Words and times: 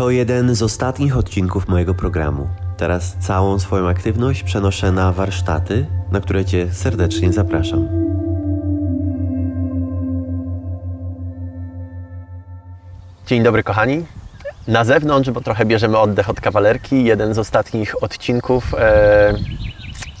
To 0.00 0.10
jeden 0.10 0.54
z 0.54 0.62
ostatnich 0.62 1.16
odcinków 1.16 1.68
mojego 1.68 1.94
programu. 1.94 2.48
Teraz 2.76 3.16
całą 3.18 3.58
swoją 3.58 3.88
aktywność 3.88 4.42
przenoszę 4.42 4.92
na 4.92 5.12
warsztaty, 5.12 5.86
na 6.12 6.20
które 6.20 6.44
Cię 6.44 6.72
serdecznie 6.72 7.32
zapraszam. 7.32 7.88
Dzień 13.26 13.42
dobry, 13.42 13.62
kochani. 13.62 14.04
Na 14.68 14.84
zewnątrz, 14.84 15.30
bo 15.30 15.40
trochę 15.40 15.64
bierzemy 15.64 15.98
oddech 15.98 16.30
od 16.30 16.40
kawalerki. 16.40 17.04
Jeden 17.04 17.34
z 17.34 17.38
ostatnich 17.38 18.02
odcinków. 18.02 18.74
E, 18.74 19.34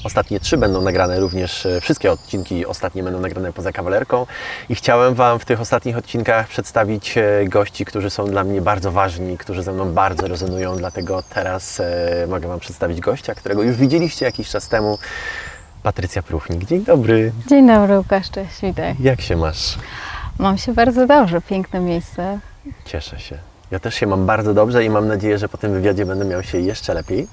ostatnie 0.04 0.40
trzy 0.40 0.56
będą 0.56 0.82
nagrane 0.82 1.20
również. 1.20 1.66
E, 1.66 1.80
wszystkie 1.80 2.12
odcinki 2.12 2.66
ostatnie 2.66 3.02
będą 3.02 3.20
nagrane 3.20 3.52
poza 3.52 3.72
kawalerką. 3.72 4.26
I 4.68 4.74
chciałem 4.74 5.14
Wam 5.14 5.38
w 5.38 5.44
tych 5.44 5.60
ostatnich 5.60 5.96
odcinkach 5.96 6.48
przedstawić 6.48 7.18
e, 7.18 7.22
gości, 7.48 7.84
którzy 7.84 8.10
są 8.10 8.26
dla 8.26 8.44
mnie 8.44 8.60
bardzo 8.60 8.92
ważni, 8.92 9.38
którzy 9.38 9.62
ze 9.62 9.72
mną 9.72 9.92
bardzo 9.92 10.28
rezonują. 10.28 10.76
Dlatego 10.76 11.22
teraz 11.22 11.80
e, 11.80 12.26
mogę 12.28 12.48
Wam 12.48 12.60
przedstawić 12.60 13.00
gościa, 13.00 13.34
którego 13.34 13.62
już 13.62 13.76
widzieliście 13.76 14.26
jakiś 14.26 14.48
czas 14.48 14.68
temu. 14.68 14.98
Patrycja 15.82 16.22
Pruchnik. 16.22 16.64
Dzień 16.64 16.84
dobry. 16.84 17.32
Dzień 17.46 17.66
dobry, 17.66 17.98
Łukasz, 17.98 18.30
cześć, 18.30 18.60
witaj. 18.62 18.96
Jak 19.00 19.20
się 19.20 19.36
masz? 19.36 19.78
Mam 20.38 20.58
się 20.58 20.74
bardzo 20.74 21.06
dobrze, 21.06 21.40
piękne 21.40 21.80
miejsce. 21.80 22.38
Cieszę 22.84 23.18
się. 23.18 23.38
Ja 23.70 23.78
też 23.78 23.94
się 23.94 24.06
mam 24.06 24.26
bardzo 24.26 24.54
dobrze 24.54 24.84
i 24.84 24.90
mam 24.90 25.08
nadzieję, 25.08 25.38
że 25.38 25.48
po 25.48 25.58
tym 25.58 25.72
wywiadzie 25.72 26.06
będę 26.06 26.24
miał 26.24 26.42
się 26.42 26.58
jeszcze 26.58 26.94
lepiej. 26.94 27.28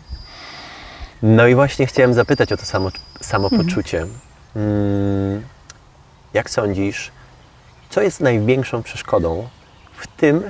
No 1.23 1.47
i 1.47 1.55
właśnie 1.55 1.85
chciałem 1.87 2.13
zapytać 2.13 2.51
o 2.51 2.57
to 2.57 2.65
samo, 2.65 2.89
samopoczucie. 3.21 4.05
Mm, 4.55 5.43
Jak 6.33 6.49
sądzisz, 6.49 7.11
co 7.89 8.01
jest 8.01 8.21
największą 8.21 8.83
przeszkodą 8.83 9.47
w 9.95 10.07
tym, 10.07 10.43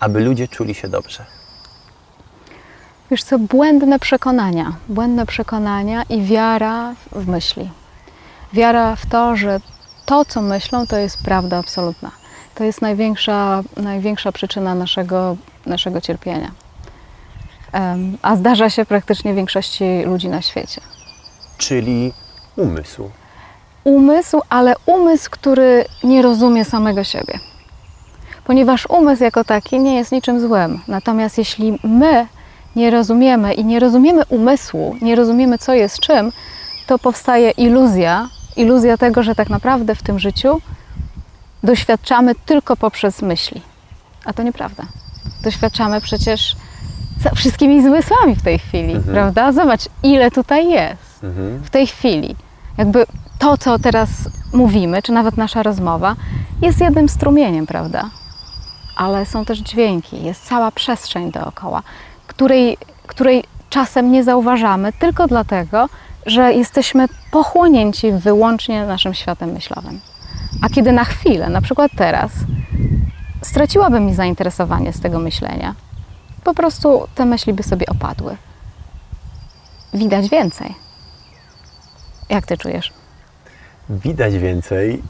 aby 0.00 0.20
ludzie 0.20 0.48
czuli 0.48 0.74
się 0.74 0.88
dobrze? 0.88 1.24
Wiesz 3.10 3.22
co, 3.24 3.38
błędne 3.38 3.98
przekonania, 3.98 4.72
błędne 4.88 5.26
przekonania 5.26 6.02
i 6.02 6.22
wiara 6.22 6.94
w 7.12 7.28
myśli. 7.28 7.70
Wiara 8.52 8.96
w 8.96 9.06
to, 9.06 9.36
że 9.36 9.60
to, 10.06 10.24
co 10.24 10.42
myślą, 10.42 10.86
to 10.86 10.96
jest 10.96 11.22
prawda 11.22 11.58
absolutna. 11.58 12.10
To 12.54 12.64
jest 12.64 12.82
największa, 12.82 13.62
największa 13.76 14.32
przyczyna 14.32 14.74
naszego, 14.74 15.36
naszego 15.66 16.00
cierpienia. 16.00 16.50
A 18.22 18.36
zdarza 18.36 18.70
się 18.70 18.84
praktycznie 18.84 19.34
większości 19.34 20.02
ludzi 20.04 20.28
na 20.28 20.42
świecie. 20.42 20.80
Czyli 21.58 22.12
umysł. 22.56 23.10
umysł, 23.84 24.40
ale 24.48 24.74
umysł, 24.86 25.30
który 25.30 25.84
nie 26.04 26.22
rozumie 26.22 26.64
samego 26.64 27.04
siebie. 27.04 27.38
Ponieważ 28.44 28.86
umysł 28.86 29.22
jako 29.22 29.44
taki 29.44 29.80
nie 29.80 29.96
jest 29.96 30.12
niczym 30.12 30.40
złym. 30.40 30.80
Natomiast 30.88 31.38
jeśli 31.38 31.78
my 31.84 32.26
nie 32.76 32.90
rozumiemy 32.90 33.54
i 33.54 33.64
nie 33.64 33.80
rozumiemy 33.80 34.22
umysłu, 34.28 34.96
nie 35.02 35.14
rozumiemy 35.16 35.58
co 35.58 35.74
jest 35.74 36.00
czym, 36.00 36.32
to 36.86 36.98
powstaje 36.98 37.50
iluzja, 37.50 38.28
iluzja 38.56 38.96
tego, 38.96 39.22
że 39.22 39.34
tak 39.34 39.50
naprawdę 39.50 39.94
w 39.94 40.02
tym 40.02 40.18
życiu 40.18 40.60
doświadczamy 41.62 42.34
tylko 42.34 42.76
poprzez 42.76 43.22
myśli. 43.22 43.62
A 44.24 44.32
to 44.32 44.42
nieprawda. 44.42 44.84
Doświadczamy 45.42 46.00
przecież 46.00 46.56
wszystkimi 47.34 47.82
zmysłami 47.82 48.36
w 48.36 48.42
tej 48.42 48.58
chwili, 48.58 48.92
Mhm. 48.94 49.14
prawda? 49.14 49.52
Zobacz, 49.52 49.80
ile 50.02 50.30
tutaj 50.30 50.70
jest 50.70 51.24
Mhm. 51.24 51.62
w 51.64 51.70
tej 51.70 51.86
chwili. 51.86 52.36
Jakby 52.78 53.04
to, 53.38 53.56
co 53.58 53.78
teraz 53.78 54.08
mówimy, 54.52 55.02
czy 55.02 55.12
nawet 55.12 55.36
nasza 55.36 55.62
rozmowa, 55.62 56.16
jest 56.62 56.80
jednym 56.80 57.08
strumieniem, 57.08 57.66
prawda? 57.66 58.04
Ale 58.96 59.26
są 59.26 59.44
też 59.44 59.58
dźwięki, 59.58 60.22
jest 60.24 60.44
cała 60.46 60.70
przestrzeń 60.70 61.32
dookoła, 61.32 61.82
której, 62.26 62.76
której 63.06 63.44
czasem 63.70 64.12
nie 64.12 64.24
zauważamy 64.24 64.92
tylko 64.92 65.26
dlatego, 65.26 65.88
że 66.26 66.52
jesteśmy 66.52 67.06
pochłonięci 67.30 68.12
wyłącznie 68.12 68.86
naszym 68.86 69.14
światem 69.14 69.50
myślowym. 69.52 70.00
A 70.62 70.68
kiedy 70.68 70.92
na 70.92 71.04
chwilę, 71.04 71.48
na 71.48 71.60
przykład 71.60 71.90
teraz, 71.96 72.30
straciłabym 73.42 74.06
mi 74.06 74.14
zainteresowanie 74.14 74.92
z 74.92 75.00
tego 75.00 75.18
myślenia, 75.18 75.74
po 76.48 76.54
prostu 76.54 77.08
te 77.14 77.24
myśli 77.24 77.52
by 77.52 77.62
sobie 77.62 77.86
opadły. 77.86 78.36
Widać 79.94 80.28
więcej. 80.28 80.74
Jak 82.28 82.46
ty 82.46 82.56
czujesz? 82.56 82.92
Widać 83.90 84.34
więcej. 84.34 85.02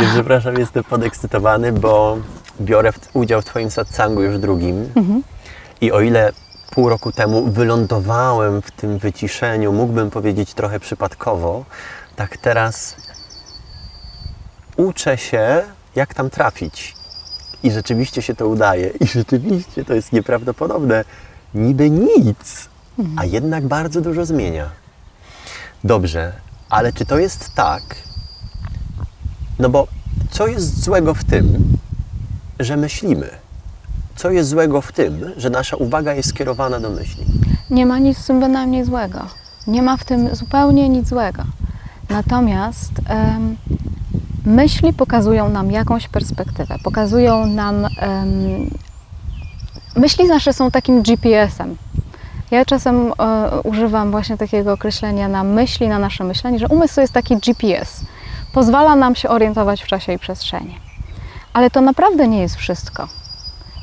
Nie, 0.00 0.06
przepraszam, 0.12 0.58
jestem 0.58 0.84
podekscytowany, 0.84 1.72
bo 1.72 2.18
biorę 2.60 2.90
udział 3.12 3.42
w 3.42 3.44
Twoim 3.44 3.70
satsangu 3.70 4.22
już 4.22 4.38
drugim. 4.38 4.92
I 5.80 5.92
o 5.92 6.00
ile 6.00 6.32
pół 6.70 6.88
roku 6.88 7.12
temu 7.12 7.50
wylądowałem 7.50 8.62
w 8.62 8.70
tym 8.70 8.98
wyciszeniu, 8.98 9.72
mógłbym 9.72 10.10
powiedzieć 10.10 10.54
trochę 10.54 10.80
przypadkowo, 10.80 11.64
tak 12.16 12.36
teraz 12.36 12.96
uczę 14.76 15.18
się, 15.18 15.62
jak 15.94 16.14
tam 16.14 16.30
trafić. 16.30 16.99
I 17.62 17.70
rzeczywiście 17.70 18.22
się 18.22 18.34
to 18.34 18.48
udaje. 18.48 18.90
I 19.00 19.06
rzeczywiście 19.06 19.84
to 19.84 19.94
jest 19.94 20.12
nieprawdopodobne. 20.12 21.04
Niby 21.54 21.90
nic, 21.90 22.68
a 23.16 23.24
jednak 23.24 23.66
bardzo 23.66 24.00
dużo 24.00 24.26
zmienia. 24.26 24.70
Dobrze, 25.84 26.32
ale 26.70 26.92
czy 26.92 27.06
to 27.06 27.18
jest 27.18 27.54
tak? 27.54 27.82
No 29.58 29.68
bo 29.68 29.86
co 30.30 30.46
jest 30.46 30.84
złego 30.84 31.14
w 31.14 31.24
tym, 31.24 31.76
że 32.60 32.76
myślimy? 32.76 33.30
Co 34.16 34.30
jest 34.30 34.48
złego 34.50 34.80
w 34.80 34.92
tym, 34.92 35.32
że 35.36 35.50
nasza 35.50 35.76
uwaga 35.76 36.14
jest 36.14 36.28
skierowana 36.28 36.80
do 36.80 36.90
myśli? 36.90 37.24
Nie 37.70 37.86
ma 37.86 37.98
nic 37.98 38.18
w 38.18 38.26
tym 38.26 38.40
bynajmniej 38.40 38.84
złego. 38.84 39.26
Nie 39.66 39.82
ma 39.82 39.96
w 39.96 40.04
tym 40.04 40.34
zupełnie 40.34 40.88
nic 40.88 41.08
złego. 41.08 41.42
Natomiast 42.08 42.92
myśli 44.44 44.92
pokazują 44.92 45.48
nam 45.48 45.70
jakąś 45.70 46.08
perspektywę, 46.08 46.76
pokazują 46.84 47.46
nam. 47.46 47.84
em, 47.84 48.70
myśli 49.96 50.28
nasze 50.28 50.52
są 50.52 50.70
takim 50.70 51.02
GPS-em. 51.02 51.76
Ja 52.50 52.64
czasem 52.64 53.12
e, 53.18 53.60
używam 53.64 54.10
właśnie 54.10 54.36
takiego 54.36 54.72
określenia 54.72 55.28
na 55.28 55.44
myśli, 55.44 55.88
na 55.88 55.98
nasze 55.98 56.24
myślenie, 56.24 56.58
że 56.58 56.68
umysł 56.68 56.94
to 56.94 57.00
jest 57.00 57.12
taki 57.12 57.36
GPS. 57.36 58.00
Pozwala 58.52 58.96
nam 58.96 59.14
się 59.14 59.28
orientować 59.28 59.82
w 59.82 59.86
czasie 59.86 60.12
i 60.12 60.18
przestrzeni. 60.18 60.78
Ale 61.52 61.70
to 61.70 61.80
naprawdę 61.80 62.28
nie 62.28 62.40
jest 62.40 62.56
wszystko. 62.56 63.08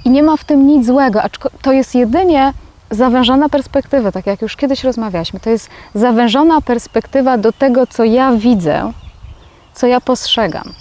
I 0.05 0.09
nie 0.09 0.23
ma 0.23 0.37
w 0.37 0.43
tym 0.43 0.67
nic 0.67 0.85
złego, 0.85 1.21
to 1.61 1.71
jest 1.71 1.95
jedynie 1.95 2.53
zawężona 2.91 3.49
perspektywa, 3.49 4.11
tak 4.11 4.27
jak 4.27 4.41
już 4.41 4.55
kiedyś 4.55 4.83
rozmawialiśmy. 4.83 5.39
To 5.39 5.49
jest 5.49 5.69
zawężona 5.95 6.61
perspektywa 6.61 7.37
do 7.37 7.51
tego, 7.51 7.87
co 7.87 8.03
ja 8.03 8.31
widzę, 8.31 8.91
co 9.77 9.87
ja 9.87 10.01
postrzegam. 10.01 10.73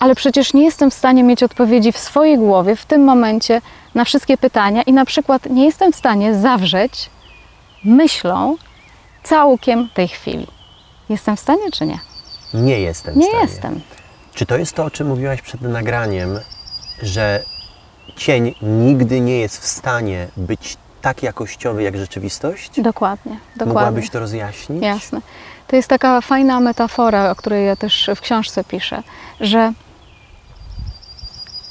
Ale 0.00 0.14
przecież 0.14 0.54
nie 0.54 0.64
jestem 0.64 0.90
w 0.90 0.94
stanie 0.94 1.22
mieć 1.24 1.42
odpowiedzi 1.42 1.92
w 1.92 1.98
swojej 1.98 2.38
głowie 2.38 2.76
w 2.76 2.84
tym 2.86 3.04
momencie 3.04 3.60
na 3.94 4.04
wszystkie 4.04 4.36
pytania 4.38 4.82
i 4.82 4.92
na 4.92 5.04
przykład 5.04 5.46
nie 5.50 5.64
jestem 5.64 5.92
w 5.92 5.96
stanie 5.96 6.34
zawrzeć 6.34 7.10
myślą 7.84 8.56
całkiem 9.24 9.88
tej 9.94 10.08
chwili. 10.08 10.46
Jestem 11.08 11.36
w 11.36 11.40
stanie 11.40 11.70
czy 11.72 11.86
nie? 11.86 11.98
Nie 12.54 12.80
jestem 12.80 13.14
w 13.14 13.16
Nie 13.16 13.26
stanie. 13.28 13.42
jestem. 13.42 13.80
Czy 14.34 14.46
to 14.46 14.56
jest 14.56 14.72
to, 14.74 14.84
o 14.84 14.90
czym 14.90 15.08
mówiłaś 15.08 15.42
przed 15.42 15.60
nagraniem, 15.60 16.40
że 17.02 17.42
cień 18.16 18.54
nigdy 18.62 19.20
nie 19.20 19.38
jest 19.38 19.58
w 19.62 19.66
stanie 19.66 20.28
być 20.36 20.76
tak 21.02 21.22
jakościowy 21.22 21.82
jak 21.82 21.96
rzeczywistość? 21.96 22.80
Dokładnie, 22.80 23.32
dokładnie. 23.56 23.74
Mogłabyś 23.74 24.10
to 24.10 24.20
rozjaśnić? 24.20 24.82
Jasne. 24.82 25.20
To 25.68 25.76
jest 25.76 25.88
taka 25.88 26.20
fajna 26.20 26.60
metafora, 26.60 27.30
o 27.30 27.34
której 27.34 27.66
ja 27.66 27.76
też 27.76 28.10
w 28.16 28.20
książce 28.20 28.64
piszę, 28.64 29.02
że 29.40 29.72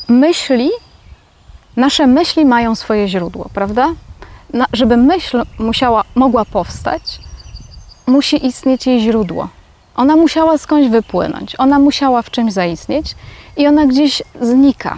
myśli, 0.07 0.69
nasze 1.75 2.07
myśli 2.07 2.45
mają 2.45 2.75
swoje 2.75 3.07
źródło, 3.07 3.49
prawda? 3.53 3.93
Na, 4.53 4.65
żeby 4.73 4.97
myśl 4.97 5.43
musiała, 5.59 6.03
mogła 6.15 6.45
powstać, 6.45 7.19
musi 8.07 8.45
istnieć 8.45 8.87
jej 8.87 9.01
źródło. 9.01 9.49
Ona 9.95 10.15
musiała 10.15 10.57
skądś 10.57 10.89
wypłynąć, 10.89 11.55
ona 11.57 11.79
musiała 11.79 12.21
w 12.21 12.31
czymś 12.31 12.53
zaistnieć 12.53 13.15
i 13.57 13.67
ona 13.67 13.85
gdzieś 13.85 14.23
znika. 14.41 14.97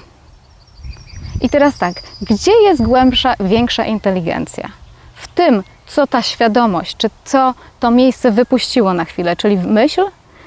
I 1.41 1.49
teraz 1.49 1.77
tak, 1.77 1.93
gdzie 2.21 2.51
jest 2.51 2.81
głębsza, 2.81 3.35
większa 3.39 3.85
inteligencja? 3.85 4.69
W 5.15 5.27
tym, 5.27 5.63
co 5.89 6.07
ta 6.07 6.21
świadomość, 6.21 6.97
czy 6.97 7.09
co 7.25 7.53
to 7.79 7.91
miejsce 7.91 8.31
wypuściło 8.31 8.93
na 8.93 9.05
chwilę, 9.05 9.35
czyli 9.35 9.57
myśl, 9.57 10.05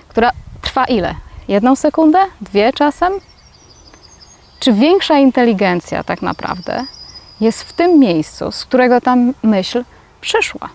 która 0.09 0.31
trwa 0.63 0.85
ile? 0.85 1.15
Jedną 1.49 1.77
sekundę? 1.77 2.19
Dwie 2.41 2.73
czasem? 2.73 3.13
Czy 4.61 4.73
większa 4.73 5.19
inteligencja 5.19 6.05
tak 6.05 6.23
naprawdę 6.23 6.85
jest 7.41 7.63
w 7.63 7.73
tym 7.73 7.99
miejscu, 7.99 8.53
z 8.53 8.65
którego 8.65 9.01
ta 9.01 9.17
myśl 9.43 9.85
przyszła? 10.21 10.69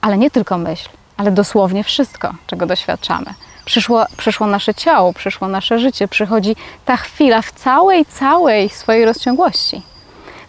Ale 0.00 0.18
nie 0.18 0.30
tylko 0.30 0.58
myśl, 0.58 0.88
ale 1.16 1.30
dosłownie 1.30 1.84
wszystko, 1.84 2.34
czego 2.46 2.66
doświadczamy. 2.66 3.34
Przyszło, 3.64 4.06
przyszło 4.16 4.46
nasze 4.46 4.74
ciało, 4.74 5.12
przyszło 5.12 5.48
nasze 5.48 5.78
życie, 5.78 6.08
przychodzi 6.08 6.56
ta 6.84 6.96
chwila 6.96 7.42
w 7.42 7.52
całej, 7.52 8.06
całej 8.06 8.68
swojej 8.68 9.04
rozciągłości. 9.04 9.82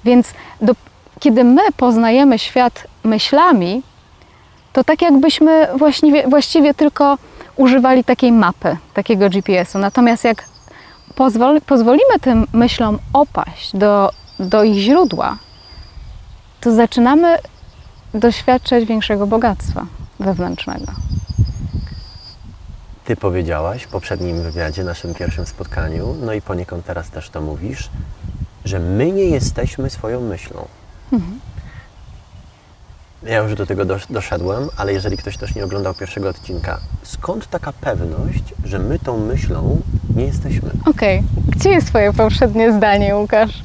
Więc 0.03 0.33
do, 0.61 0.73
kiedy 1.19 1.43
my 1.43 1.61
poznajemy 1.77 2.39
świat 2.39 2.87
myślami, 3.03 3.83
to 4.73 4.83
tak 4.83 5.01
jakbyśmy 5.01 5.67
właściwie, 5.77 6.27
właściwie 6.27 6.73
tylko 6.73 7.17
używali 7.55 8.03
takiej 8.03 8.31
mapy, 8.31 8.77
takiego 8.93 9.29
GPS-u. 9.29 9.79
Natomiast 9.79 10.23
jak 10.23 10.43
pozwol, 11.15 11.61
pozwolimy 11.61 12.19
tym 12.21 12.47
myślom 12.53 12.99
opaść 13.13 13.75
do, 13.77 14.09
do 14.39 14.63
ich 14.63 14.79
źródła, 14.79 15.37
to 16.61 16.71
zaczynamy 16.71 17.37
doświadczać 18.13 18.85
większego 18.85 19.27
bogactwa 19.27 19.85
wewnętrznego. 20.19 20.91
Ty 23.05 23.15
powiedziałaś 23.15 23.83
w 23.83 23.87
poprzednim 23.87 24.43
wywiadzie, 24.43 24.83
naszym 24.83 25.13
pierwszym 25.13 25.45
spotkaniu, 25.45 26.15
no 26.21 26.33
i 26.33 26.41
poniekąd 26.41 26.85
teraz 26.85 27.09
też 27.09 27.29
to 27.29 27.41
mówisz, 27.41 27.89
że 28.65 28.79
my 28.79 29.11
nie 29.11 29.23
jesteśmy 29.23 29.89
swoją 29.89 30.21
myślą. 30.21 30.67
Ja 33.25 33.37
już 33.39 33.55
do 33.55 33.65
tego 33.65 33.85
dosz- 33.85 34.07
doszedłem, 34.13 34.69
ale 34.77 34.93
jeżeli 34.93 35.17
ktoś 35.17 35.37
też 35.37 35.55
nie 35.55 35.65
oglądał 35.65 35.93
pierwszego 35.93 36.29
odcinka, 36.29 36.79
skąd 37.03 37.47
taka 37.49 37.73
pewność, 37.81 38.43
że 38.65 38.79
my 38.79 38.99
tą 38.99 39.17
myślą 39.17 39.81
nie 40.15 40.25
jesteśmy? 40.25 40.69
Okej, 40.85 41.23
gdzie 41.47 41.69
jest 41.69 41.87
Twoje 41.87 42.13
poprzednie 42.13 42.73
zdanie, 42.73 43.15
Łukasz? 43.15 43.51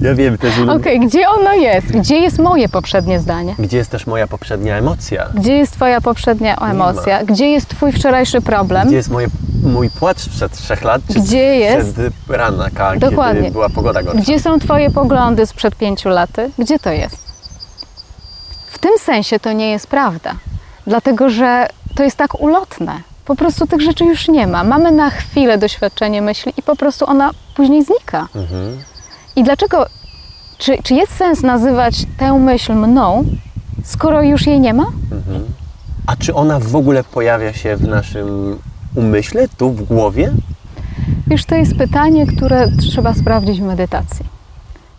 Ja 0.00 0.14
wiem 0.14 0.38
też, 0.38 0.54
Okej, 0.80 1.00
gdzie 1.00 1.28
ono 1.28 1.54
jest? 1.54 1.86
Gdzie 1.86 2.16
jest 2.18 2.38
moje 2.38 2.68
poprzednie 2.68 3.20
zdanie? 3.20 3.54
gdzie 3.58 3.76
jest 3.76 3.90
też 3.90 4.06
moja 4.06 4.26
poprzednia 4.26 4.76
emocja, 4.76 5.28
Gdzie 5.34 5.56
jest 5.56 5.72
Twoja 5.72 6.00
poprzednia 6.00 6.56
emocja? 6.56 7.24
Gdzie 7.24 7.46
jest 7.50 7.68
Twój 7.68 7.92
wczorajszy 7.92 8.40
problem? 8.40 8.86
gdzie 8.86 8.96
jest 8.96 9.10
moje, 9.10 9.26
mój 9.62 9.90
płacz 9.90 10.18
sprzed 10.20 10.52
trzech 10.52 10.82
lat, 10.84 11.02
czy 11.12 11.20
Gdzie 11.20 11.38
jest? 11.56 11.90
sprzed 11.90 12.12
ranaka, 12.28 12.96
Dokładnie. 12.96 13.40
kiedy 13.40 13.52
była 13.52 13.68
pogoda 13.68 14.02
gorsza. 14.02 14.20
Gdzie 14.20 14.40
są 14.40 14.58
Twoje 14.58 14.90
poglądy 14.90 15.46
sprzed 15.46 15.76
pięciu 15.76 16.08
laty? 16.08 16.50
Gdzie 16.58 16.78
to 16.78 16.90
jest? 16.92 17.23
W 18.84 18.86
tym 18.86 18.98
sensie 18.98 19.40
to 19.40 19.52
nie 19.52 19.70
jest 19.70 19.86
prawda, 19.86 20.34
dlatego 20.86 21.30
że 21.30 21.68
to 21.94 22.02
jest 22.02 22.16
tak 22.16 22.40
ulotne. 22.40 23.00
Po 23.24 23.36
prostu 23.36 23.66
tych 23.66 23.80
rzeczy 23.80 24.04
już 24.04 24.28
nie 24.28 24.46
ma. 24.46 24.64
Mamy 24.64 24.92
na 24.92 25.10
chwilę 25.10 25.58
doświadczenie 25.58 26.22
myśli 26.22 26.52
i 26.56 26.62
po 26.62 26.76
prostu 26.76 27.06
ona 27.10 27.30
później 27.56 27.84
znika. 27.84 28.28
Mhm. 28.34 28.78
I 29.36 29.44
dlaczego, 29.44 29.86
czy, 30.58 30.82
czy 30.82 30.94
jest 30.94 31.12
sens 31.12 31.42
nazywać 31.42 31.94
tę 32.18 32.32
myśl 32.32 32.72
mną, 32.72 33.24
skoro 33.84 34.22
już 34.22 34.46
jej 34.46 34.60
nie 34.60 34.74
ma? 34.74 34.86
Mhm. 35.12 35.44
A 36.06 36.16
czy 36.16 36.34
ona 36.34 36.60
w 36.60 36.76
ogóle 36.76 37.04
pojawia 37.04 37.52
się 37.52 37.76
w 37.76 37.88
naszym 37.88 38.58
umyśle, 38.94 39.48
tu 39.48 39.70
w 39.70 39.82
głowie? 39.82 40.32
Wiesz, 41.26 41.44
to 41.44 41.54
jest 41.54 41.76
pytanie, 41.76 42.26
które 42.26 42.68
trzeba 42.90 43.14
sprawdzić 43.14 43.60
w 43.60 43.64
medytacji. 43.64 44.24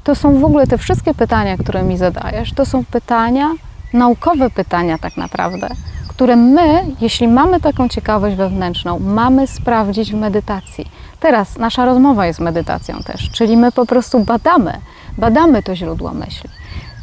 To 0.03 0.15
są 0.15 0.39
w 0.39 0.45
ogóle 0.45 0.67
te 0.67 0.77
wszystkie 0.77 1.13
pytania, 1.13 1.57
które 1.57 1.83
mi 1.83 1.97
zadajesz, 1.97 2.53
to 2.53 2.65
są 2.65 2.85
pytania, 2.85 3.51
naukowe 3.95 4.49
pytania 4.49 4.97
tak 4.97 5.17
naprawdę, 5.17 5.69
które 6.07 6.35
my, 6.35 6.85
jeśli 7.01 7.27
mamy 7.27 7.59
taką 7.59 7.89
ciekawość 7.89 8.35
wewnętrzną, 8.35 8.99
mamy 8.99 9.47
sprawdzić 9.47 10.11
w 10.11 10.15
medytacji. 10.15 10.91
Teraz 11.19 11.57
nasza 11.57 11.85
rozmowa 11.85 12.25
jest 12.25 12.39
medytacją 12.39 12.99
też, 12.99 13.29
czyli 13.31 13.57
my 13.57 13.71
po 13.71 13.85
prostu 13.85 14.19
badamy, 14.19 14.73
badamy 15.17 15.63
to 15.63 15.75
źródło 15.75 16.13
myśli. 16.13 16.49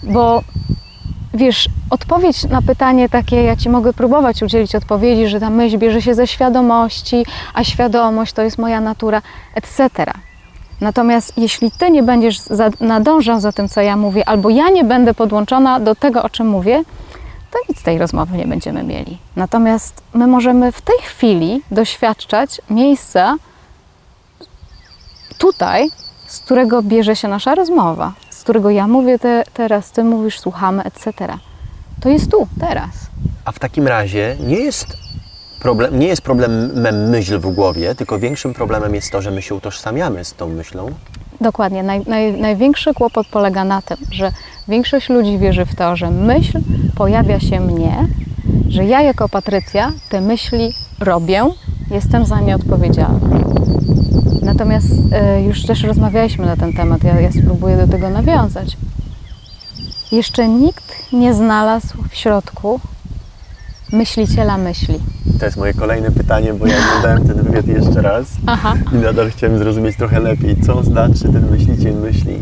Bo 0.02 0.42
wiesz, 1.34 1.68
odpowiedź 1.90 2.44
na 2.44 2.62
pytanie 2.62 3.08
takie, 3.08 3.42
ja 3.42 3.56
ci 3.56 3.68
mogę 3.70 3.92
próbować 3.92 4.42
udzielić 4.42 4.74
odpowiedzi, 4.74 5.28
że 5.28 5.40
ta 5.40 5.50
myśl 5.50 5.78
bierze 5.78 6.02
się 6.02 6.14
ze 6.14 6.26
świadomości, 6.26 7.26
a 7.54 7.64
świadomość 7.64 8.32
to 8.32 8.42
jest 8.42 8.58
moja 8.58 8.80
natura, 8.80 9.22
etc. 9.54 9.88
Natomiast 10.82 11.32
jeśli 11.38 11.70
ty 11.70 11.90
nie 11.90 12.02
będziesz 12.02 12.40
za, 12.40 12.70
nadążał 12.80 13.40
za 13.40 13.52
tym, 13.52 13.68
co 13.68 13.80
ja 13.80 13.96
mówię, 13.96 14.28
albo 14.28 14.50
ja 14.50 14.68
nie 14.68 14.84
będę 14.84 15.14
podłączona 15.14 15.80
do 15.80 15.94
tego, 15.94 16.22
o 16.22 16.30
czym 16.30 16.48
mówię, 16.48 16.82
to 17.50 17.58
nic 17.68 17.78
z 17.80 17.82
tej 17.82 17.98
rozmowy 17.98 18.36
nie 18.36 18.46
będziemy 18.46 18.82
mieli. 18.82 19.18
Natomiast 19.36 20.02
my 20.14 20.26
możemy 20.26 20.72
w 20.72 20.82
tej 20.82 20.98
chwili 21.02 21.62
doświadczać 21.70 22.60
miejsca 22.70 23.36
tutaj, 25.38 25.88
z 26.26 26.40
którego 26.40 26.82
bierze 26.82 27.16
się 27.16 27.28
nasza 27.28 27.54
rozmowa, 27.54 28.12
z 28.30 28.42
którego 28.42 28.70
ja 28.70 28.88
mówię 28.88 29.18
te, 29.18 29.44
teraz, 29.54 29.90
ty 29.90 30.04
mówisz, 30.04 30.40
słuchamy, 30.40 30.82
etc. 30.84 31.12
To 32.00 32.08
jest 32.08 32.30
tu, 32.30 32.48
teraz. 32.60 32.90
A 33.44 33.52
w 33.52 33.58
takim 33.58 33.86
razie 33.86 34.36
nie 34.40 34.56
jest, 34.56 34.96
problem, 35.62 35.98
nie 35.98 36.06
jest 36.06 36.22
problemem 36.22 37.08
myśl 37.10 37.38
w 37.38 37.54
głowie, 37.54 37.94
tylko 37.94 38.18
większym 38.18 38.54
problemem 38.54 38.94
jest 38.94 39.10
to, 39.12 39.22
że 39.22 39.30
my 39.30 39.42
się 39.42 39.54
utożsamiamy 39.54 40.24
z 40.24 40.32
tą 40.34 40.48
myślą. 40.48 40.90
Dokładnie. 41.40 41.82
Naj, 41.82 42.02
naj, 42.06 42.32
największy 42.32 42.94
kłopot 42.94 43.26
polega 43.26 43.64
na 43.64 43.82
tym, 43.82 43.96
że 44.10 44.32
większość 44.68 45.08
ludzi 45.08 45.38
wierzy 45.38 45.64
w 45.66 45.74
to, 45.74 45.96
że 45.96 46.10
myśl 46.10 46.60
pojawia 46.96 47.40
się 47.40 47.60
mnie, 47.60 48.08
że 48.68 48.84
ja 48.84 49.02
jako 49.02 49.28
Patrycja 49.28 49.92
te 50.08 50.20
myśli 50.20 50.72
robię, 51.00 51.44
jestem 51.90 52.26
za 52.26 52.40
nie 52.40 52.54
odpowiedzialna. 52.54 53.28
Natomiast 54.42 54.86
e, 55.12 55.42
już 55.42 55.66
też 55.66 55.82
rozmawialiśmy 55.82 56.46
na 56.46 56.56
ten 56.56 56.72
temat, 56.72 57.04
ja, 57.04 57.20
ja 57.20 57.32
spróbuję 57.32 57.76
do 57.76 57.88
tego 57.88 58.10
nawiązać. 58.10 58.76
Jeszcze 60.12 60.48
nikt 60.48 61.12
nie 61.12 61.34
znalazł 61.34 61.96
w 62.10 62.14
środku 62.14 62.80
myśliciela 63.92 64.58
myśli. 64.58 64.98
To 65.38 65.44
jest 65.44 65.56
moje 65.56 65.74
kolejne 65.74 66.10
pytanie, 66.10 66.54
bo 66.54 66.66
ja 66.66 66.74
oglądałem 66.78 67.26
ten 67.26 67.42
wywiad 67.42 67.66
jeszcze 67.66 68.02
raz 68.02 68.26
Aha. 68.46 68.74
i 68.92 68.96
nadal 68.96 69.30
chciałem 69.30 69.58
zrozumieć 69.58 69.96
trochę 69.96 70.20
lepiej, 70.20 70.56
co 70.66 70.82
znaczy 70.82 71.32
ten 71.32 71.50
myśliciel 71.50 71.94
myśli. 71.94 72.38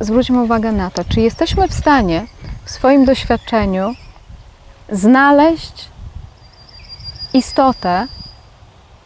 zwróćmy 0.00 0.42
uwagę 0.42 0.72
na 0.72 0.90
to, 0.90 1.04
czy 1.04 1.20
jesteśmy 1.20 1.68
w 1.68 1.74
stanie 1.74 2.26
w 2.64 2.70
swoim 2.70 3.04
doświadczeniu 3.04 3.94
znaleźć 4.92 5.88
istotę, 7.34 8.06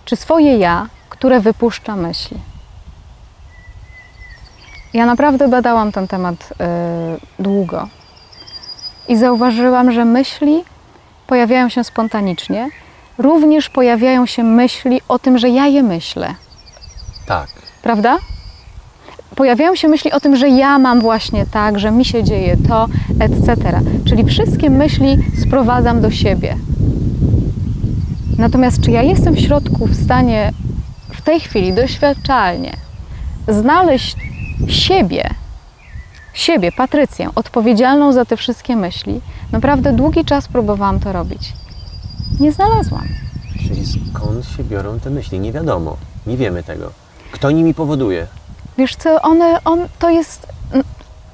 czy 0.04 0.16
swoje 0.16 0.56
ja, 0.58 0.86
które 1.08 1.40
wypuszcza 1.40 1.96
myśli. 1.96 2.38
Ja 4.94 5.06
naprawdę 5.06 5.48
badałam 5.48 5.92
ten 5.92 6.08
temat 6.08 6.52
y, 6.52 7.42
długo 7.42 7.88
i 9.08 9.16
zauważyłam, 9.16 9.92
że 9.92 10.04
myśli 10.04 10.64
pojawiają 11.32 11.68
się 11.68 11.84
spontanicznie. 11.84 12.68
Również 13.18 13.68
pojawiają 13.68 14.26
się 14.26 14.44
myśli 14.44 15.00
o 15.08 15.18
tym, 15.18 15.38
że 15.38 15.48
ja 15.48 15.66
je 15.66 15.82
myślę 15.82 16.34
Tak. 17.26 17.48
prawda? 17.82 18.18
Pojawiają 19.36 19.74
się 19.76 19.88
myśli 19.88 20.12
o 20.12 20.20
tym, 20.20 20.36
że 20.36 20.48
ja 20.48 20.78
mam 20.78 21.00
właśnie 21.00 21.46
tak, 21.46 21.78
że 21.78 21.90
mi 21.90 22.04
się 22.04 22.24
dzieje 22.24 22.56
to, 22.68 22.86
etc. 23.20 23.80
Czyli 24.04 24.24
wszystkie 24.24 24.70
myśli 24.70 25.18
sprowadzam 25.46 26.00
do 26.00 26.10
siebie. 26.10 26.56
Natomiast 28.38 28.80
czy 28.80 28.90
ja 28.90 29.02
jestem 29.02 29.34
w 29.34 29.40
środku 29.40 29.86
w 29.86 30.04
stanie 30.04 30.52
w 31.12 31.20
tej 31.22 31.40
chwili 31.40 31.72
doświadczalnie 31.72 32.72
znaleźć 33.48 34.16
siebie, 34.68 35.30
siebie, 36.34 36.72
Patrycję, 36.72 37.30
odpowiedzialną 37.34 38.12
za 38.12 38.24
te 38.24 38.36
wszystkie 38.36 38.76
myśli? 38.76 39.20
Naprawdę 39.52 39.92
długi 39.92 40.24
czas 40.24 40.48
próbowałam 40.48 41.00
to 41.00 41.12
robić. 41.12 41.52
Nie 42.40 42.52
znalazłam. 42.52 43.08
Czyli 43.68 43.82
skąd 43.86 44.46
się 44.46 44.64
biorą 44.64 45.00
te 45.00 45.10
myśli? 45.10 45.40
Nie 45.40 45.52
wiadomo. 45.52 45.96
Nie 46.26 46.36
wiemy 46.36 46.62
tego. 46.62 46.90
Kto 47.32 47.50
nimi 47.50 47.74
powoduje? 47.74 48.26
Wiesz 48.78 48.96
co, 48.96 49.22
one, 49.22 49.58
on, 49.64 49.88
to 49.98 50.10
jest 50.10 50.46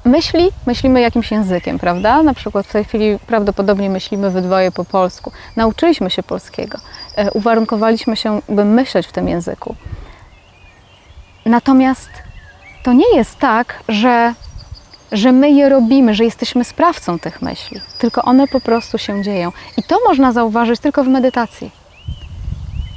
myśli, 0.05 0.49
myślimy 0.65 1.01
jakimś 1.01 1.31
językiem, 1.31 1.79
prawda? 1.79 2.23
Na 2.23 2.33
przykład 2.33 2.67
w 2.67 2.71
tej 2.71 2.85
chwili 2.85 3.19
prawdopodobnie 3.27 3.89
myślimy 3.89 4.29
we 4.29 4.41
dwoje 4.41 4.71
po 4.71 4.85
polsku. 4.85 5.31
Nauczyliśmy 5.55 6.09
się 6.09 6.23
polskiego, 6.23 6.77
e, 7.15 7.31
uwarunkowaliśmy 7.31 8.15
się, 8.15 8.41
by 8.49 8.65
myśleć 8.65 9.07
w 9.07 9.11
tym 9.11 9.27
języku. 9.27 9.75
Natomiast 11.45 12.09
to 12.83 12.93
nie 12.93 13.15
jest 13.15 13.39
tak, 13.39 13.83
że, 13.89 14.33
że 15.11 15.31
my 15.31 15.51
je 15.51 15.69
robimy, 15.69 16.13
że 16.13 16.23
jesteśmy 16.23 16.63
sprawcą 16.63 17.19
tych 17.19 17.41
myśli, 17.41 17.81
tylko 17.97 18.21
one 18.21 18.47
po 18.47 18.61
prostu 18.61 18.97
się 18.97 19.23
dzieją. 19.23 19.51
I 19.77 19.83
to 19.83 19.99
można 20.07 20.31
zauważyć 20.31 20.79
tylko 20.79 21.03
w 21.03 21.07
medytacji, 21.07 21.71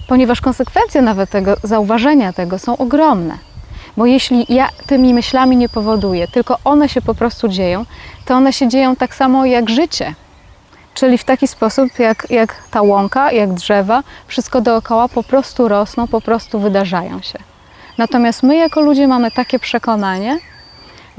ponieważ 0.08 0.40
konsekwencje 0.40 1.02
nawet 1.02 1.30
tego 1.30 1.56
zauważenia 1.62 2.32
tego 2.32 2.58
są 2.58 2.76
ogromne. 2.76 3.38
Bo 3.96 4.06
jeśli 4.06 4.46
ja 4.48 4.68
tymi 4.86 5.14
myślami 5.14 5.56
nie 5.56 5.68
powoduję, 5.68 6.28
tylko 6.28 6.58
one 6.64 6.88
się 6.88 7.02
po 7.02 7.14
prostu 7.14 7.48
dzieją, 7.48 7.84
to 8.24 8.34
one 8.34 8.52
się 8.52 8.68
dzieją 8.68 8.96
tak 8.96 9.14
samo 9.14 9.46
jak 9.46 9.70
życie. 9.70 10.14
Czyli 10.94 11.18
w 11.18 11.24
taki 11.24 11.48
sposób, 11.48 11.98
jak, 11.98 12.26
jak 12.30 12.54
ta 12.70 12.82
łąka, 12.82 13.32
jak 13.32 13.52
drzewa, 13.52 14.02
wszystko 14.26 14.60
dookoła 14.60 15.08
po 15.08 15.22
prostu 15.22 15.68
rosną, 15.68 16.08
po 16.08 16.20
prostu 16.20 16.60
wydarzają 16.60 17.22
się. 17.22 17.38
Natomiast 17.98 18.42
my 18.42 18.56
jako 18.56 18.80
ludzie 18.80 19.08
mamy 19.08 19.30
takie 19.30 19.58
przekonanie, 19.58 20.38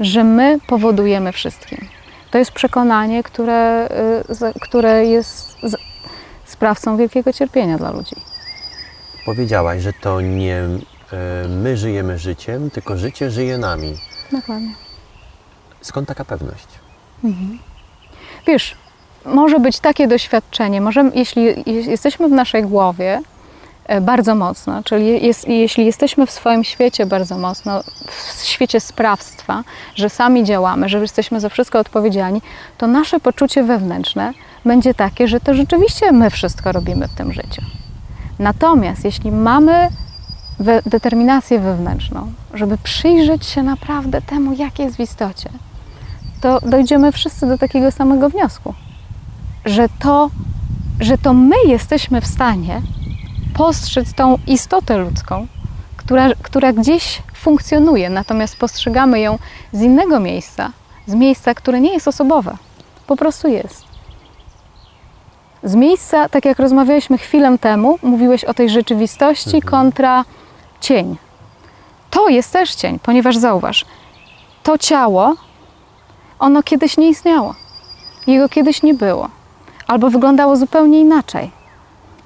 że 0.00 0.24
my 0.24 0.58
powodujemy 0.66 1.32
wszystkim. 1.32 1.88
To 2.30 2.38
jest 2.38 2.52
przekonanie, 2.52 3.22
które, 3.22 3.88
y, 4.30 4.60
które 4.60 5.06
jest 5.06 5.56
sprawcą 6.44 6.96
wielkiego 6.96 7.32
cierpienia 7.32 7.78
dla 7.78 7.90
ludzi. 7.90 8.16
Powiedziałaś, 9.26 9.82
że 9.82 9.92
to 9.92 10.20
nie 10.20 10.56
e, 10.56 10.78
my 11.48 11.76
żyjemy 11.76 12.18
życiem, 12.18 12.70
tylko 12.70 12.96
życie 12.96 13.30
żyje 13.30 13.58
nami. 13.58 13.94
Dokładnie. 14.32 14.74
Skąd 15.80 16.08
taka 16.08 16.24
pewność? 16.24 16.66
Wiesz, 18.46 18.76
może 19.24 19.60
być 19.60 19.80
takie 19.80 20.08
doświadczenie, 20.08 20.80
może, 20.80 21.10
jeśli 21.14 21.54
jesteśmy 21.66 22.28
w 22.28 22.32
naszej 22.32 22.62
głowie 22.62 23.20
bardzo 24.00 24.34
mocno, 24.34 24.82
czyli 24.82 25.26
jest, 25.26 25.48
jeśli 25.48 25.86
jesteśmy 25.86 26.26
w 26.26 26.30
swoim 26.30 26.64
świecie 26.64 27.06
bardzo 27.06 27.38
mocno, 27.38 27.82
w 28.08 28.44
świecie 28.44 28.80
sprawstwa, 28.80 29.64
że 29.94 30.10
sami 30.10 30.44
działamy, 30.44 30.88
że 30.88 30.98
jesteśmy 30.98 31.40
za 31.40 31.48
wszystko 31.48 31.78
odpowiedzialni, 31.78 32.42
to 32.78 32.86
nasze 32.86 33.20
poczucie 33.20 33.62
wewnętrzne 33.62 34.32
będzie 34.64 34.94
takie, 34.94 35.28
że 35.28 35.40
to 35.40 35.54
rzeczywiście 35.54 36.12
my 36.12 36.30
wszystko 36.30 36.72
robimy 36.72 37.08
w 37.08 37.14
tym 37.14 37.32
życiu. 37.32 37.62
Natomiast 38.38 39.04
jeśli 39.04 39.32
mamy 39.32 39.88
we, 40.58 40.82
determinację 40.86 41.60
wewnętrzną, 41.60 42.32
żeby 42.54 42.78
przyjrzeć 42.78 43.46
się 43.46 43.62
naprawdę 43.62 44.22
temu, 44.22 44.52
jak 44.52 44.78
jest 44.78 44.96
w 44.96 45.00
istocie, 45.00 45.50
to 46.40 46.60
dojdziemy 46.60 47.12
wszyscy 47.12 47.46
do 47.46 47.58
takiego 47.58 47.90
samego 47.90 48.30
wniosku, 48.30 48.74
że 49.64 49.88
to, 49.98 50.30
że 51.00 51.18
to 51.18 51.34
my 51.34 51.56
jesteśmy 51.66 52.20
w 52.20 52.26
stanie 52.26 52.82
postrzec 53.54 54.14
tą 54.14 54.38
istotę 54.46 54.98
ludzką, 54.98 55.46
która, 55.96 56.28
która 56.42 56.72
gdzieś 56.72 57.22
funkcjonuje, 57.34 58.10
natomiast 58.10 58.56
postrzegamy 58.56 59.20
ją 59.20 59.38
z 59.72 59.80
innego 59.80 60.20
miejsca, 60.20 60.70
z 61.06 61.14
miejsca, 61.14 61.54
które 61.54 61.80
nie 61.80 61.92
jest 61.92 62.08
osobowe, 62.08 62.56
po 63.06 63.16
prostu 63.16 63.48
jest. 63.48 63.84
Z 65.62 65.74
miejsca, 65.74 66.28
tak 66.28 66.44
jak 66.44 66.58
rozmawialiśmy 66.58 67.18
chwilę 67.18 67.58
temu, 67.58 67.98
mówiłeś 68.02 68.44
o 68.44 68.54
tej 68.54 68.70
rzeczywistości 68.70 69.62
kontra 69.62 70.24
cień. 70.80 71.16
To 72.10 72.28
jest 72.28 72.52
też 72.52 72.74
cień, 72.74 72.98
ponieważ 72.98 73.36
zauważ, 73.36 73.84
to 74.62 74.78
ciało, 74.78 75.34
ono 76.38 76.62
kiedyś 76.62 76.96
nie 76.96 77.08
istniało. 77.08 77.54
Jego 78.26 78.48
kiedyś 78.48 78.82
nie 78.82 78.94
było. 78.94 79.28
Albo 79.86 80.10
wyglądało 80.10 80.56
zupełnie 80.56 81.00
inaczej. 81.00 81.50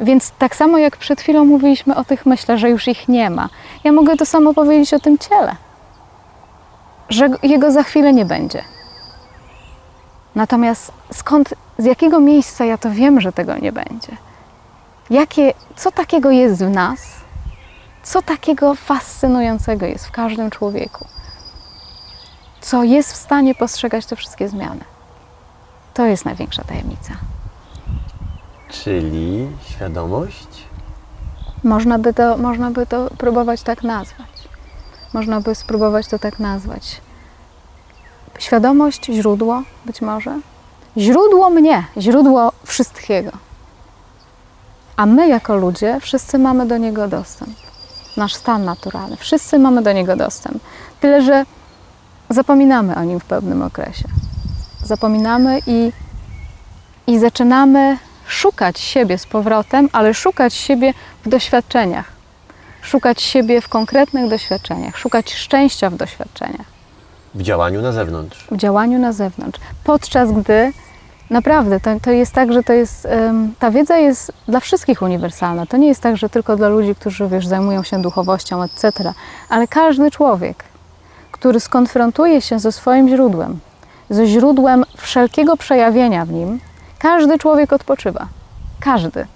Więc 0.00 0.30
tak 0.30 0.56
samo 0.56 0.78
jak 0.78 0.96
przed 0.96 1.20
chwilą 1.20 1.44
mówiliśmy 1.44 1.96
o 1.96 2.04
tych 2.04 2.26
myślach, 2.26 2.58
że 2.58 2.70
już 2.70 2.88
ich 2.88 3.08
nie 3.08 3.30
ma, 3.30 3.48
ja 3.84 3.92
mogę 3.92 4.16
to 4.16 4.26
samo 4.26 4.54
powiedzieć 4.54 4.94
o 4.94 4.98
tym 4.98 5.18
ciele. 5.18 5.56
Że 7.08 7.28
jego 7.42 7.72
za 7.72 7.82
chwilę 7.82 8.12
nie 8.12 8.24
będzie. 8.24 8.64
Natomiast 10.34 10.92
skąd, 11.12 11.54
z 11.78 11.84
jakiego 11.84 12.20
miejsca 12.20 12.64
ja 12.64 12.78
to 12.78 12.90
wiem, 12.90 13.20
że 13.20 13.32
tego 13.32 13.56
nie 13.56 13.72
będzie? 13.72 14.16
Jakie, 15.10 15.52
co 15.76 15.90
takiego 15.90 16.30
jest 16.30 16.64
w 16.64 16.70
nas? 16.70 17.00
Co 18.02 18.22
takiego 18.22 18.74
fascynującego 18.74 19.86
jest 19.86 20.06
w 20.06 20.10
każdym 20.10 20.50
człowieku? 20.50 21.06
Co 22.60 22.84
jest 22.84 23.12
w 23.12 23.16
stanie 23.16 23.54
postrzegać 23.54 24.06
te 24.06 24.16
wszystkie 24.16 24.48
zmiany? 24.48 24.84
To 25.94 26.06
jest 26.06 26.24
największa 26.24 26.64
tajemnica. 26.64 27.12
Czyli 28.68 29.48
świadomość? 29.68 30.48
Można 31.64 31.98
by 31.98 32.14
to, 32.14 32.36
można 32.36 32.70
by 32.70 32.86
to 32.86 33.10
próbować 33.18 33.62
tak 33.62 33.82
nazwać. 33.82 34.48
Można 35.12 35.40
by 35.40 35.54
spróbować 35.54 36.06
to 36.08 36.18
tak 36.18 36.38
nazwać. 36.38 37.00
Świadomość, 38.38 39.06
źródło 39.06 39.62
być 39.86 40.00
może. 40.00 40.40
Źródło 40.96 41.50
mnie, 41.50 41.84
źródło 41.98 42.52
wszystkiego. 42.64 43.30
A 44.96 45.06
my 45.06 45.28
jako 45.28 45.56
ludzie, 45.56 46.00
wszyscy 46.00 46.38
mamy 46.38 46.66
do 46.66 46.78
niego 46.78 47.08
dostęp. 47.08 47.56
Nasz 48.16 48.34
stan 48.34 48.64
naturalny. 48.64 49.16
Wszyscy 49.16 49.58
mamy 49.58 49.82
do 49.82 49.92
niego 49.92 50.16
dostęp. 50.16 50.62
Tyle, 51.00 51.22
że 51.22 51.44
zapominamy 52.30 52.96
o 52.96 53.04
nim 53.04 53.20
w 53.20 53.24
pewnym 53.24 53.62
okresie. 53.62 54.08
Zapominamy 54.84 55.60
i, 55.66 55.92
i 57.06 57.18
zaczynamy 57.18 57.98
szukać 58.28 58.78
siebie 58.80 59.18
z 59.18 59.26
powrotem, 59.26 59.88
ale 59.92 60.14
szukać 60.14 60.54
siebie 60.54 60.94
w 61.24 61.28
doświadczeniach. 61.28 62.04
Szukać 62.82 63.22
siebie 63.22 63.60
w 63.60 63.68
konkretnych 63.68 64.30
doświadczeniach, 64.30 64.98
szukać 64.98 65.34
szczęścia 65.34 65.90
w 65.90 65.94
doświadczeniach, 65.96 66.66
W 67.34 67.42
działaniu 67.42 67.82
na 67.82 67.92
zewnątrz. 67.92 68.46
w 68.50 68.56
działaniu 68.56 68.98
na 68.98 69.12
zewnątrz. 69.12 69.60
Podczas 69.84 70.32
gdy 70.32 70.72
naprawdę 71.30 71.80
to, 71.80 71.90
to 72.02 72.10
jest 72.10 72.32
tak, 72.32 72.52
że 72.52 72.62
to 72.62 72.72
jest, 72.72 73.08
ta 73.58 73.70
wiedza 73.70 73.96
jest 73.96 74.32
dla 74.48 74.60
wszystkich 74.60 75.02
uniwersalna. 75.02 75.66
To 75.66 75.76
nie 75.76 75.88
jest 75.88 76.00
tak, 76.00 76.16
że 76.16 76.28
tylko 76.28 76.56
dla 76.56 76.68
ludzi, 76.68 76.94
którzy 76.94 77.28
wiesz, 77.28 77.46
zajmują 77.46 77.82
się 77.82 78.02
duchowością, 78.02 78.62
etc. 78.62 79.12
Ale 79.48 79.66
każdy 79.68 80.10
człowiek, 80.10 80.64
który 81.32 81.60
skonfrontuje 81.60 82.40
się 82.40 82.58
ze 82.58 82.72
swoim 82.72 83.08
źródłem, 83.08 83.58
ze 84.10 84.26
źródłem 84.26 84.84
wszelkiego 84.96 85.56
przejawienia 85.56 86.24
w 86.24 86.30
nim, 86.32 86.60
każdy 86.98 87.38
człowiek 87.38 87.72
odpoczywa. 87.72 88.28
Każdy. 88.80 89.26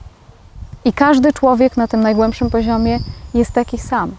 I 0.85 0.92
każdy 0.92 1.33
człowiek 1.33 1.76
na 1.76 1.88
tym 1.88 2.00
najgłębszym 2.00 2.50
poziomie 2.50 2.99
jest 3.35 3.52
taki 3.52 3.78
sam. 3.78 4.11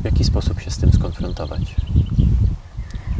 W 0.00 0.04
jaki 0.04 0.24
sposób 0.24 0.60
się 0.60 0.70
z 0.70 0.78
tym 0.78 0.92
skonfrontować? 0.92 1.76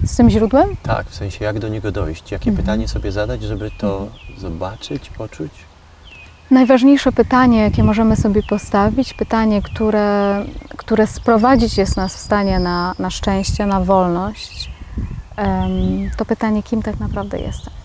Z 0.04 0.16
tym 0.16 0.30
źródłem? 0.30 0.76
Tak, 0.82 1.06
w 1.06 1.14
sensie 1.14 1.44
jak 1.44 1.58
do 1.58 1.68
niego 1.68 1.92
dojść? 1.92 2.32
Jakie 2.32 2.52
pytanie 2.52 2.88
sobie 2.88 3.12
zadać, 3.12 3.42
żeby 3.42 3.70
to 3.78 4.06
zobaczyć, 4.38 5.10
poczuć? 5.10 5.50
Najważniejsze 6.50 7.12
pytanie, 7.12 7.60
jakie 7.60 7.84
możemy 7.84 8.16
sobie 8.16 8.42
postawić, 8.42 9.14
pytanie, 9.14 9.62
które, 9.62 10.44
które 10.76 11.06
sprowadzić 11.06 11.78
jest 11.78 11.96
nas 11.96 12.16
w 12.16 12.18
stanie 12.18 12.58
na, 12.58 12.94
na 12.98 13.10
szczęście, 13.10 13.66
na 13.66 13.80
wolność, 13.80 14.70
to 16.16 16.24
pytanie, 16.24 16.62
kim 16.62 16.82
tak 16.82 17.00
naprawdę 17.00 17.38
jestem. 17.38 17.83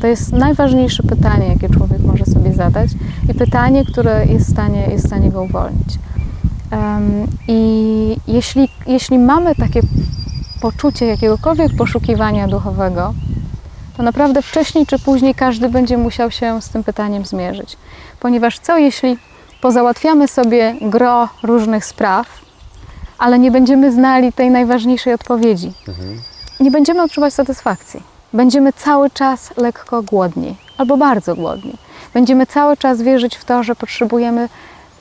To 0.00 0.06
jest 0.06 0.32
najważniejsze 0.32 1.02
pytanie, 1.02 1.46
jakie 1.46 1.68
człowiek 1.68 2.00
może 2.00 2.24
sobie 2.24 2.52
zadać 2.52 2.90
i 3.30 3.34
pytanie, 3.34 3.84
które 3.84 4.26
jest 4.26 4.46
w 4.46 4.50
stanie, 4.50 4.86
jest 4.90 5.04
w 5.04 5.06
stanie 5.06 5.30
go 5.30 5.42
uwolnić. 5.42 5.98
Em, 6.70 7.26
I 7.48 8.16
jeśli, 8.26 8.68
jeśli 8.86 9.18
mamy 9.18 9.54
takie 9.54 9.80
poczucie 10.60 11.06
jakiegokolwiek 11.06 11.76
poszukiwania 11.76 12.48
duchowego, 12.48 13.14
to 13.96 14.02
naprawdę 14.02 14.42
wcześniej 14.42 14.86
czy 14.86 14.98
później 14.98 15.34
każdy 15.34 15.68
będzie 15.68 15.98
musiał 15.98 16.30
się 16.30 16.62
z 16.62 16.68
tym 16.68 16.84
pytaniem 16.84 17.24
zmierzyć. 17.24 17.76
Ponieważ 18.20 18.58
co 18.58 18.78
jeśli 18.78 19.18
pozałatwiamy 19.60 20.28
sobie 20.28 20.74
gro 20.80 21.28
różnych 21.42 21.84
spraw, 21.84 22.26
ale 23.18 23.38
nie 23.38 23.50
będziemy 23.50 23.92
znali 23.92 24.32
tej 24.32 24.50
najważniejszej 24.50 25.14
odpowiedzi? 25.14 25.72
Nie 26.60 26.70
będziemy 26.70 27.02
odczuwać 27.02 27.34
satysfakcji. 27.34 28.02
Będziemy 28.32 28.72
cały 28.72 29.10
czas 29.10 29.56
lekko 29.56 30.02
głodni 30.02 30.56
albo 30.78 30.96
bardzo 30.96 31.34
głodni. 31.34 31.74
Będziemy 32.14 32.46
cały 32.46 32.76
czas 32.76 33.02
wierzyć 33.02 33.36
w 33.36 33.44
to, 33.44 33.62
że 33.62 33.76
potrzebujemy 33.76 34.48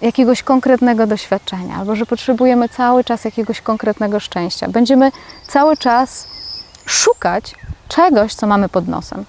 jakiegoś 0.02 0.44
konkretnego 0.44 1.08
doświadczenia, 1.08 1.76
albo 1.76 1.96
że 1.96 2.06
potrzebujemy 2.06 2.70
cały 2.70 3.04
czas 3.04 3.26
jakiegoś 3.26 3.62
konkretnego 3.62 4.20
szczęścia. 4.20 4.68
Będziemy 4.68 5.12
cały 5.48 5.78
czas 5.78 6.28
szukać 6.86 7.56
czegoś, 7.88 8.34
co 8.34 8.48
mamy 8.48 8.70
pod 8.70 8.88
nosem. 8.88 9.26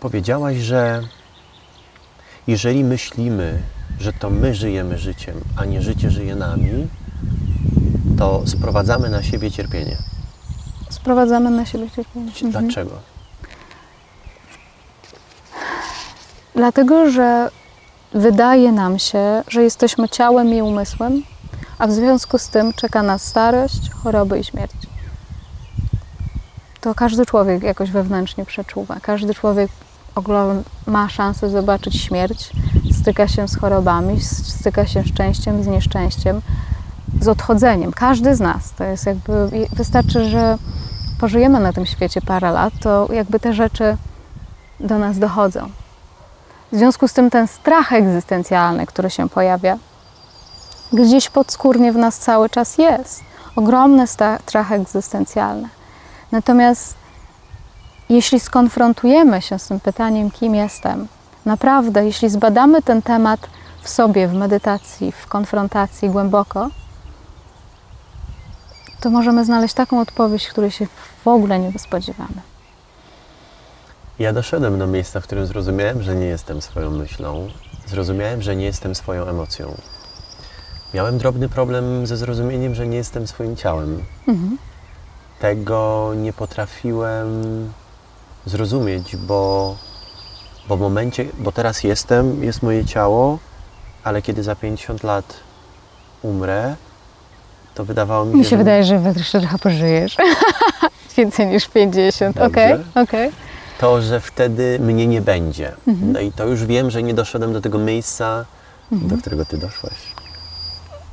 Powiedziałaś, 0.00 0.56
że 0.56 1.02
jeżeli 2.46 2.84
myślimy, 2.84 3.62
że 4.00 4.12
to 4.12 4.30
my 4.30 4.54
żyjemy 4.54 4.98
życiem, 4.98 5.34
a 5.56 5.64
nie 5.64 5.82
życie 5.82 6.10
żyje 6.10 6.34
nami, 6.34 6.88
to 8.18 8.42
sprowadzamy 8.46 9.10
na 9.10 9.22
siebie 9.22 9.50
cierpienie. 9.50 9.96
Sprowadzamy 10.96 11.50
na 11.50 11.66
siebie 11.66 11.90
cierpienie. 11.90 12.26
Mhm. 12.26 12.50
Dlaczego? 12.52 12.90
Dlatego, 16.54 17.10
że 17.10 17.50
wydaje 18.12 18.72
nam 18.72 18.98
się, 18.98 19.42
że 19.48 19.62
jesteśmy 19.62 20.08
ciałem 20.08 20.54
i 20.54 20.62
umysłem, 20.62 21.22
a 21.78 21.86
w 21.86 21.92
związku 21.92 22.38
z 22.38 22.48
tym 22.48 22.72
czeka 22.72 23.02
nas 23.02 23.22
starość, 23.22 23.90
choroby 23.90 24.38
i 24.38 24.44
śmierć. 24.44 24.72
To 26.80 26.94
każdy 26.94 27.26
człowiek 27.26 27.62
jakoś 27.62 27.90
wewnętrznie 27.90 28.44
przeczuwa. 28.44 28.96
Każdy 29.02 29.34
człowiek 29.34 29.70
ma 30.86 31.08
szansę 31.08 31.50
zobaczyć 31.50 32.02
śmierć, 32.02 32.50
styka 33.00 33.28
się 33.28 33.48
z 33.48 33.56
chorobami, 33.56 34.20
styka 34.20 34.86
się 34.86 35.02
z 35.02 35.06
szczęściem, 35.06 35.62
z 35.62 35.66
nieszczęściem, 35.66 36.40
z 37.20 37.28
odchodzeniem. 37.28 37.92
Każdy 37.92 38.34
z 38.34 38.40
nas. 38.40 38.72
To 38.78 38.84
jest 38.84 39.06
jakby, 39.06 39.50
wystarczy, 39.72 40.24
że 40.24 40.58
pożyjemy 41.20 41.60
na 41.60 41.72
tym 41.72 41.86
świecie 41.86 42.20
parę 42.20 42.50
lat, 42.50 42.72
to 42.80 43.08
jakby 43.12 43.40
te 43.40 43.52
rzeczy 43.52 43.96
do 44.80 44.98
nas 44.98 45.18
dochodzą. 45.18 45.68
W 46.72 46.76
związku 46.76 47.08
z 47.08 47.12
tym 47.12 47.30
ten 47.30 47.48
strach 47.48 47.92
egzystencjalny, 47.92 48.86
który 48.86 49.10
się 49.10 49.28
pojawia, 49.28 49.78
gdzieś 50.92 51.30
podskórnie 51.30 51.92
w 51.92 51.96
nas 51.96 52.18
cały 52.18 52.50
czas 52.50 52.78
jest. 52.78 53.20
Ogromny 53.56 54.06
strach 54.06 54.72
egzystencjalny. 54.72 55.68
Natomiast 56.32 56.94
jeśli 58.08 58.40
skonfrontujemy 58.40 59.42
się 59.42 59.58
z 59.58 59.68
tym 59.68 59.80
pytaniem, 59.80 60.30
kim 60.30 60.54
jestem, 60.54 61.08
naprawdę, 61.44 62.04
jeśli 62.04 62.28
zbadamy 62.28 62.82
ten 62.82 63.02
temat 63.02 63.40
w 63.82 63.88
sobie, 63.88 64.28
w 64.28 64.34
medytacji, 64.34 65.12
w 65.12 65.26
konfrontacji 65.26 66.10
głęboko, 66.10 66.68
to 69.00 69.10
możemy 69.10 69.44
znaleźć 69.44 69.74
taką 69.74 70.00
odpowiedź, 70.00 70.48
której 70.48 70.70
się 70.70 70.86
w 71.24 71.28
ogóle 71.28 71.58
nie 71.58 71.78
spodziewamy. 71.78 72.42
Ja 74.18 74.32
doszedłem 74.32 74.78
do 74.78 74.86
miejsca, 74.86 75.20
w 75.20 75.24
którym 75.24 75.46
zrozumiałem, 75.46 76.02
że 76.02 76.16
nie 76.16 76.26
jestem 76.26 76.62
swoją 76.62 76.90
myślą, 76.90 77.48
zrozumiałem, 77.86 78.42
że 78.42 78.56
nie 78.56 78.64
jestem 78.64 78.94
swoją 78.94 79.26
emocją. 79.26 79.74
Miałem 80.94 81.18
drobny 81.18 81.48
problem 81.48 82.06
ze 82.06 82.16
zrozumieniem, 82.16 82.74
że 82.74 82.86
nie 82.86 82.96
jestem 82.96 83.26
swoim 83.26 83.56
ciałem. 83.56 84.04
Mhm. 84.28 84.58
Tego 85.38 86.12
nie 86.16 86.32
potrafiłem 86.32 87.26
zrozumieć, 88.46 89.16
bo, 89.16 89.76
bo 90.68 90.76
w 90.76 90.80
momencie, 90.80 91.26
bo 91.38 91.52
teraz 91.52 91.84
jestem, 91.84 92.44
jest 92.44 92.62
moje 92.62 92.84
ciało, 92.84 93.38
ale 94.04 94.22
kiedy 94.22 94.42
za 94.42 94.56
50 94.56 95.02
lat 95.02 95.34
umrę, 96.22 96.76
to 97.76 97.84
wydawało 97.84 98.24
mi 98.24 98.32
się, 98.32 98.38
Mi 98.38 98.44
się 98.44 98.50
że 98.50 98.56
wydaje, 98.56 98.84
że 98.84 99.02
jeszcze 99.16 99.40
trochę 99.40 99.58
pożyjesz. 99.58 100.16
Więcej 101.16 101.46
niż 101.46 101.68
50. 101.68 102.36
Dobrze. 102.36 102.50
Okej, 102.50 102.74
okej. 102.94 103.30
to, 103.78 104.02
że 104.02 104.20
wtedy 104.20 104.78
mnie 104.80 105.06
nie 105.06 105.20
będzie. 105.20 105.72
Mhm. 105.88 106.12
No 106.12 106.20
i 106.20 106.32
to 106.32 106.46
już 106.46 106.64
wiem, 106.64 106.90
że 106.90 107.02
nie 107.02 107.14
doszedłem 107.14 107.52
do 107.52 107.60
tego 107.60 107.78
miejsca, 107.78 108.44
do 108.92 109.16
którego 109.16 109.44
ty 109.44 109.58
doszłaś. 109.58 109.92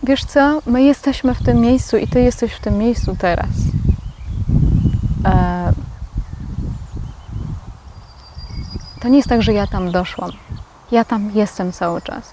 Wiesz 0.03 0.25
co? 0.25 0.61
My 0.65 0.83
jesteśmy 0.83 1.35
w 1.35 1.43
tym 1.43 1.61
miejscu 1.61 1.97
i 1.97 2.07
ty 2.07 2.21
jesteś 2.21 2.53
w 2.53 2.59
tym 2.59 2.77
miejscu 2.77 3.15
teraz. 3.19 3.49
E... 5.25 5.73
To 9.01 9.07
nie 9.07 9.17
jest 9.17 9.29
tak, 9.29 9.43
że 9.43 9.53
ja 9.53 9.67
tam 9.67 9.91
doszłam. 9.91 10.31
Ja 10.91 11.05
tam 11.05 11.31
jestem 11.33 11.71
cały 11.71 12.01
czas. 12.01 12.31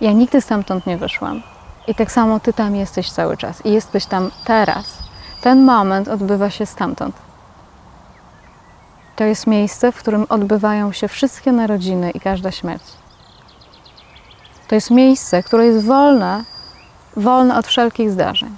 Ja 0.00 0.12
nigdy 0.12 0.40
stamtąd 0.40 0.86
nie 0.86 0.96
wyszłam. 0.96 1.42
I 1.86 1.94
tak 1.94 2.12
samo 2.12 2.40
ty 2.40 2.52
tam 2.52 2.76
jesteś 2.76 3.10
cały 3.10 3.36
czas. 3.36 3.66
I 3.66 3.72
jesteś 3.72 4.06
tam 4.06 4.30
teraz. 4.44 4.98
Ten 5.40 5.64
moment 5.64 6.08
odbywa 6.08 6.50
się 6.50 6.66
stamtąd. 6.66 7.16
To 9.16 9.24
jest 9.24 9.46
miejsce, 9.46 9.92
w 9.92 9.96
którym 9.96 10.26
odbywają 10.28 10.92
się 10.92 11.08
wszystkie 11.08 11.52
narodziny 11.52 12.10
i 12.10 12.20
każda 12.20 12.50
śmierć. 12.50 12.84
To 14.68 14.74
jest 14.74 14.90
miejsce, 14.90 15.42
które 15.42 15.66
jest 15.66 15.86
wolne, 15.86 16.44
wolne 17.16 17.58
od 17.58 17.66
wszelkich 17.66 18.10
zdarzeń. 18.10 18.56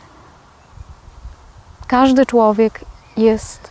Każdy 1.87 2.27
człowiek 2.27 2.81
jest, 3.17 3.71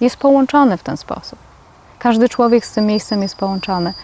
jest 0.00 0.16
połączony 0.16 0.76
w 0.76 0.82
ten 0.82 0.96
sposób. 0.96 1.38
Każdy 1.98 2.28
człowiek 2.28 2.66
z 2.66 2.72
tym 2.72 2.86
miejscem 2.86 3.22
jest 3.22 3.36
połączony. 3.36 3.94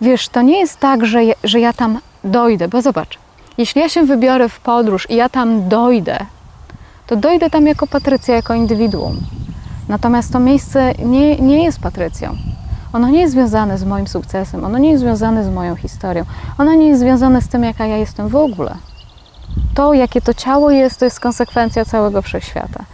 Wiesz, 0.00 0.28
to 0.28 0.42
nie 0.42 0.60
jest 0.60 0.80
tak, 0.80 1.06
że 1.06 1.20
że 1.44 1.60
ja 1.60 1.72
tam 1.72 2.00
dojdę, 2.24 2.68
bo 2.68 2.82
zobacz, 2.82 3.18
jeśli 3.58 3.80
ja 3.80 3.88
się 3.88 4.02
wybiorę 4.02 4.48
w 4.48 4.60
podróż 4.60 5.10
i 5.10 5.16
ja 5.16 5.28
tam 5.28 5.68
dojdę, 5.68 6.18
to 7.06 7.16
dojdę 7.16 7.50
tam 7.50 7.66
jako 7.66 7.86
Patrycja, 7.86 8.34
jako 8.34 8.54
indywiduum. 8.54 9.16
Natomiast 9.88 10.32
to 10.32 10.40
miejsce 10.40 10.92
nie, 10.94 11.36
nie 11.36 11.64
jest 11.64 11.80
Patrycją. 11.80 12.36
Ono 12.92 13.08
nie 13.08 13.20
jest 13.20 13.32
związane 13.32 13.78
z 13.78 13.84
moim 13.84 14.06
sukcesem, 14.06 14.64
ono 14.64 14.78
nie 14.78 14.90
jest 14.90 15.02
związane 15.02 15.44
z 15.44 15.48
moją 15.48 15.76
historią, 15.76 16.24
ono 16.58 16.74
nie 16.74 16.88
jest 16.88 17.00
związane 17.00 17.42
z 17.42 17.48
tym, 17.48 17.64
jaka 17.64 17.86
ja 17.86 17.96
jestem 17.96 18.28
w 18.28 18.36
ogóle. 18.36 18.74
To, 19.74 19.94
jakie 19.94 20.20
to 20.20 20.34
ciało 20.34 20.70
jest, 20.70 20.98
to 20.98 21.04
jest 21.04 21.20
konsekwencja 21.20 21.84
całego 21.84 22.22
wszechświata. 22.22 22.84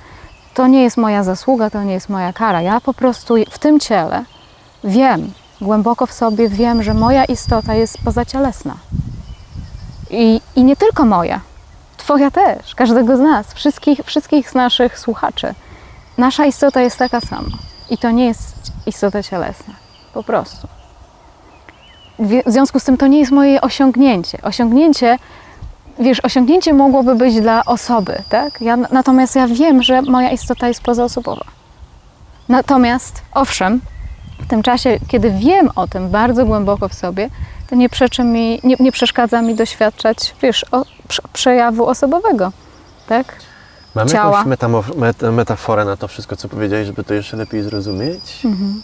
To 0.54 0.66
nie 0.66 0.82
jest 0.82 0.96
moja 0.96 1.24
zasługa, 1.24 1.70
to 1.70 1.82
nie 1.82 1.92
jest 1.92 2.08
moja 2.08 2.32
kara. 2.32 2.62
Ja 2.62 2.80
po 2.80 2.94
prostu 2.94 3.34
w 3.50 3.58
tym 3.58 3.80
ciele 3.80 4.24
wiem, 4.84 5.32
głęboko 5.60 6.06
w 6.06 6.12
sobie 6.12 6.48
wiem, 6.48 6.82
że 6.82 6.94
moja 6.94 7.24
istota 7.24 7.74
jest 7.74 7.98
pozacielesna. 8.04 8.76
I, 10.10 10.40
i 10.56 10.64
nie 10.64 10.76
tylko 10.76 11.04
moja, 11.04 11.40
Twoja 12.08 12.30
też, 12.30 12.74
każdego 12.74 13.16
z 13.16 13.20
nas, 13.20 13.54
wszystkich, 13.54 14.00
wszystkich 14.04 14.50
z 14.50 14.54
naszych 14.54 14.98
słuchaczy. 14.98 15.54
Nasza 16.18 16.46
istota 16.46 16.80
jest 16.80 16.98
taka 16.98 17.20
sama. 17.20 17.58
I 17.90 17.98
to 17.98 18.10
nie 18.10 18.26
jest 18.26 18.72
istota 18.86 19.22
cielesna. 19.22 19.74
Po 20.14 20.22
prostu. 20.22 20.68
W 22.18 22.52
związku 22.52 22.80
z 22.80 22.84
tym 22.84 22.96
to 22.96 23.06
nie 23.06 23.18
jest 23.18 23.32
moje 23.32 23.60
osiągnięcie. 23.60 24.38
Osiągnięcie, 24.42 25.18
wiesz, 25.98 26.20
osiągnięcie 26.24 26.72
mogłoby 26.72 27.14
być 27.14 27.40
dla 27.40 27.64
osoby, 27.64 28.22
tak? 28.28 28.60
Ja, 28.60 28.76
natomiast 28.76 29.36
ja 29.36 29.46
wiem, 29.46 29.82
że 29.82 30.02
moja 30.02 30.30
istota 30.30 30.68
jest 30.68 30.80
pozaosobowa. 30.80 31.44
Natomiast, 32.48 33.22
owszem, 33.32 33.80
w 34.40 34.46
tym 34.48 34.62
czasie, 34.62 34.98
kiedy 35.08 35.30
wiem 35.30 35.70
o 35.76 35.88
tym 35.88 36.10
bardzo 36.10 36.46
głęboko 36.46 36.88
w 36.88 36.94
sobie, 36.94 37.30
to 37.68 37.74
nie, 37.76 37.88
przeczy 37.88 38.24
mi, 38.24 38.60
nie, 38.64 38.76
nie 38.80 38.92
przeszkadza 38.92 39.42
mi 39.42 39.54
doświadczać, 39.54 40.34
wiesz, 40.42 40.64
o, 40.72 40.84
prze, 41.08 41.22
przejawu 41.32 41.86
osobowego, 41.86 42.52
tak? 43.08 43.36
Mamy 43.94 44.10
Ciała. 44.10 44.38
jakąś 44.38 44.56
met- 44.96 45.32
metaforę 45.32 45.84
na 45.84 45.96
to 45.96 46.08
wszystko, 46.08 46.36
co 46.36 46.48
powiedziałeś, 46.48 46.86
żeby 46.86 47.04
to 47.04 47.14
jeszcze 47.14 47.36
lepiej 47.36 47.62
zrozumieć? 47.62 48.40
Mhm. 48.44 48.82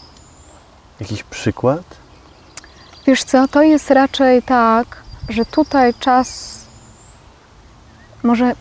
Jakiś 0.99 1.23
przykład? 1.23 1.83
Wiesz 3.07 3.23
co, 3.23 3.47
to 3.47 3.61
jest 3.61 3.91
raczej 3.91 4.43
tak, 4.43 4.97
że 5.29 5.45
tutaj 5.45 5.93
czas 5.93 6.59
może, 8.23 8.53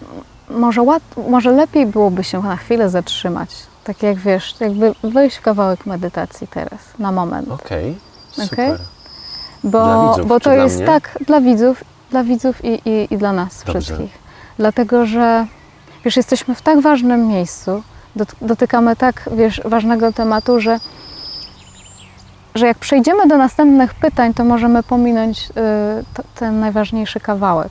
może, 0.51 0.83
łat, 0.83 1.03
może 1.29 1.51
lepiej 1.51 1.87
byłoby 1.87 2.25
się 2.25 2.43
na 2.43 2.57
chwilę 2.57 2.91
zatrzymać. 2.91 3.51
Tak 3.85 4.03
jak 4.03 4.17
wiesz, 4.19 4.55
jakby 4.61 4.95
wejść 5.03 5.37
w 5.37 5.41
kawałek 5.41 5.87
medytacji 5.87 6.49
teraz, 6.49 6.81
na 6.99 7.13
moment. 7.13 7.49
Okej, 7.51 7.97
Okej. 8.33 8.49
super. 8.49 8.79
Bo, 9.65 9.85
Dla 9.85 10.09
widzów 10.11 10.27
bo 10.29 10.41
to 10.41 10.51
dla 10.51 10.63
jest 10.65 10.77
mnie? 10.77 10.87
tak 10.87 11.19
dla 11.27 11.41
widzów, 11.41 11.85
dla 12.11 12.25
widzów 12.25 12.65
i, 12.65 12.89
i, 12.89 13.15
i 13.15 13.19
dla 13.19 13.33
nas 13.33 13.65
Dobrze. 13.67 13.81
wszystkich. 13.81 14.19
Dlatego, 14.57 15.07
że 15.07 15.47
wiesz, 16.05 16.17
jesteśmy 16.17 16.55
w 16.55 16.63
tak 16.63 16.81
ważnym 16.81 17.27
miejscu, 17.29 17.83
dot- 18.17 18.35
dotykamy 18.43 18.97
tak 18.97 19.29
wiesz, 19.33 19.61
ważnego 19.65 20.13
tematu, 20.13 20.61
że, 20.61 20.79
że 22.55 22.67
jak 22.67 22.79
przejdziemy 22.79 23.27
do 23.29 23.37
następnych 23.39 23.95
pytań, 23.95 24.35
to 24.35 24.45
możemy 24.45 24.83
pominąć 24.83 25.51
y, 25.51 25.53
to, 26.15 26.23
ten 26.35 26.61
najważniejszy 26.61 27.21
kawałek. 27.21 27.71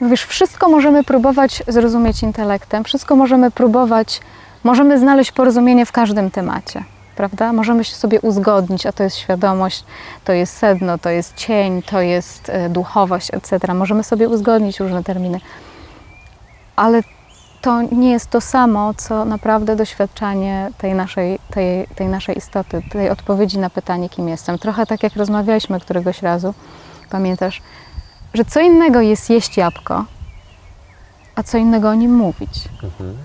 Wiesz, 0.00 0.24
wszystko 0.24 0.68
możemy 0.68 1.04
próbować 1.04 1.62
zrozumieć 1.68 2.22
intelektem, 2.22 2.84
wszystko 2.84 3.16
możemy 3.16 3.50
próbować, 3.50 4.20
możemy 4.64 4.98
znaleźć 4.98 5.32
porozumienie 5.32 5.86
w 5.86 5.92
każdym 5.92 6.30
temacie, 6.30 6.84
prawda? 7.16 7.52
Możemy 7.52 7.84
się 7.84 7.94
sobie 7.94 8.20
uzgodnić, 8.20 8.86
a 8.86 8.92
to 8.92 9.02
jest 9.02 9.16
świadomość, 9.16 9.84
to 10.24 10.32
jest 10.32 10.56
sedno, 10.56 10.98
to 10.98 11.10
jest 11.10 11.34
cień, 11.34 11.82
to 11.82 12.00
jest 12.00 12.48
e, 12.48 12.68
duchowość, 12.68 13.34
etc. 13.34 13.74
Możemy 13.74 14.04
sobie 14.04 14.28
uzgodnić 14.28 14.80
różne 14.80 15.04
terminy, 15.04 15.40
ale 16.76 17.02
to 17.60 17.82
nie 17.82 18.10
jest 18.10 18.30
to 18.30 18.40
samo, 18.40 18.94
co 18.94 19.24
naprawdę 19.24 19.76
doświadczanie 19.76 20.70
tej 20.78 20.94
naszej, 20.94 21.38
tej, 21.50 21.86
tej 21.86 22.06
naszej 22.06 22.38
istoty, 22.38 22.82
tej 22.90 23.10
odpowiedzi 23.10 23.58
na 23.58 23.70
pytanie, 23.70 24.08
kim 24.08 24.28
jestem. 24.28 24.58
Trochę 24.58 24.86
tak 24.86 25.02
jak 25.02 25.16
rozmawialiśmy 25.16 25.80
któregoś 25.80 26.22
razu, 26.22 26.54
pamiętasz, 27.10 27.62
że 28.34 28.44
co 28.44 28.60
innego 28.60 29.00
jest 29.00 29.30
jeść 29.30 29.56
jabłko, 29.56 30.04
a 31.34 31.42
co 31.42 31.58
innego 31.58 31.90
o 31.90 31.94
nim 31.94 32.14
mówić. 32.16 32.68
Mhm. 32.82 33.16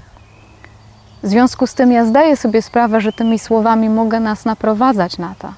W 1.23 1.27
związku 1.27 1.67
z 1.67 1.73
tym 1.73 1.91
ja 1.91 2.05
zdaję 2.05 2.37
sobie 2.37 2.61
sprawę, 2.61 3.01
że 3.01 3.13
tymi 3.13 3.39
słowami 3.39 3.89
mogę 3.89 4.19
nas 4.19 4.45
naprowadzać 4.45 5.17
na 5.17 5.35
to. 5.39 5.53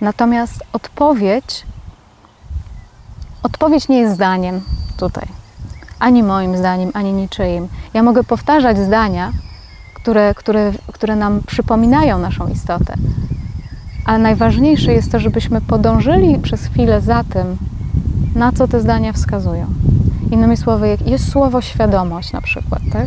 Natomiast 0.00 0.62
odpowiedź, 0.72 1.66
odpowiedź 3.42 3.88
nie 3.88 3.98
jest 3.98 4.14
zdaniem 4.14 4.60
tutaj. 4.98 5.26
Ani 5.98 6.22
moim 6.22 6.56
zdaniem, 6.56 6.90
ani 6.94 7.12
niczyim. 7.12 7.68
Ja 7.94 8.02
mogę 8.02 8.24
powtarzać 8.24 8.78
zdania, 8.78 9.32
które, 9.94 10.34
które, 10.34 10.72
które 10.92 11.16
nam 11.16 11.40
przypominają 11.46 12.18
naszą 12.18 12.48
istotę. 12.48 12.94
Ale 14.04 14.18
najważniejsze 14.18 14.92
jest 14.92 15.12
to, 15.12 15.20
żebyśmy 15.20 15.60
podążyli 15.60 16.38
przez 16.38 16.66
chwilę 16.66 17.00
za 17.00 17.24
tym, 17.24 17.56
na 18.36 18.52
co 18.52 18.68
te 18.68 18.80
zdania 18.80 19.12
wskazują. 19.12 19.66
Innymi 20.30 20.56
słowy, 20.56 20.98
jest 21.06 21.32
słowo 21.32 21.60
świadomość 21.60 22.32
na 22.32 22.40
przykład, 22.40 22.82
tak? 22.92 23.06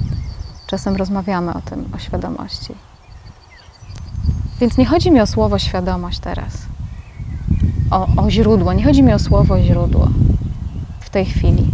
Czasem 0.67 0.95
rozmawiamy 0.95 1.53
o 1.53 1.61
tym, 1.61 1.89
o 1.95 1.99
świadomości. 1.99 2.73
Więc 4.59 4.77
nie 4.77 4.85
chodzi 4.85 5.11
mi 5.11 5.21
o 5.21 5.27
słowo 5.27 5.59
świadomość 5.59 6.19
teraz, 6.19 6.53
o, 7.91 8.07
o 8.17 8.31
źródło, 8.31 8.73
nie 8.73 8.83
chodzi 8.83 9.03
mi 9.03 9.13
o 9.13 9.19
słowo 9.19 9.61
źródło 9.61 10.07
w 10.99 11.09
tej 11.09 11.25
chwili, 11.25 11.71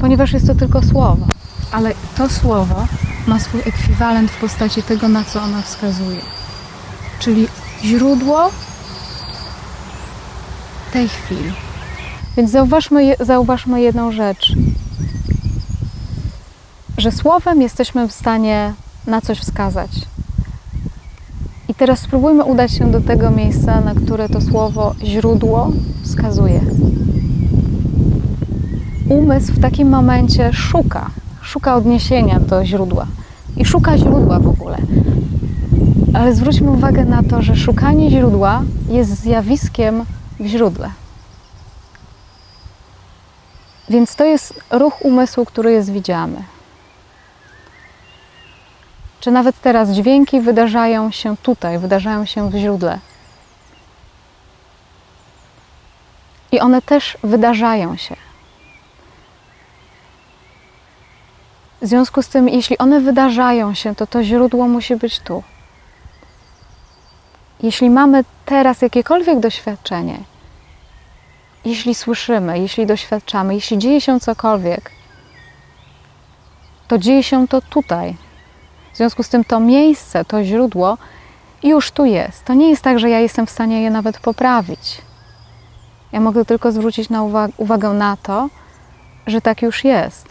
ponieważ 0.00 0.32
jest 0.32 0.46
to 0.46 0.54
tylko 0.54 0.82
słowo. 0.82 1.26
Ale 1.72 1.92
to 2.16 2.28
słowo 2.28 2.86
ma 3.26 3.38
swój 3.38 3.60
ekwiwalent 3.60 4.30
w 4.30 4.40
postaci 4.40 4.82
tego, 4.82 5.08
na 5.08 5.24
co 5.24 5.42
ono 5.42 5.62
wskazuje. 5.62 6.20
Czyli 7.18 7.46
źródło 7.84 8.50
tej 10.92 11.08
chwili. 11.08 11.52
Więc 12.36 12.50
zauważmy, 12.50 13.14
zauważmy 13.20 13.80
jedną 13.80 14.12
rzecz, 14.12 14.52
że 16.98 17.12
słowem 17.12 17.62
jesteśmy 17.62 18.08
w 18.08 18.12
stanie 18.12 18.72
na 19.06 19.20
coś 19.20 19.38
wskazać. 19.38 19.90
I 21.68 21.74
teraz 21.74 21.98
spróbujmy 21.98 22.44
udać 22.44 22.72
się 22.72 22.90
do 22.90 23.00
tego 23.00 23.30
miejsca, 23.30 23.80
na 23.80 23.94
które 23.94 24.28
to 24.28 24.40
słowo 24.40 24.94
źródło 25.04 25.72
wskazuje. 26.02 26.60
Umysł 29.08 29.52
w 29.52 29.60
takim 29.60 29.88
momencie 29.88 30.52
szuka, 30.52 31.10
szuka 31.40 31.76
odniesienia 31.76 32.40
do 32.40 32.64
źródła 32.64 33.06
i 33.56 33.64
szuka 33.64 33.98
źródła 33.98 34.38
w 34.38 34.48
ogóle. 34.48 34.78
Ale 36.14 36.34
zwróćmy 36.34 36.70
uwagę 36.70 37.04
na 37.04 37.22
to, 37.22 37.42
że 37.42 37.56
szukanie 37.56 38.10
źródła 38.10 38.62
jest 38.88 39.22
zjawiskiem 39.22 40.04
w 40.40 40.46
źródle. 40.46 40.90
Więc 43.90 44.16
to 44.16 44.24
jest 44.24 44.64
ruch 44.70 45.04
umysłu, 45.04 45.44
który 45.44 45.72
jest 45.72 45.92
widziany. 45.92 46.42
Czy 49.20 49.30
nawet 49.30 49.60
teraz 49.60 49.90
dźwięki 49.90 50.40
wydarzają 50.40 51.10
się 51.10 51.36
tutaj, 51.36 51.78
wydarzają 51.78 52.26
się 52.26 52.50
w 52.50 52.56
źródle. 52.56 52.98
I 56.52 56.60
one 56.60 56.82
też 56.82 57.18
wydarzają 57.22 57.96
się. 57.96 58.16
W 61.82 61.86
związku 61.86 62.22
z 62.22 62.28
tym, 62.28 62.48
jeśli 62.48 62.78
one 62.78 63.00
wydarzają 63.00 63.74
się, 63.74 63.94
to 63.94 64.06
to 64.06 64.24
źródło 64.24 64.68
musi 64.68 64.96
być 64.96 65.20
tu. 65.20 65.42
Jeśli 67.62 67.90
mamy 67.90 68.24
teraz 68.44 68.82
jakiekolwiek 68.82 69.40
doświadczenie, 69.40 70.18
jeśli 71.64 71.94
słyszymy, 71.94 72.58
jeśli 72.58 72.86
doświadczamy, 72.86 73.54
jeśli 73.54 73.78
dzieje 73.78 74.00
się 74.00 74.20
cokolwiek, 74.20 74.90
to 76.88 76.98
dzieje 76.98 77.22
się 77.22 77.48
to 77.48 77.60
tutaj. 77.60 78.16
W 78.92 78.96
związku 78.96 79.22
z 79.22 79.28
tym 79.28 79.44
to 79.44 79.60
miejsce, 79.60 80.24
to 80.24 80.44
źródło 80.44 80.98
już 81.62 81.90
tu 81.90 82.04
jest. 82.04 82.44
To 82.44 82.54
nie 82.54 82.70
jest 82.70 82.82
tak, 82.82 82.98
że 82.98 83.10
ja 83.10 83.20
jestem 83.20 83.46
w 83.46 83.50
stanie 83.50 83.82
je 83.82 83.90
nawet 83.90 84.20
poprawić. 84.20 85.02
Ja 86.12 86.20
mogę 86.20 86.44
tylko 86.44 86.72
zwrócić 86.72 87.08
na 87.08 87.22
uwag 87.22 87.50
uwagę 87.56 87.90
na 87.90 88.16
to, 88.16 88.48
że 89.26 89.40
tak 89.40 89.62
już 89.62 89.84
jest. 89.84 90.28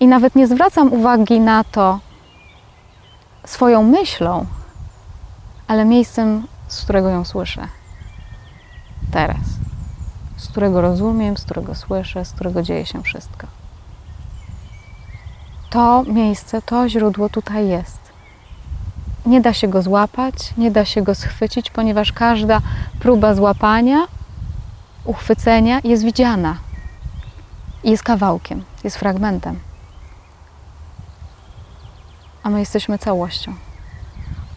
I 0.00 0.06
nawet 0.06 0.36
nie 0.36 0.46
zwracam 0.46 0.92
uwagi 0.92 1.40
na 1.40 1.64
to 1.64 1.98
swoją 3.44 3.82
myślą, 3.82 4.46
ale 5.66 5.84
miejscem, 5.84 6.46
z 6.68 6.84
którego 6.84 7.08
ją 7.08 7.24
słyszę. 7.24 7.68
Teraz. 9.12 9.59
Z 10.40 10.48
którego 10.48 10.80
rozumiem, 10.80 11.36
z 11.36 11.44
którego 11.44 11.74
słyszę, 11.74 12.24
z 12.24 12.32
którego 12.32 12.62
dzieje 12.62 12.86
się 12.86 13.02
wszystko. 13.02 13.46
To 15.70 16.02
miejsce, 16.02 16.62
to 16.62 16.88
źródło 16.88 17.28
tutaj 17.28 17.68
jest. 17.68 18.00
Nie 19.26 19.40
da 19.40 19.52
się 19.52 19.68
go 19.68 19.82
złapać, 19.82 20.34
nie 20.56 20.70
da 20.70 20.84
się 20.84 21.02
go 21.02 21.14
schwycić, 21.14 21.70
ponieważ 21.70 22.12
każda 22.12 22.60
próba 23.00 23.34
złapania, 23.34 24.06
uchwycenia 25.04 25.80
jest 25.84 26.04
widziana. 26.04 26.56
Jest 27.84 28.02
kawałkiem, 28.02 28.64
jest 28.84 28.96
fragmentem. 28.96 29.58
A 32.42 32.50
my 32.50 32.60
jesteśmy 32.60 32.98
całością 32.98 33.54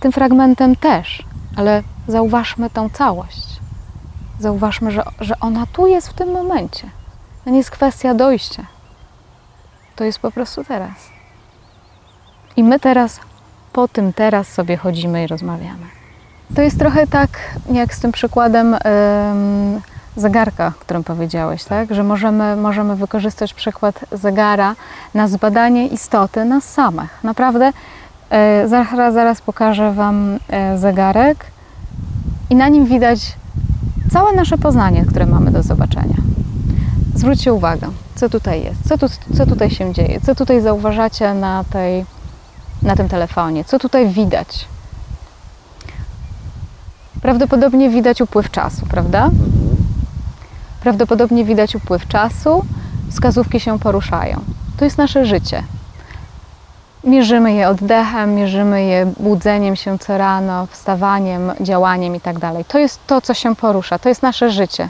tym 0.04 0.12
fragmentem 0.12 0.76
też, 0.76 1.24
ale 1.56 1.84
zauważmy 2.08 2.69
tą 2.69 2.89
całość. 2.89 3.53
Zauważmy, 4.44 4.92
że, 4.92 5.04
że 5.20 5.40
ona 5.40 5.66
tu 5.74 5.88
jest 5.88 6.10
w 6.10 6.14
tym 6.14 6.32
momencie. 6.32 6.88
To 7.44 7.50
nie 7.50 7.58
jest 7.58 7.72
kwestia 7.72 8.14
dojścia. 8.14 8.66
To 9.96 10.04
jest 10.04 10.20
po 10.20 10.32
prostu 10.32 10.64
teraz. 10.64 11.10
I 12.56 12.64
my 12.64 12.80
teraz, 12.80 13.20
po 13.74 13.88
tym 13.88 14.14
teraz 14.14 14.48
sobie 14.48 14.78
chodzimy 14.78 15.24
i 15.24 15.28
rozmawiamy. 15.28 15.86
To 16.56 16.62
jest 16.62 16.80
trochę 16.80 17.08
tak, 17.08 17.30
jak 17.72 17.96
z 17.96 18.00
tym 18.00 18.12
przykładem 18.12 18.78
zegarka, 20.16 20.68
o 20.68 20.82
którym 20.82 21.04
powiedziałeś, 21.04 21.64
tak? 21.64 21.96
że 21.96 22.04
możemy, 22.04 22.56
możemy 22.56 22.96
wykorzystać 22.96 23.54
przykład 23.54 24.06
zegara 24.12 24.76
na 25.14 25.28
zbadanie 25.28 25.88
istoty 25.88 26.46
nas 26.46 26.64
samych. 26.64 27.24
Naprawdę 27.24 27.72
E, 28.34 28.68
zaraz, 28.68 29.14
zaraz 29.14 29.42
pokażę 29.42 29.94
Wam 29.94 30.40
e, 30.50 30.78
zegarek 30.78 31.46
i 32.50 32.56
na 32.56 32.68
nim 32.68 32.86
widać 32.86 33.36
całe 34.12 34.34
nasze 34.34 34.58
poznanie, 34.58 35.06
które 35.06 35.26
mamy 35.26 35.52
do 35.52 35.63
zobaczenia. 35.63 36.16
Zwróćcie 37.16 37.54
uwagę, 37.54 37.88
co 38.16 38.30
tutaj 38.30 38.63
jest, 38.63 38.89
co, 38.89 38.98
tu, 38.98 39.08
co 39.38 39.46
tutaj 39.46 39.70
się 39.70 39.94
dzieje, 39.94 40.22
co 40.22 40.36
tutaj 40.36 40.62
zauważacie 40.62 41.34
na, 41.34 41.63
tej, 41.63 42.06
na 42.82 42.96
tym 42.96 43.10
telefonie, 43.10 43.63
co 43.66 43.80
tutaj 43.80 44.10
widać. 44.10 44.68
Prawdopodobnie 47.22 47.89
widać 47.89 48.22
upływ 48.22 48.52
czasu, 48.52 48.86
prawda? 48.86 49.30
Prawdopodobnie 50.82 51.46
widać 51.46 51.76
upływ 51.76 52.08
czasu, 52.08 52.66
wskazówki 53.10 53.60
się 53.60 53.80
poruszają. 53.80 54.39
To 54.78 54.86
jest 54.86 54.98
nasze 54.98 55.26
życie. 55.26 55.63
Mierzymy 57.04 57.54
je 57.54 57.70
oddechem, 57.70 58.36
mierzymy 58.36 58.86
je 58.86 59.06
budzeniem 59.06 59.76
się 59.76 60.00
co 60.00 60.18
rano, 60.18 60.68
wstawaniem, 60.72 61.52
działaniem 61.62 62.13
itd. 62.13 62.39
Tak 62.39 62.68
to 62.68 62.80
jest 62.80 63.08
to, 63.08 63.22
co 63.22 63.34
się 63.34 63.56
porusza, 63.56 64.00
to 64.00 64.10
jest 64.10 64.22
nasze 64.22 64.52
życie. 64.52 64.89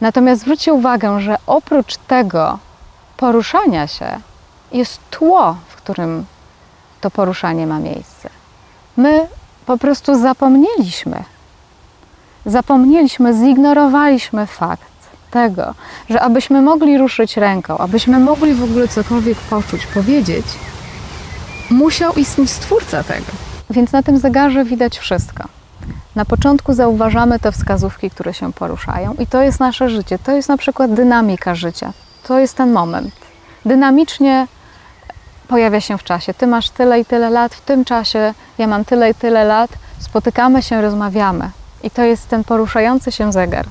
Natomiast 0.00 0.40
zwróćcie 0.40 0.72
uwagę, 0.72 1.20
że 1.20 1.36
oprócz 1.46 1.96
tego 1.96 2.58
poruszania 3.16 3.86
się 3.86 4.20
jest 4.72 5.00
tło, 5.10 5.56
w 5.68 5.76
którym 5.76 6.26
to 7.00 7.10
poruszanie 7.10 7.66
ma 7.66 7.78
miejsce. 7.78 8.30
My 8.96 9.28
po 9.66 9.78
prostu 9.78 10.18
zapomnieliśmy. 10.18 11.24
Zapomnieliśmy, 12.46 13.34
zignorowaliśmy 13.34 14.46
fakt, 14.46 14.89
tego, 15.30 15.74
że 16.10 16.20
abyśmy 16.20 16.62
mogli 16.62 16.98
ruszyć 16.98 17.36
ręką, 17.36 17.78
abyśmy 17.78 18.18
mogli 18.18 18.54
w 18.54 18.64
ogóle 18.64 18.88
cokolwiek 18.88 19.38
poczuć, 19.38 19.86
powiedzieć, 19.86 20.46
musiał 21.70 22.12
istnieć 22.12 22.50
stwórca 22.50 23.04
tego. 23.04 23.32
Więc 23.70 23.92
na 23.92 24.02
tym 24.02 24.18
zegarze 24.18 24.64
widać 24.64 24.98
wszystko. 24.98 25.44
Na 26.16 26.24
początku 26.24 26.72
zauważamy 26.72 27.38
te 27.38 27.52
wskazówki, 27.52 28.10
które 28.10 28.34
się 28.34 28.52
poruszają, 28.52 29.14
i 29.18 29.26
to 29.26 29.42
jest 29.42 29.60
nasze 29.60 29.90
życie. 29.90 30.18
To 30.18 30.32
jest 30.32 30.48
na 30.48 30.56
przykład 30.56 30.94
dynamika 30.94 31.54
życia. 31.54 31.92
To 32.22 32.38
jest 32.38 32.56
ten 32.56 32.72
moment. 32.72 33.14
Dynamicznie 33.64 34.46
pojawia 35.48 35.80
się 35.80 35.98
w 35.98 36.04
czasie. 36.04 36.34
Ty 36.34 36.46
masz 36.46 36.70
tyle 36.70 37.00
i 37.00 37.04
tyle 37.04 37.30
lat, 37.30 37.54
w 37.54 37.60
tym 37.60 37.84
czasie 37.84 38.34
ja 38.58 38.66
mam 38.66 38.84
tyle 38.84 39.10
i 39.10 39.14
tyle 39.14 39.44
lat, 39.44 39.70
spotykamy 39.98 40.62
się, 40.62 40.82
rozmawiamy. 40.82 41.50
I 41.82 41.90
to 41.90 42.02
jest 42.02 42.28
ten 42.28 42.44
poruszający 42.44 43.12
się 43.12 43.32
zegar. 43.32 43.66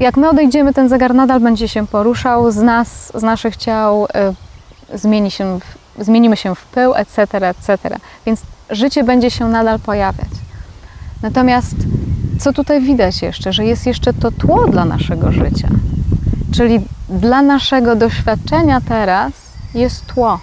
Jak 0.00 0.16
my 0.16 0.30
odejdziemy, 0.30 0.74
ten 0.74 0.88
zegar 0.88 1.14
nadal 1.14 1.40
będzie 1.40 1.68
się 1.68 1.86
poruszał, 1.86 2.50
z 2.50 2.56
nas, 2.56 3.12
z 3.14 3.22
naszych 3.22 3.56
ciał 3.56 4.06
y, 4.94 4.98
zmieni 4.98 5.30
się, 5.30 5.58
zmienimy 5.98 6.36
się 6.36 6.54
w 6.54 6.64
pył, 6.64 6.94
etc., 6.94 7.22
etc. 7.48 7.78
Więc 8.26 8.42
życie 8.70 9.04
będzie 9.04 9.30
się 9.30 9.48
nadal 9.48 9.78
pojawiać. 9.78 10.28
Natomiast 11.22 11.76
co 12.40 12.52
tutaj 12.52 12.80
widać 12.80 13.22
jeszcze? 13.22 13.52
Że 13.52 13.64
jest 13.64 13.86
jeszcze 13.86 14.12
to 14.12 14.30
tło 14.30 14.66
dla 14.68 14.84
naszego 14.84 15.32
życia. 15.32 15.68
Czyli 16.54 16.80
dla 17.08 17.42
naszego 17.42 17.96
doświadczenia 17.96 18.80
teraz 18.80 19.32
jest 19.74 20.06
tło. 20.06 20.40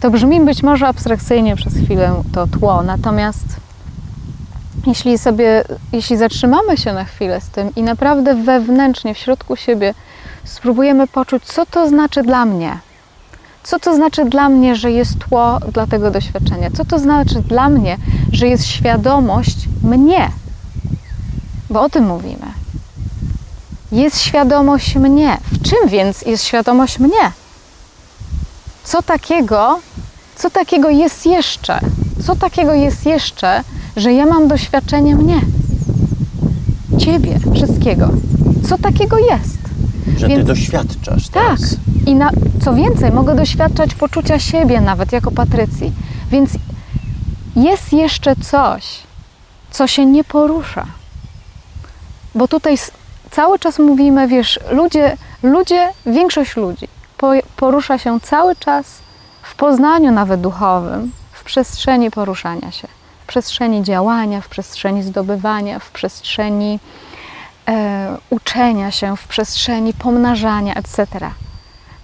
To 0.00 0.10
brzmi 0.10 0.40
być 0.40 0.62
może 0.62 0.86
abstrakcyjnie 0.88 1.56
przez 1.56 1.74
chwilę 1.74 2.22
to 2.32 2.46
tło, 2.46 2.82
natomiast 2.82 3.46
jeśli 4.86 5.18
sobie, 5.18 5.64
jeśli 5.92 6.16
zatrzymamy 6.16 6.76
się 6.76 6.92
na 6.92 7.04
chwilę 7.04 7.40
z 7.40 7.48
tym 7.48 7.74
i 7.76 7.82
naprawdę 7.82 8.34
wewnętrznie, 8.34 9.14
w 9.14 9.18
środku 9.18 9.56
siebie 9.56 9.94
spróbujemy 10.44 11.06
poczuć, 11.06 11.44
co 11.44 11.66
to 11.66 11.88
znaczy 11.88 12.22
dla 12.22 12.44
mnie, 12.44 12.78
co 13.62 13.78
to 13.78 13.94
znaczy 13.94 14.24
dla 14.24 14.48
mnie, 14.48 14.76
że 14.76 14.90
jest 14.90 15.18
tło 15.18 15.58
dla 15.72 15.86
tego 15.86 16.10
doświadczenia, 16.10 16.70
co 16.70 16.84
to 16.84 16.98
znaczy 16.98 17.42
dla 17.48 17.68
mnie, 17.68 17.96
że 18.32 18.48
jest 18.48 18.66
świadomość 18.66 19.56
mnie, 19.82 20.30
bo 21.70 21.82
o 21.82 21.90
tym 21.90 22.06
mówimy. 22.06 22.46
Jest 23.92 24.20
świadomość 24.20 24.96
mnie. 24.96 25.38
W 25.52 25.62
czym 25.62 25.88
więc 25.88 26.22
jest 26.22 26.44
świadomość 26.44 26.98
mnie? 26.98 27.32
Co 28.84 29.02
takiego, 29.02 29.80
co 30.36 30.50
takiego 30.50 30.90
jest 30.90 31.26
jeszcze? 31.26 31.80
Co 32.20 32.36
takiego 32.36 32.74
jest 32.74 33.06
jeszcze, 33.06 33.64
że 33.96 34.12
ja 34.12 34.26
mam 34.26 34.48
doświadczenie 34.48 35.14
mnie, 35.14 35.40
ciebie, 36.98 37.38
wszystkiego. 37.54 38.08
Co 38.68 38.78
takiego 38.78 39.18
jest? 39.18 39.58
Że 40.16 40.28
Więc, 40.28 40.40
ty 40.40 40.46
doświadczasz 40.46 41.28
teraz. 41.28 41.60
Tak. 41.60 41.68
I 42.06 42.14
na, 42.14 42.30
co 42.64 42.74
więcej, 42.74 43.12
mogę 43.12 43.34
doświadczać 43.34 43.94
poczucia 43.94 44.38
siebie 44.38 44.80
nawet 44.80 45.12
jako 45.12 45.30
Patrycji. 45.30 45.92
Więc 46.30 46.50
jest 47.56 47.92
jeszcze 47.92 48.36
coś, 48.36 48.84
co 49.70 49.86
się 49.86 50.06
nie 50.06 50.24
porusza. 50.24 50.86
Bo 52.34 52.48
tutaj 52.48 52.76
cały 53.30 53.58
czas 53.58 53.78
mówimy, 53.78 54.28
wiesz, 54.28 54.60
ludzie, 54.70 55.16
ludzie 55.42 55.88
większość 56.06 56.56
ludzi 56.56 56.88
porusza 57.56 57.98
się 57.98 58.20
cały 58.20 58.56
czas 58.56 58.86
w 59.42 59.54
poznaniu 59.54 60.12
nawet 60.12 60.40
duchowym, 60.40 61.12
w 61.42 61.44
przestrzeni 61.44 62.10
poruszania 62.10 62.70
się, 62.72 62.88
w 63.22 63.26
przestrzeni 63.26 63.82
działania, 63.82 64.40
w 64.40 64.48
przestrzeni 64.48 65.02
zdobywania, 65.02 65.78
w 65.78 65.90
przestrzeni 65.90 66.78
e, 67.68 68.18
uczenia 68.30 68.90
się, 68.90 69.16
w 69.16 69.26
przestrzeni 69.26 69.92
pomnażania, 69.92 70.74
etc. 70.74 71.06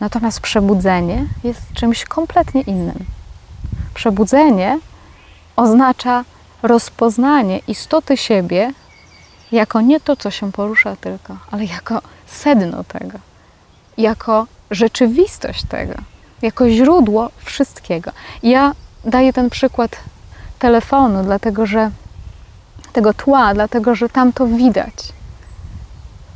Natomiast 0.00 0.40
przebudzenie 0.40 1.24
jest 1.44 1.60
czymś 1.74 2.04
kompletnie 2.04 2.60
innym. 2.60 3.04
Przebudzenie 3.94 4.78
oznacza 5.56 6.24
rozpoznanie 6.62 7.58
istoty 7.58 8.16
siebie 8.16 8.72
jako 9.52 9.80
nie 9.80 10.00
to, 10.00 10.16
co 10.16 10.30
się 10.30 10.52
porusza 10.52 10.96
tylko, 10.96 11.36
ale 11.50 11.64
jako 11.64 12.02
sedno 12.26 12.84
tego, 12.84 13.18
jako 13.98 14.46
rzeczywistość 14.70 15.62
tego, 15.68 15.94
jako 16.42 16.70
źródło 16.70 17.30
wszystkiego. 17.44 18.10
Ja 18.42 18.74
daję 19.04 19.32
ten 19.32 19.50
przykład 19.50 19.96
telefonu, 20.58 21.24
dlatego 21.24 21.66
że 21.66 21.90
tego 22.92 23.14
tła, 23.14 23.54
dlatego 23.54 23.94
że 23.94 24.08
tam 24.08 24.32
to 24.32 24.46
widać. 24.46 24.94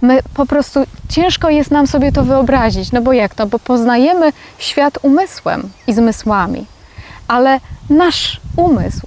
My 0.03 0.21
po 0.35 0.47
prostu 0.47 0.81
ciężko 1.09 1.51
jest 1.51 1.71
nam 1.71 1.87
sobie 1.87 2.13
to 2.13 2.25
wyobrazić, 2.25 2.93
no 2.93 3.03
bo 3.03 3.13
jak 3.13 3.35
to? 3.35 3.47
Bo 3.47 3.59
poznajemy 3.59 4.33
świat 4.59 4.99
umysłem 5.03 5.71
i 5.87 5.95
zmysłami, 5.95 6.67
ale 7.29 7.61
nasz 7.91 8.41
umysł 8.57 9.07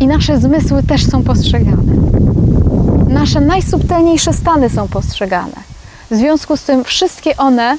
i 0.00 0.06
nasze 0.06 0.38
zmysły 0.40 0.82
też 0.82 1.06
są 1.06 1.24
postrzegane. 1.24 1.96
Nasze 3.08 3.40
najsubtelniejsze 3.40 4.32
stany 4.32 4.70
są 4.70 4.88
postrzegane. 4.88 5.56
W 6.10 6.16
związku 6.16 6.56
z 6.56 6.62
tym 6.62 6.84
wszystkie 6.84 7.36
one 7.36 7.76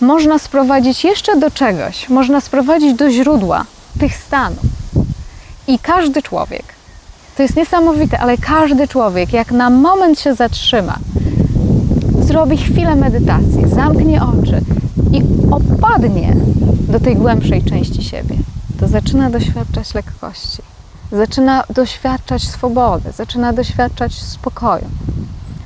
można 0.00 0.38
sprowadzić 0.38 1.04
jeszcze 1.04 1.36
do 1.36 1.50
czegoś, 1.50 2.08
można 2.08 2.40
sprowadzić 2.40 2.94
do 2.94 3.10
źródła 3.10 3.64
tych 3.98 4.16
stanów. 4.16 4.66
I 5.66 5.78
każdy 5.78 6.22
człowiek, 6.22 6.62
to 7.36 7.42
jest 7.42 7.56
niesamowite, 7.56 8.18
ale 8.18 8.38
każdy 8.38 8.88
człowiek, 8.88 9.32
jak 9.32 9.52
na 9.52 9.70
moment 9.70 10.20
się 10.20 10.34
zatrzyma, 10.34 10.98
zrobi 12.20 12.56
chwilę 12.56 12.96
medytacji, 12.96 13.68
zamknie 13.68 14.22
oczy 14.22 14.60
i 15.12 15.22
opadnie 15.50 16.36
do 16.88 17.00
tej 17.00 17.16
głębszej 17.16 17.62
części 17.64 18.04
siebie, 18.04 18.36
to 18.80 18.88
zaczyna 18.88 19.30
doświadczać 19.30 19.94
lekkości, 19.94 20.62
zaczyna 21.12 21.64
doświadczać 21.74 22.42
swobody, 22.42 23.12
zaczyna 23.12 23.52
doświadczać 23.52 24.14
spokoju. 24.14 24.84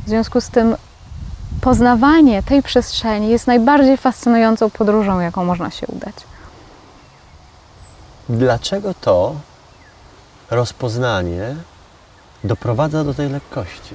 W 0.06 0.08
związku 0.08 0.40
z 0.40 0.48
tym 0.48 0.76
poznawanie 1.60 2.42
tej 2.42 2.62
przestrzeni 2.62 3.28
jest 3.28 3.46
najbardziej 3.46 3.96
fascynującą 3.96 4.70
podróżą, 4.70 5.20
jaką 5.20 5.44
można 5.44 5.70
się 5.70 5.86
udać. 5.86 6.14
Dlaczego 8.28 8.94
to 8.94 9.34
rozpoznanie 10.50 11.56
doprowadza 12.44 13.04
do 13.04 13.14
tej 13.14 13.30
lekkości? 13.30 13.94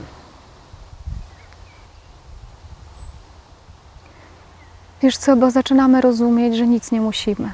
Wiesz 5.02 5.18
co, 5.18 5.36
bo 5.36 5.52
zaczynamy 5.52 6.02
rozumieć, 6.02 6.58
że 6.58 6.68
nic 6.68 6.92
nie 6.92 7.02
musimy. 7.02 7.52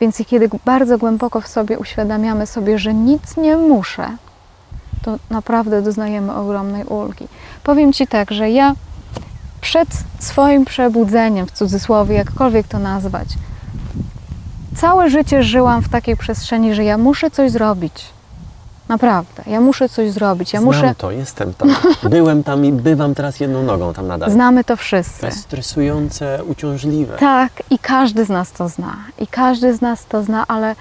Więc 0.00 0.22
kiedy 0.26 0.50
bardzo 0.64 0.98
głęboko 0.98 1.40
w 1.40 1.48
sobie 1.48 1.78
uświadamiamy 1.78 2.46
sobie, 2.46 2.78
że 2.78 2.94
nic 2.94 3.36
nie 3.36 3.56
muszę, 3.56 4.16
to 5.02 5.18
naprawdę 5.30 5.82
doznajemy 5.82 6.34
ogromnej 6.34 6.84
ulgi. 6.84 7.28
Powiem 7.62 7.92
Ci 7.92 8.06
tak, 8.06 8.30
że 8.30 8.50
ja 8.50 8.74
przed 9.60 9.88
swoim 10.18 10.64
przebudzeniem, 10.64 11.46
w 11.46 11.52
cudzysłowie, 11.52 12.14
jakkolwiek 12.14 12.68
to 12.68 12.78
nazwać, 12.78 13.28
całe 14.76 15.10
życie 15.10 15.42
żyłam 15.42 15.82
w 15.82 15.88
takiej 15.88 16.16
przestrzeni, 16.16 16.74
że 16.74 16.84
ja 16.84 16.98
muszę 16.98 17.30
coś 17.30 17.50
zrobić. 17.50 18.04
Naprawdę, 18.88 19.42
ja 19.46 19.60
muszę 19.60 19.88
coś 19.88 20.10
zrobić. 20.10 20.52
Ja 20.52 20.60
Znam 20.60 20.74
muszę. 20.74 20.94
to, 20.98 21.10
jestem 21.10 21.54
tam. 21.54 21.74
Byłem 22.10 22.44
tam 22.44 22.64
i 22.64 22.72
bywam 22.72 23.14
teraz 23.14 23.40
jedną 23.40 23.62
nogą 23.62 23.94
tam 23.94 24.06
nadal. 24.06 24.30
Znamy 24.30 24.64
to 24.64 24.76
wszyscy. 24.76 25.20
To 25.20 25.26
jest 25.26 25.40
stresujące, 25.40 26.44
uciążliwe. 26.44 27.16
Tak, 27.16 27.52
i 27.70 27.78
każdy 27.78 28.24
z 28.24 28.28
nas 28.28 28.52
to 28.52 28.68
zna. 28.68 28.96
I 29.18 29.26
każdy 29.26 29.74
z 29.74 29.80
nas 29.80 30.04
to 30.06 30.22
zna, 30.22 30.44
ale 30.48 30.74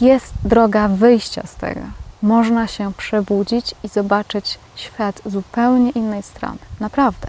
jest 0.00 0.32
droga 0.44 0.88
wyjścia 0.88 1.42
z 1.46 1.54
tego. 1.54 1.80
Można 2.22 2.66
się 2.66 2.92
przebudzić 2.96 3.74
i 3.84 3.88
zobaczyć 3.88 4.58
świat 4.76 5.20
zupełnie 5.26 5.90
innej 5.90 6.22
strony. 6.22 6.58
Naprawdę. 6.80 7.26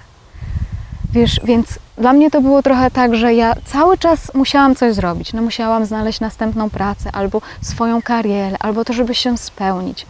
Wiesz, 1.14 1.42
więc 1.44 1.80
dla 1.98 2.14
mnie 2.14 2.32
to 2.32 2.42
było 2.42 2.64
trochę 2.64 2.92
tak, 2.92 3.16
że 3.16 3.34
ja 3.34 3.54
cały 3.66 3.98
czas 3.98 4.34
musiałam 4.34 4.76
coś 4.76 4.94
zrobić. 4.94 5.34
No, 5.34 5.42
musiałam 5.42 5.86
znaleźć 5.86 6.20
następną 6.20 6.70
pracę, 6.70 7.10
albo 7.14 7.42
swoją 7.62 8.02
karierę, 8.02 8.58
albo 8.60 8.86
to, 8.86 8.94
żeby 8.94 9.16
się 9.16 9.38
spełnić, 9.38 10.06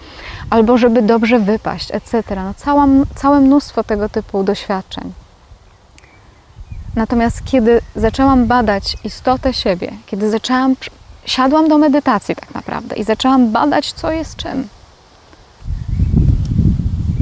albo 0.49 0.77
żeby 0.77 1.01
dobrze 1.01 1.39
wypaść, 1.39 1.91
etc. 1.91 2.23
No, 2.35 2.53
cała, 2.53 2.87
całe 3.15 3.41
mnóstwo 3.41 3.83
tego 3.83 4.09
typu 4.09 4.43
doświadczeń. 4.43 5.13
Natomiast 6.95 7.43
kiedy 7.45 7.81
zaczęłam 7.95 8.45
badać 8.45 8.97
istotę 9.03 9.53
siebie, 9.53 9.91
kiedy 10.05 10.29
zaczęłam, 10.29 10.75
siadłam 11.25 11.67
do 11.67 11.77
medytacji 11.77 12.35
tak 12.35 12.55
naprawdę 12.55 12.95
i 12.95 13.03
zaczęłam 13.03 13.51
badać, 13.51 13.93
co 13.93 14.11
jest 14.11 14.35
czym, 14.35 14.67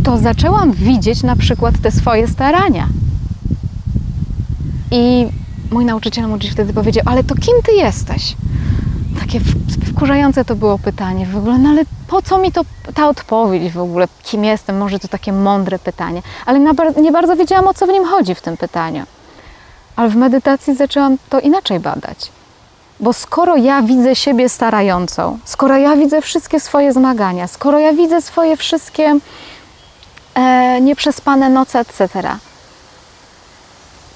to 0.03 0.17
zaczęłam 0.17 0.71
widzieć 0.71 1.23
na 1.23 1.35
przykład 1.35 1.75
te 1.83 1.91
swoje 1.91 2.27
starania. 2.27 2.87
I 4.95 5.27
mój 5.71 5.85
nauczyciel 5.85 6.27
mu 6.27 6.37
wtedy 6.51 6.73
powiedział, 6.73 7.03
ale 7.07 7.23
to 7.23 7.35
kim 7.35 7.53
ty 7.65 7.71
jesteś? 7.71 8.35
Takie 9.19 9.39
wkurzające 9.89 10.45
to 10.45 10.55
było 10.55 10.79
pytanie 10.79 11.25
w 11.25 11.37
ogóle, 11.37 11.57
no 11.57 11.69
ale 11.69 11.83
po 12.07 12.21
co 12.21 12.37
mi 12.37 12.51
to, 12.51 12.61
ta 12.93 13.07
odpowiedź 13.07 13.73
w 13.73 13.79
ogóle, 13.79 14.07
kim 14.23 14.43
jestem? 14.43 14.77
Może 14.77 14.99
to 14.99 15.07
takie 15.07 15.33
mądre 15.33 15.79
pytanie, 15.79 16.21
ale 16.45 16.59
nie 17.01 17.11
bardzo 17.11 17.35
wiedziałam, 17.35 17.67
o 17.67 17.73
co 17.73 17.87
w 17.87 17.89
nim 17.89 18.05
chodzi 18.05 18.35
w 18.35 18.41
tym 18.41 18.57
pytaniu. 18.57 19.03
Ale 19.95 20.09
w 20.09 20.15
medytacji 20.15 20.75
zaczęłam 20.75 21.17
to 21.29 21.39
inaczej 21.39 21.79
badać. 21.79 22.31
Bo 22.99 23.13
skoro 23.13 23.55
ja 23.57 23.81
widzę 23.81 24.15
siebie 24.15 24.49
starającą, 24.49 25.39
skoro 25.45 25.77
ja 25.77 25.95
widzę 25.95 26.21
wszystkie 26.21 26.59
swoje 26.59 26.93
zmagania, 26.93 27.47
skoro 27.47 27.79
ja 27.79 27.93
widzę 27.93 28.21
swoje 28.21 28.57
wszystkie 28.57 29.19
e, 30.35 30.81
nieprzespane 30.81 31.49
noce, 31.49 31.79
etc., 31.79 32.09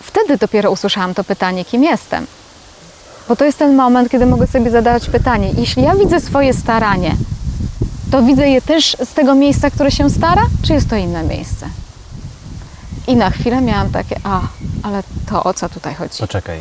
wtedy 0.07 0.37
dopiero 0.37 0.71
usłyszałam 0.71 1.13
to 1.13 1.23
pytanie, 1.23 1.65
kim 1.65 1.83
jestem. 1.83 2.27
Bo 3.27 3.35
to 3.35 3.45
jest 3.45 3.57
ten 3.57 3.75
moment, 3.75 4.09
kiedy 4.09 4.25
mogę 4.25 4.47
sobie 4.47 4.71
zadawać 4.71 5.09
pytanie, 5.09 5.51
jeśli 5.57 5.83
ja 5.83 5.95
widzę 5.95 6.19
swoje 6.19 6.53
staranie, 6.53 7.15
to 8.11 8.23
widzę 8.23 8.49
je 8.49 8.61
też 8.61 8.97
z 9.05 9.13
tego 9.13 9.35
miejsca, 9.35 9.71
które 9.71 9.91
się 9.91 10.09
stara, 10.09 10.41
czy 10.63 10.73
jest 10.73 10.89
to 10.89 10.95
inne 10.95 11.23
miejsce? 11.23 11.69
I 13.07 13.15
na 13.15 13.29
chwilę 13.29 13.61
miałam 13.61 13.89
takie, 13.89 14.19
a, 14.23 14.41
ale 14.83 15.03
to 15.29 15.43
o 15.43 15.53
co 15.53 15.69
tutaj 15.69 15.95
chodzi? 15.95 16.19
Poczekaj. 16.19 16.59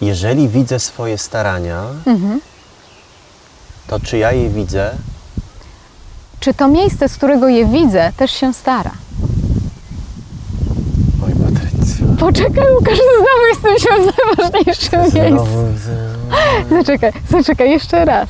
Jeżeli 0.00 0.48
widzę 0.48 0.78
swoje 0.78 1.18
starania, 1.18 1.82
mhm. 2.06 2.40
to 3.86 4.00
czy 4.00 4.18
ja 4.18 4.32
je 4.32 4.50
widzę? 4.50 4.90
Czy 6.40 6.54
to 6.54 6.68
miejsce, 6.68 7.08
z 7.08 7.16
którego 7.16 7.48
je 7.48 7.66
widzę, 7.66 8.12
też 8.16 8.30
się 8.30 8.52
stara? 8.54 8.90
Oj, 11.26 11.32
Patrycja. 11.32 12.06
Poczekaj, 12.20 12.64
Łukasz, 12.74 12.98
znowu 12.98 13.46
jesteśmy 13.48 14.12
w 14.12 14.38
najważniejszym 14.38 15.22
miejscu. 15.22 15.46
Zaczekaj, 16.70 17.12
zaczekaj, 17.28 17.70
jeszcze 17.70 18.04
raz. 18.04 18.28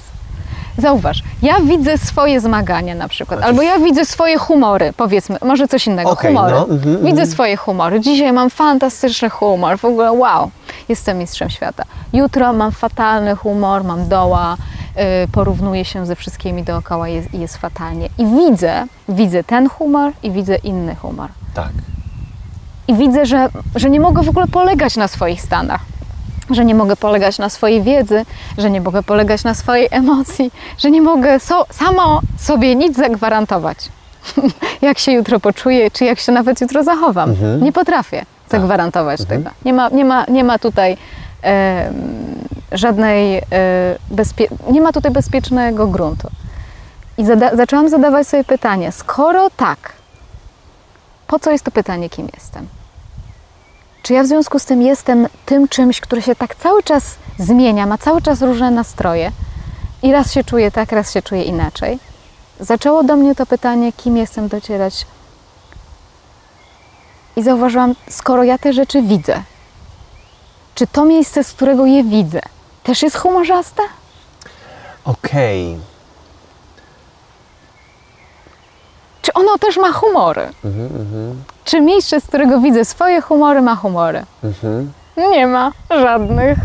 Zauważ, 0.78 1.22
ja 1.42 1.60
widzę 1.60 1.98
swoje 1.98 2.40
zmagania 2.40 2.94
na 2.94 3.08
przykład, 3.08 3.40
Chociaż... 3.40 3.50
albo 3.50 3.62
ja 3.62 3.78
widzę 3.78 4.04
swoje 4.04 4.38
humory, 4.38 4.92
powiedzmy, 4.96 5.38
może 5.42 5.68
coś 5.68 5.86
innego, 5.86 6.10
okay, 6.10 6.30
humory. 6.30 6.54
No, 6.54 6.64
mm, 6.64 6.80
widzę 7.06 7.22
mm. 7.22 7.26
swoje 7.26 7.56
humory. 7.56 8.00
Dzisiaj 8.00 8.32
mam 8.32 8.50
fantastyczny 8.50 9.30
humor, 9.30 9.78
w 9.78 9.84
ogóle 9.84 10.12
wow, 10.12 10.50
jestem 10.88 11.18
mistrzem 11.18 11.50
świata. 11.50 11.84
Jutro 12.12 12.52
mam 12.52 12.72
fatalny 12.72 13.36
humor, 13.36 13.84
mam 13.84 14.08
doła, 14.08 14.56
yy, 14.96 15.02
porównuję 15.32 15.84
się 15.84 16.06
ze 16.06 16.16
wszystkimi 16.16 16.62
dookoła 16.62 17.08
i 17.08 17.14
jest, 17.14 17.34
jest 17.34 17.56
fatalnie. 17.56 18.08
I 18.18 18.26
widzę, 18.26 18.86
widzę 19.08 19.44
ten 19.44 19.68
humor 19.68 20.12
i 20.22 20.30
widzę 20.30 20.56
inny 20.56 20.94
humor. 20.94 21.28
Tak. 21.54 21.72
I 22.90 22.94
widzę, 22.94 23.26
że, 23.26 23.48
że 23.76 23.90
nie 23.90 24.00
mogę 24.00 24.22
w 24.22 24.28
ogóle 24.28 24.46
polegać 24.46 24.96
na 24.96 25.08
swoich 25.08 25.40
stanach 25.42 25.80
że 26.50 26.64
nie 26.64 26.74
mogę 26.74 26.96
polegać 26.96 27.38
na 27.38 27.48
swojej 27.48 27.82
wiedzy, 27.82 28.24
że 28.58 28.70
nie 28.70 28.80
mogę 28.80 29.02
polegać 29.02 29.44
na 29.44 29.54
swojej 29.54 29.88
emocji, 29.90 30.52
że 30.78 30.90
nie 30.90 31.02
mogę 31.02 31.40
so, 31.40 31.66
samo 31.70 32.20
sobie 32.38 32.76
nic 32.76 32.96
zagwarantować. 32.96 33.88
jak 34.82 34.98
się 34.98 35.12
jutro 35.12 35.40
poczuję, 35.40 35.90
czy 35.90 36.04
jak 36.04 36.18
się 36.18 36.32
nawet 36.32 36.60
jutro 36.60 36.84
zachowam. 36.84 37.30
Mhm. 37.30 37.64
Nie 37.64 37.72
potrafię 37.72 38.18
tak. 38.18 38.60
zagwarantować 38.60 39.20
mhm. 39.20 39.42
tego. 39.42 39.54
Nie 39.64 39.72
ma, 39.72 39.88
nie 39.88 40.04
ma, 40.04 40.24
nie 40.28 40.44
ma 40.44 40.58
tutaj 40.58 40.96
e, 41.44 41.92
żadnej, 42.72 43.38
e, 43.38 43.42
nie 44.70 44.80
ma 44.80 44.92
tutaj 44.92 45.12
bezpiecznego 45.12 45.86
gruntu. 45.86 46.28
I 47.18 47.24
zada- 47.24 47.56
zaczęłam 47.56 47.88
zadawać 47.88 48.28
sobie 48.28 48.44
pytanie, 48.44 48.92
skoro 48.92 49.50
tak, 49.56 49.92
po 51.26 51.38
co 51.38 51.50
jest 51.50 51.64
to 51.64 51.70
pytanie, 51.70 52.10
kim 52.10 52.28
jestem? 52.34 52.79
Czy 54.02 54.12
ja 54.12 54.22
w 54.22 54.26
związku 54.26 54.58
z 54.58 54.64
tym 54.64 54.82
jestem 54.82 55.28
tym 55.46 55.68
czymś, 55.68 56.00
który 56.00 56.22
się 56.22 56.36
tak 56.36 56.54
cały 56.54 56.82
czas 56.82 57.16
zmienia, 57.38 57.86
ma 57.86 57.98
cały 57.98 58.22
czas 58.22 58.42
różne 58.42 58.70
nastroje? 58.70 59.32
I 60.02 60.12
raz 60.12 60.32
się 60.32 60.44
czuję 60.44 60.70
tak, 60.70 60.92
raz 60.92 61.12
się 61.12 61.22
czuję 61.22 61.42
inaczej. 61.42 61.98
Zaczęło 62.60 63.02
do 63.02 63.16
mnie 63.16 63.34
to 63.34 63.46
pytanie, 63.46 63.92
kim 63.92 64.16
jestem, 64.16 64.48
docierać. 64.48 65.06
I 67.36 67.42
zauważyłam, 67.42 67.94
skoro 68.10 68.44
ja 68.44 68.58
te 68.58 68.72
rzeczy 68.72 69.02
widzę, 69.02 69.42
czy 70.74 70.86
to 70.86 71.04
miejsce, 71.04 71.44
z 71.44 71.52
którego 71.52 71.86
je 71.86 72.04
widzę, 72.04 72.40
też 72.82 73.02
jest 73.02 73.16
humorzaste? 73.16 73.82
Okej. 75.04 75.78
Czy 79.30 79.34
ono 79.34 79.58
też 79.58 79.76
ma 79.76 79.92
humory? 79.92 80.48
Mhm, 80.64 80.86
mhm, 80.86 81.44
Czy 81.64 81.80
miejsce, 81.80 82.20
z 82.20 82.26
którego 82.26 82.60
widzę 82.60 82.84
swoje 82.84 83.20
humory, 83.20 83.62
ma 83.62 83.76
humory? 83.76 84.24
mhm. 84.44 84.92
Nie 85.16 85.46
ma 85.46 85.72
żadnych. 85.90 86.58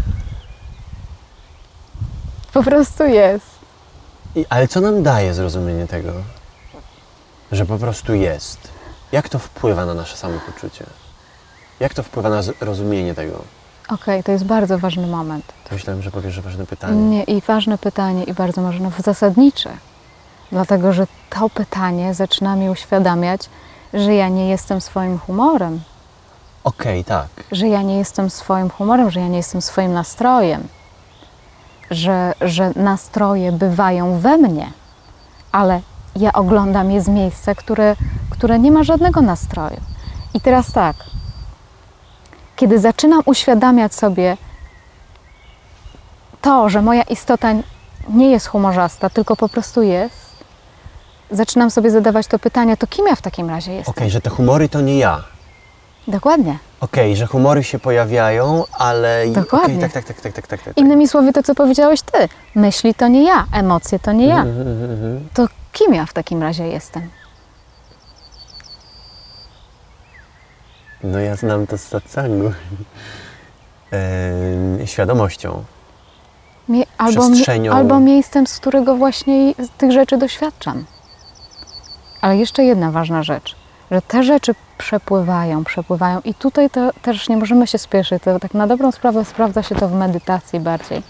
Po 2.53 2.63
prostu 2.63 3.03
jest. 3.03 3.45
I, 4.35 4.45
ale 4.49 4.67
co 4.67 4.81
nam 4.81 5.03
daje 5.03 5.33
zrozumienie 5.33 5.87
tego, 5.87 6.11
że 7.51 7.65
po 7.65 7.77
prostu 7.77 8.13
jest? 8.13 8.59
Jak 9.11 9.29
to 9.29 9.39
wpływa 9.39 9.85
na 9.85 9.93
nasze 9.93 10.17
samopoczucie? 10.17 10.85
Jak 11.79 11.93
to 11.93 12.03
wpływa 12.03 12.29
na 12.29 12.41
zrozumienie 12.41 13.15
tego? 13.15 13.41
Okej, 13.89 14.23
to 14.23 14.31
jest 14.31 14.45
bardzo 14.45 14.77
ważny 14.77 15.07
moment. 15.07 15.45
To 15.69 15.75
myślałem, 15.75 16.01
że 16.01 16.11
powiesz, 16.11 16.33
że 16.33 16.41
ważne 16.41 16.65
pytanie. 16.65 16.95
Nie, 16.95 17.23
i 17.23 17.41
ważne 17.41 17.77
pytanie, 17.77 18.23
i 18.23 18.33
bardzo 18.33 18.61
ważne, 18.61 18.91
zasadnicze. 19.03 19.69
Dlatego, 20.51 20.93
że 20.93 21.07
to 21.29 21.49
pytanie 21.49 22.13
zaczyna 22.13 22.55
mi 22.55 22.69
uświadamiać, 22.69 23.49
że 23.93 24.15
ja 24.15 24.29
nie 24.29 24.49
jestem 24.49 24.81
swoim 24.81 25.19
humorem, 25.19 25.81
Okej, 26.63 27.03
tak. 27.03 27.27
że 27.51 27.67
ja 27.67 27.81
nie 27.81 27.97
jestem 27.97 28.29
swoim 28.29 28.69
humorem, 28.69 29.11
że 29.11 29.19
ja 29.19 29.27
nie 29.27 29.37
jestem 29.37 29.61
swoim 29.61 29.93
nastrojem, 29.93 30.67
że, 31.91 32.33
że 32.41 32.71
nastroje 32.75 33.51
bywają 33.51 34.19
we 34.19 34.37
mnie, 34.37 34.71
ale 35.51 35.81
ja 36.15 36.33
oglądam 36.33 36.91
je 36.91 37.01
z 37.01 37.07
miejsca, 37.07 37.55
które, 37.55 37.95
które 38.29 38.59
nie 38.59 38.71
ma 38.71 38.83
żadnego 38.83 39.21
nastroju. 39.21 39.81
I 40.33 40.41
teraz 40.41 40.71
tak, 40.71 40.95
kiedy 42.55 42.79
zaczynam 42.79 43.21
uświadamiać 43.25 43.95
sobie 43.95 44.37
to, 46.41 46.69
że 46.69 46.81
moja 46.81 47.03
istota 47.03 47.47
nie 48.09 48.31
jest 48.31 48.47
humorzasta, 48.47 49.09
tylko 49.09 49.35
po 49.35 49.49
prostu 49.49 49.81
jest, 49.81 50.24
zaczynam 51.31 51.71
sobie 51.71 51.91
zadawać 51.91 52.27
to 52.27 52.39
pytanie, 52.39 52.77
to 52.77 52.87
kim 52.87 53.07
ja 53.07 53.15
w 53.15 53.21
takim 53.21 53.49
razie 53.49 53.73
jestem? 53.73 53.91
Okej, 53.97 54.09
że 54.09 54.21
te 54.21 54.29
humory 54.29 54.69
to 54.69 54.81
nie 54.81 54.97
ja. 54.97 55.23
Dokładnie. 56.07 56.57
Okej, 56.79 57.15
że 57.15 57.25
humory 57.27 57.63
się 57.63 57.79
pojawiają, 57.79 58.63
ale... 58.71 59.25
Dokładnie. 59.27 59.75
Okej, 59.75 59.89
tak, 59.89 59.91
tak, 59.91 60.05
tak, 60.05 60.21
tak, 60.21 60.33
tak, 60.33 60.47
tak, 60.47 60.61
tak. 60.63 60.77
Innymi 60.77 61.07
słowy, 61.07 61.33
to 61.33 61.43
co 61.43 61.55
powiedziałeś 61.55 62.01
ty, 62.01 62.29
myśli 62.55 62.93
to 62.93 63.07
nie 63.07 63.23
ja, 63.23 63.45
emocje 63.53 63.99
to 63.99 64.11
nie 64.11 64.27
ja. 64.27 64.37
Mhm, 64.41 64.67
mhm, 64.67 64.91
mhm. 64.91 65.27
To 65.33 65.47
kim 65.71 65.93
ja 65.93 66.05
w 66.05 66.13
takim 66.13 66.41
razie 66.41 66.67
jestem? 66.67 67.09
No 71.03 71.19
ja 71.19 71.35
znam 71.35 71.67
to 71.67 71.77
z 71.77 71.81
satsangu. 71.81 72.51
Świadomością. 74.85 75.63
Mie- 76.69 76.85
albo, 76.97 77.29
Przestrzenią. 77.29 77.73
albo 77.73 77.99
miejscem, 77.99 78.47
z 78.47 78.59
którego 78.59 78.95
właśnie 78.95 79.53
tych 79.77 79.91
rzeczy 79.91 80.17
doświadczam. 80.17 80.85
Ale 82.25 82.37
jeszcze 82.37 82.63
jedna 82.63 82.91
ważna 82.91 83.23
rzecz, 83.23 83.55
że 83.91 84.01
te 84.01 84.23
rzeczy 84.23 84.55
przepływają, 84.77 85.63
przepływają 85.63 86.21
i 86.21 86.33
tutaj 86.33 86.69
to 86.69 86.91
też 87.01 87.29
nie 87.29 87.37
możemy 87.37 87.67
się 87.67 87.77
spieszyć. 87.77 88.23
To 88.23 88.39
tak 88.39 88.53
na 88.53 88.67
dobrą 88.67 88.91
sprawę 88.91 89.25
sprawdza 89.25 89.63
się 89.63 89.75
to 89.75 89.87
w 89.87 89.93
medytacji 89.93 90.59
bardziej. 90.59 91.03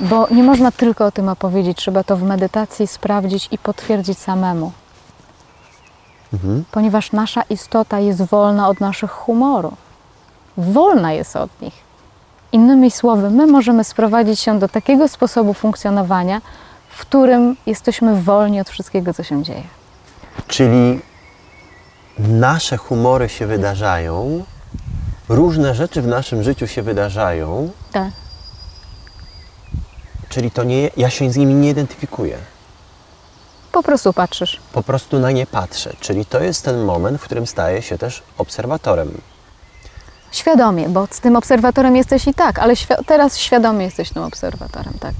Bo 0.00 0.26
nie 0.30 0.42
można 0.42 0.72
tylko 0.72 1.06
o 1.06 1.12
tym 1.12 1.28
opowiedzieć, 1.28 1.78
trzeba 1.78 2.04
to 2.04 2.16
w 2.16 2.22
medytacji 2.22 2.86
sprawdzić 2.86 3.48
i 3.50 3.58
potwierdzić 3.58 4.18
samemu. 4.18 4.72
Mhm. 6.32 6.64
Ponieważ 6.70 7.12
nasza 7.12 7.42
istota 7.50 7.98
jest 7.98 8.22
wolna 8.22 8.68
od 8.68 8.80
naszych 8.80 9.10
humorów. 9.10 9.74
Wolna 10.56 11.12
jest 11.12 11.36
od 11.36 11.60
nich. 11.62 11.74
Innymi 12.52 12.90
słowy, 12.90 13.30
my 13.30 13.46
możemy 13.46 13.84
sprowadzić 13.84 14.40
się 14.40 14.58
do 14.58 14.68
takiego 14.68 15.08
sposobu 15.08 15.54
funkcjonowania, 15.54 16.40
w 16.88 17.00
którym 17.00 17.56
jesteśmy 17.66 18.22
wolni 18.22 18.60
od 18.60 18.70
wszystkiego, 18.70 19.14
co 19.14 19.22
się 19.22 19.42
dzieje. 19.42 19.62
Czyli 20.48 21.00
nasze 22.18 22.76
humory 22.76 23.28
się 23.28 23.46
wydarzają, 23.46 24.44
różne 25.28 25.74
rzeczy 25.74 26.02
w 26.02 26.06
naszym 26.06 26.42
życiu 26.42 26.66
się 26.66 26.82
wydarzają, 26.82 27.70
Tak. 27.92 28.10
czyli 30.28 30.50
to 30.50 30.64
nie, 30.64 30.90
ja 30.96 31.10
się 31.10 31.30
z 31.32 31.36
nimi 31.36 31.54
nie 31.54 31.70
identyfikuję. 31.70 32.38
Po 33.72 33.82
prostu 33.82 34.12
patrzysz. 34.12 34.60
Po 34.72 34.82
prostu 34.82 35.18
na 35.18 35.30
nie 35.30 35.46
patrzę. 35.46 35.92
Czyli 36.00 36.26
to 36.26 36.40
jest 36.40 36.64
ten 36.64 36.84
moment, 36.84 37.20
w 37.20 37.24
którym 37.24 37.46
staję 37.46 37.82
się 37.82 37.98
też 37.98 38.22
obserwatorem. 38.38 39.20
Świadomie, 40.32 40.88
bo 40.88 41.06
z 41.10 41.20
tym 41.20 41.36
obserwatorem 41.36 41.96
jesteś 41.96 42.26
i 42.26 42.34
tak, 42.34 42.58
ale 42.58 42.74
świ- 42.74 43.04
teraz 43.06 43.38
świadomie 43.38 43.84
jesteś 43.84 44.10
tym 44.10 44.22
obserwatorem, 44.22 44.94
tak. 45.00 45.14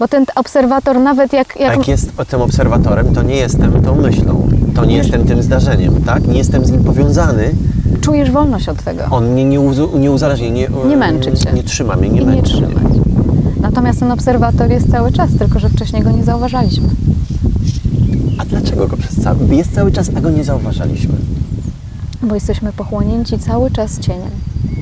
Bo 0.00 0.08
ten 0.08 0.24
obserwator 0.34 1.00
nawet 1.00 1.32
jak... 1.32 1.56
A 1.56 1.62
jak 1.62 1.76
jak 1.78 1.88
jest 1.88 2.12
tym 2.28 2.42
obserwatorem, 2.42 3.14
to 3.14 3.22
nie 3.22 3.36
jestem 3.36 3.82
tą 3.82 3.94
myślą, 3.94 4.48
to 4.74 4.84
nie 4.84 4.96
jestem 4.96 5.24
tym 5.24 5.42
zdarzeniem, 5.42 6.02
tak? 6.02 6.26
Nie 6.28 6.38
jestem 6.38 6.64
z 6.64 6.70
nim 6.70 6.84
powiązany, 6.84 7.50
czujesz 8.00 8.30
wolność 8.30 8.68
od 8.68 8.82
tego. 8.82 9.02
on 9.10 9.32
mnie 9.32 9.44
nie, 9.44 9.60
uzu, 9.60 9.98
nie 9.98 10.10
uzależnia, 10.10 10.48
nie, 10.48 10.68
Nie 10.88 10.96
męczy 10.96 11.32
cię. 11.32 11.52
nie 11.52 11.62
trzyma 11.62 11.96
mnie, 11.96 12.08
nie 12.08 12.20
I 12.20 12.26
męczy 12.26 12.42
trzymać. 12.52 12.74
mnie. 12.74 13.00
Natomiast 13.60 14.00
ten 14.00 14.12
obserwator 14.12 14.70
jest 14.70 14.90
cały 14.90 15.12
czas, 15.12 15.30
tylko 15.38 15.58
że 15.58 15.68
wcześniej 15.68 16.02
go 16.02 16.10
nie 16.10 16.24
zauważaliśmy. 16.24 16.88
A 18.38 18.44
dlaczego 18.44 18.86
go 18.88 18.96
przez 18.96 19.20
cały... 19.22 19.54
Jest 19.54 19.74
cały 19.74 19.92
czas, 19.92 20.10
a 20.16 20.20
go 20.20 20.30
nie 20.30 20.44
zauważaliśmy. 20.44 21.14
Bo 22.22 22.34
jesteśmy 22.34 22.72
pochłonięci 22.72 23.38
cały 23.38 23.70
czas 23.70 23.98
cieniem. 23.98 24.30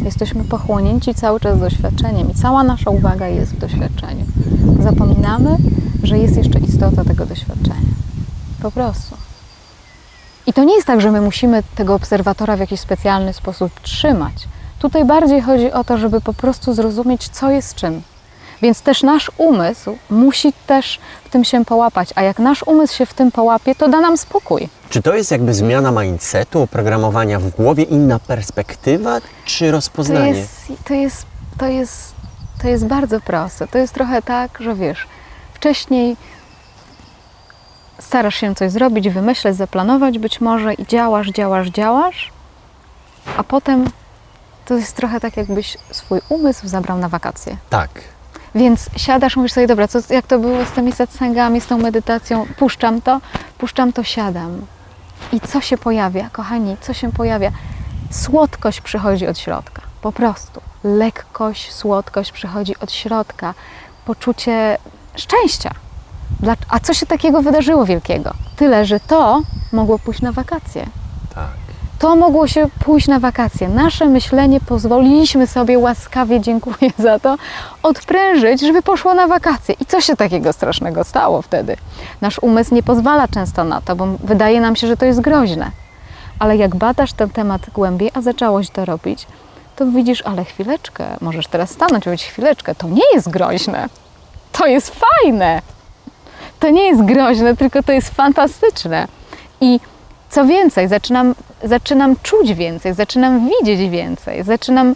Jesteśmy 0.04 0.44
pochłonięci 0.44 1.14
cały 1.14 1.40
czas 1.40 1.61
doświadczeniem 1.61 2.30
i 2.30 2.34
cała 2.34 2.62
nasza 2.62 2.90
uwaga 2.90 3.28
jest 3.28 3.54
w 3.54 3.58
doświadczeniu. 3.58 4.24
Zapominamy, 4.80 5.56
że 6.02 6.18
jest 6.18 6.37
jeszcze 6.37 6.58
istota 6.58 7.04
tego 7.04 7.26
doświadczenia. 7.26 7.88
Po 8.62 8.70
prostu. 8.70 9.16
I 10.46 10.52
to 10.52 10.64
nie 10.64 10.74
jest 10.74 10.87
tak, 10.87 11.00
że 11.00 11.12
my 11.12 11.20
musimy 11.20 11.62
tego 11.74 11.94
obserwatora 11.94 12.56
w 12.56 12.61
jakiś 12.61 12.80
specjalny 12.80 13.32
sposób 13.32 13.80
trzymać. 13.80 14.48
Tutaj 14.78 15.04
bardziej 15.04 15.40
chodzi 15.40 15.72
o 15.72 15.84
to, 15.84 15.98
żeby 15.98 16.20
po 16.20 16.34
prostu 16.34 16.74
zrozumieć, 16.74 17.28
co 17.28 17.50
jest 17.50 17.74
czym. 17.74 18.02
Więc 18.62 18.82
też 18.82 19.02
nasz 19.02 19.30
umysł 19.38 19.96
musi 20.11 20.52
też 20.66 20.98
w 21.24 21.28
tym 21.28 21.44
się 21.44 21.64
połapać, 21.64 22.08
a 22.14 22.22
jak 22.22 22.38
nasz 22.38 22.62
umysł 22.62 22.96
się 22.96 23.06
w 23.06 23.14
tym 23.14 23.32
połapie, 23.32 23.74
to 23.74 23.88
da 23.88 24.00
nam 24.00 24.16
spokój. 24.16 24.68
Czy 24.90 25.03
to 25.03 25.14
jest 25.14 25.31
jakby 25.31 25.55
zmiana 25.55 25.90
mindsetu, 26.03 26.62
oprogramowania 26.62 27.38
w 27.38 27.51
głowie, 27.51 27.85
inna 27.85 28.18
perspektywa, 28.18 29.20
czy 29.44 29.66
To 29.66 29.72
rozpoznanie? 29.72 30.31
jest, 30.31 30.72
to, 30.85 30.94
jest, 30.94 31.27
to, 31.59 31.66
jest, 31.66 32.14
to 32.62 32.68
jest 32.68 32.87
bardzo 32.87 33.20
proste. 33.20 33.68
To 33.68 33.79
jest 33.79 33.94
trochę 33.94 34.22
tak, 34.22 34.59
że 34.61 34.74
wiesz, 34.74 35.07
wcześniej 35.55 36.16
starasz 38.01 38.35
się 38.35 38.55
coś 38.55 38.70
zrobić, 38.72 39.09
wymyśleć, 39.09 39.57
zaplanować 39.57 40.18
być 40.18 40.40
może 40.40 40.74
i 40.74 40.87
działasz, 40.87 41.29
działasz, 41.29 41.68
działasz, 41.68 42.33
a 43.37 43.44
potem 43.44 43.85
to 44.64 44.74
jest 44.74 44.96
trochę 44.96 45.20
tak, 45.20 45.37
jakbyś 45.37 45.77
swój 45.90 46.20
umysł 46.29 46.68
zabrał 46.68 46.98
na 46.98 47.09
wakacje. 47.09 47.57
Tak. 47.70 47.90
Więc 48.55 48.87
siadasz, 48.96 49.37
mówisz 49.37 49.53
sobie, 49.53 49.66
dobra, 49.66 49.88
co, 49.88 49.98
jak 50.11 50.27
to 50.27 50.38
było 50.38 50.64
z 50.64 50.70
tymi 50.70 50.92
satsangami, 50.92 51.61
z 51.61 51.66
tą 51.66 51.79
medytacją, 51.79 52.46
puszczam 52.59 53.01
to, 53.03 53.20
puszczam 53.59 53.92
to, 53.92 54.03
siadam. 54.03 54.66
I 55.33 55.40
co 55.40 55.61
się 55.61 55.78
pojawia, 55.78 56.31
kochani, 56.31 56.76
co 56.81 56.94
się 56.94 57.12
pojawia? 57.12 57.50
Słodkość 58.11 58.81
przychodzi 58.81 59.26
od 59.26 59.38
środka, 59.38 59.83
po 60.02 60.12
prostu. 60.12 60.61
Lekkość, 60.85 61.72
słodkość 61.72 62.33
przychodzi 62.33 62.79
od 62.79 62.92
środka. 62.92 63.54
Poczucie 64.04 64.79
szczęścia. 65.16 65.75
A 66.69 66.81
co 66.81 66.94
się 66.94 67.06
takiego 67.06 67.42
wydarzyło 67.42 67.85
wielkiego? 67.85 68.35
Tyle, 68.56 68.87
że 68.87 69.00
to 69.00 69.42
mogło 69.73 69.98
pójść 69.98 70.23
na 70.23 70.33
wakacje. 70.33 70.87
Tak. 71.35 71.67
To 71.99 72.17
mogło 72.17 72.49
się 72.49 72.69
pójść 72.85 73.09
na 73.09 73.21
wakacje. 73.21 73.69
Nasze 73.69 74.07
myślenie 74.07 74.61
pozwoliliśmy 74.61 75.46
sobie 75.46 75.79
łaskawie, 75.79 76.40
dziękuję 76.40 76.90
za 76.99 77.19
to, 77.19 77.37
odprężyć, 77.83 78.61
żeby 78.61 78.83
poszło 78.83 79.15
na 79.15 79.27
wakacje. 79.27 79.75
I 79.81 79.87
co 79.87 80.01
się 80.01 80.17
takiego 80.17 80.53
strasznego 80.53 81.05
stało 81.05 81.42
wtedy? 81.42 81.77
Nasz 82.21 82.38
umysł 82.38 82.75
nie 82.75 82.83
pozwala 82.83 83.29
często 83.29 83.65
na 83.65 83.81
to, 83.81 83.96
bo 83.96 84.07
wydaje 84.25 84.61
nam 84.61 84.77
się, 84.77 84.87
że 84.87 84.96
to 84.96 85.05
jest 85.05 85.21
groźne. 85.21 85.71
Ale 86.38 86.57
jak 86.57 86.77
badasz 86.77 87.13
ten 87.13 87.31
temat 87.31 87.71
głębiej, 87.75 88.11
a 88.15 88.21
zaczęłoś 88.21 88.71
to 88.71 88.85
robić, 88.85 89.27
to 89.77 89.87
widzisz, 89.87 90.23
ale 90.23 90.44
chwileczkę, 90.44 91.05
możesz 91.21 91.46
teraz 91.46 91.71
stanąć 91.71 92.05
powiedzieć, 92.05 92.27
chwileczkę, 92.27 92.75
to 92.75 92.88
nie 92.88 93.15
jest 93.15 93.31
groźne. 93.31 93.88
To 94.53 94.67
jest 94.67 94.94
fajne. 94.94 95.63
To 96.61 96.71
nie 96.71 96.83
jest 96.83 97.05
groźne, 97.05 97.57
tylko 97.57 97.83
to 97.83 97.92
jest 97.92 98.15
fantastyczne. 98.15 99.09
I 99.61 99.81
co 100.31 100.44
więcej, 100.44 100.88
zaczynam, 100.88 101.35
zaczynam 101.65 102.17
czuć 102.23 102.54
więcej, 102.54 102.94
zaczynam 102.94 103.48
widzieć 103.48 103.90
więcej, 103.90 104.42
zaczynam, 104.42 104.94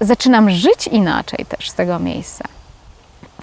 zaczynam 0.00 0.50
żyć 0.50 0.86
inaczej 0.86 1.46
też 1.46 1.70
z 1.70 1.74
tego 1.74 1.98
miejsca. 1.98 2.44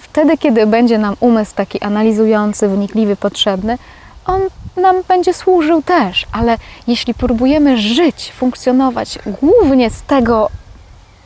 Wtedy, 0.00 0.38
kiedy 0.38 0.66
będzie 0.66 0.98
nam 0.98 1.16
umysł 1.20 1.54
taki 1.54 1.80
analizujący, 1.80 2.68
wnikliwy, 2.68 3.16
potrzebny, 3.16 3.78
on 4.26 4.40
nam 4.76 4.96
będzie 5.08 5.34
służył 5.34 5.82
też, 5.82 6.26
ale 6.32 6.58
jeśli 6.86 7.14
próbujemy 7.14 7.78
żyć, 7.78 8.32
funkcjonować 8.36 9.18
głównie 9.26 9.90
z 9.90 10.02
tego 10.02 10.50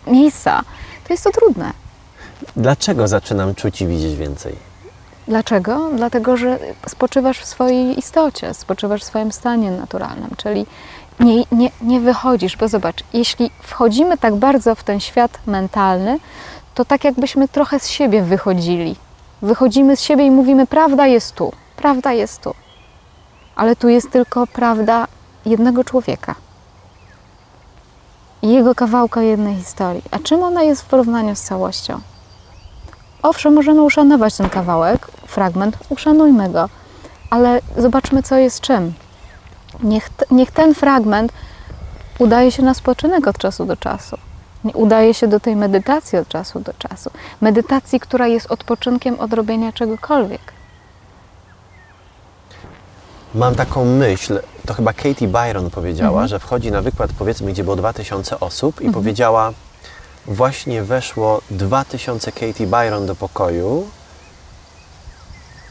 miejsca, 0.07 0.62
to 1.07 1.14
jest 1.14 1.24
to 1.24 1.31
trudne. 1.31 1.72
Dlaczego 2.57 3.09
zaczynam 3.09 3.55
czuć 3.55 3.81
i 3.83 3.87
widzieć 3.87 4.16
więcej? 4.16 4.57
Dlaczego? 5.29 5.91
Dlatego, 5.97 6.37
że 6.37 6.59
spoczywasz 6.89 7.39
w 7.39 7.47
swojej 7.47 7.99
istocie, 7.99 8.55
spoczywasz 8.55 9.03
w 9.03 9.05
swoim 9.05 9.33
stanie 9.33 9.70
naturalnym, 9.70 10.31
czyli 10.37 10.66
nie, 11.21 11.45
nie, 11.53 11.71
nie 11.83 12.01
wychodzisz, 12.01 12.57
bo 12.57 12.69
zobacz, 12.69 13.05
jeśli 13.12 13.51
wchodzimy 13.62 14.19
tak 14.19 14.37
bardzo 14.37 14.75
w 14.75 14.85
ten 14.85 15.01
świat 15.01 15.39
mentalny, 15.47 16.19
to 16.75 16.85
tak 16.85 17.05
jakbyśmy 17.05 17.49
trochę 17.49 17.81
z 17.81 17.89
siebie 17.89 18.23
wychodzili. 18.23 18.97
Wychodzimy 19.43 19.97
z 19.97 20.01
siebie 20.01 20.27
i 20.27 20.31
mówimy: 20.31 20.66
Prawda 20.66 21.07
jest 21.07 21.35
tu, 21.35 21.53
prawda 21.77 22.12
jest 22.12 22.43
tu. 22.43 22.55
Ale 23.57 23.77
tu 23.77 23.89
jest 23.89 24.11
tylko 24.11 24.47
prawda 24.47 25.07
jednego 25.47 25.85
człowieka. 25.85 26.35
I 28.43 28.49
jego 28.49 28.75
kawałka 28.75 29.23
jednej 29.23 29.57
historii. 29.57 30.03
A 30.11 30.19
czym 30.19 30.43
ona 30.43 30.62
jest 30.62 30.83
w 30.83 30.85
porównaniu 30.85 31.37
z 31.37 31.41
całością? 31.41 32.01
Owszem, 33.23 33.55
możemy 33.55 33.83
uszanować 33.83 34.37
ten 34.37 34.51
kawałek, 34.51 35.07
fragment, 35.27 35.77
uszanujmy 35.89 36.51
go, 36.51 36.69
ale 37.31 37.61
zobaczmy, 37.77 38.23
co 38.23 38.37
jest 38.37 38.61
czym. 38.61 38.93
Niech, 39.83 40.11
niech 40.31 40.51
ten 40.51 40.74
fragment 40.74 41.33
udaje 42.18 42.53
się 42.53 42.62
na 42.62 42.74
spoczynek 42.74 43.26
od 43.26 43.39
czasu 43.39 43.64
do 43.64 43.76
czasu. 43.76 44.18
Udaje 44.74 45.14
się 45.14 45.29
do 45.29 45.41
tej 45.41 45.57
medytacji 45.57 46.18
od 46.18 46.29
czasu 46.29 46.61
do 46.61 46.72
czasu. 46.79 47.11
Medytacji, 47.41 48.01
która 48.01 48.26
jest 48.26 48.51
odpoczynkiem 48.51 49.20
od 49.20 49.33
robienia 49.33 49.72
czegokolwiek. 49.72 50.59
Mam 53.35 53.55
taką 53.55 53.85
myśl, 53.85 54.41
to 54.66 54.74
chyba 54.74 54.93
Katie 54.93 55.29
Byron 55.29 55.70
powiedziała, 55.70 56.11
mhm. 56.11 56.29
że 56.29 56.39
wchodzi 56.39 56.70
na 56.70 56.83
wykład, 56.83 57.11
powiedzmy, 57.18 57.53
gdzie 57.53 57.64
było 57.64 57.76
2000 57.76 58.41
osób 58.41 58.81
i 58.81 58.87
mhm. 58.87 58.95
powiedziała, 58.95 59.53
właśnie 60.26 60.83
weszło 60.83 61.41
2000 61.51 62.33
Katie 62.33 62.66
Byron 62.66 63.07
do 63.07 63.14
pokoju. 63.14 63.87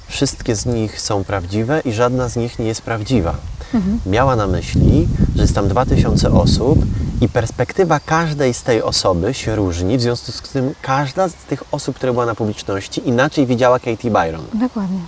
Wszystkie 0.08 0.56
z 0.56 0.66
nich 0.66 1.02
są 1.02 1.24
prawdziwe 1.24 1.82
i 1.86 1.92
żadna 1.92 2.30
z 2.30 2.36
nich 2.36 2.60
nie 2.60 2.66
jest 2.66 2.82
prawdziwa. 2.82 3.36
Mhm. 3.74 4.00
Miała 4.06 4.36
na 4.36 4.48
myśli, 4.48 5.08
że 5.36 5.42
jest 5.42 5.56
tam 5.56 5.68
2000 5.68 6.32
osób 6.32 6.80
i 7.22 7.30
perspektywa 7.30 8.00
każdej 8.00 8.54
z 8.54 8.64
tej 8.64 8.82
osoby 8.82 9.34
się 9.34 9.56
różni, 9.56 9.98
w 9.98 10.02
związku 10.02 10.32
z 10.32 10.42
tym 10.42 10.74
każda 10.82 11.30
z 11.30 11.34
tych 11.34 11.64
osób, 11.72 11.96
która 11.96 12.14
była 12.14 12.26
na 12.26 12.36
publiczności, 12.36 13.10
inaczej 13.10 13.46
widziała 13.46 13.80
Katie 13.80 14.12
Byron. 14.12 14.46
Dokładnie. 14.54 15.00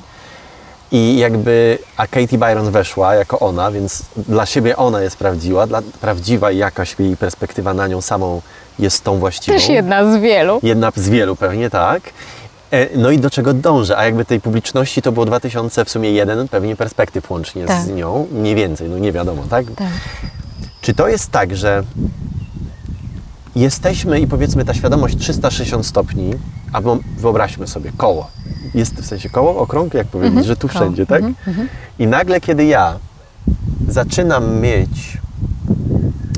I 0.92 1.18
jakby, 1.18 1.78
a 1.98 2.08
Katie 2.08 2.38
Byron 2.38 2.72
weszła 2.72 3.16
jako 3.16 3.40
ona, 3.40 3.72
więc 3.72 4.02
dla 4.28 4.46
siebie 4.46 4.78
ona 4.78 5.02
jest 5.02 5.18
prawdziwa, 5.18 5.68
dla, 5.68 5.82
prawdziwa 6.02 6.52
i 6.52 6.58
jakaś 6.58 6.96
jej 7.00 7.18
perspektywa 7.18 7.74
na 7.74 7.88
nią 7.88 8.02
samą 8.02 8.42
jest 8.80 9.04
tą 9.04 9.20
właściwą. 9.20 9.58
Też 9.58 9.70
jedna 9.70 10.14
z 10.14 10.22
wielu. 10.22 10.60
Jedna 10.64 10.92
z 10.96 11.10
wielu, 11.10 11.36
pewnie 11.36 11.70
tak. 11.70 12.02
E, 12.72 12.98
no 12.98 13.12
i 13.12 13.20
do 13.20 13.30
czego 13.30 13.54
dążę? 13.54 13.98
A 13.98 14.06
jakby 14.06 14.26
tej 14.26 14.42
publiczności 14.42 15.02
to 15.02 15.12
było 15.12 15.26
2000 15.26 15.86
w 15.86 15.90
sumie 15.90 16.12
jeden 16.12 16.48
pewnie 16.48 16.76
perspektyw 16.76 17.30
łącznie 17.30 17.66
tak. 17.66 17.86
z 17.86 17.88
nią, 17.88 18.28
mniej 18.32 18.56
więcej, 18.56 18.90
no 18.90 18.98
nie 18.98 19.12
wiadomo, 19.12 19.44
tak? 19.50 19.66
tak? 19.76 19.88
Czy 20.82 20.94
to 20.94 21.08
jest 21.08 21.32
tak, 21.32 21.56
że 21.56 21.84
jesteśmy 23.56 24.20
i 24.20 24.28
powiedzmy 24.28 24.66
ta 24.66 24.74
świadomość 24.74 25.18
360 25.18 25.86
stopni, 25.86 26.34
albo 26.74 26.98
wyobraźmy 27.18 27.68
sobie 27.68 27.92
koło. 27.98 28.30
Jest 28.74 28.96
w 28.96 29.06
sensie 29.06 29.30
koło, 29.30 29.58
okrąg, 29.58 29.94
jak 29.94 30.08
powiedzieć, 30.08 30.38
mhm. 30.38 30.48
że 30.48 30.56
tu 30.56 30.68
wszędzie, 30.68 31.06
tak? 31.06 31.24
Mhm, 31.24 31.36
mhm. 31.48 31.70
I 32.00 32.08
nagle, 32.08 32.42
kiedy 32.42 32.66
ja 32.66 33.00
zaczynam 33.88 34.60
mieć 34.60 35.18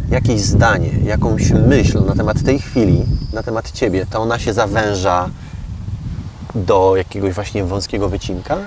jakieś 0.09 0.41
zdanie, 0.41 0.89
jakąś 1.03 1.51
myśl 1.51 2.05
na 2.05 2.15
temat 2.15 2.43
tej 2.43 2.59
chwili, 2.59 3.05
na 3.34 3.43
temat 3.43 3.71
Ciebie, 3.71 4.05
to 4.09 4.19
ona 4.19 4.39
się 4.39 4.53
zawęża 4.53 5.29
do 6.56 6.95
jakiegoś 6.95 7.34
właśnie 7.34 7.64
wąskiego 7.64 8.10
wycinka? 8.10 8.58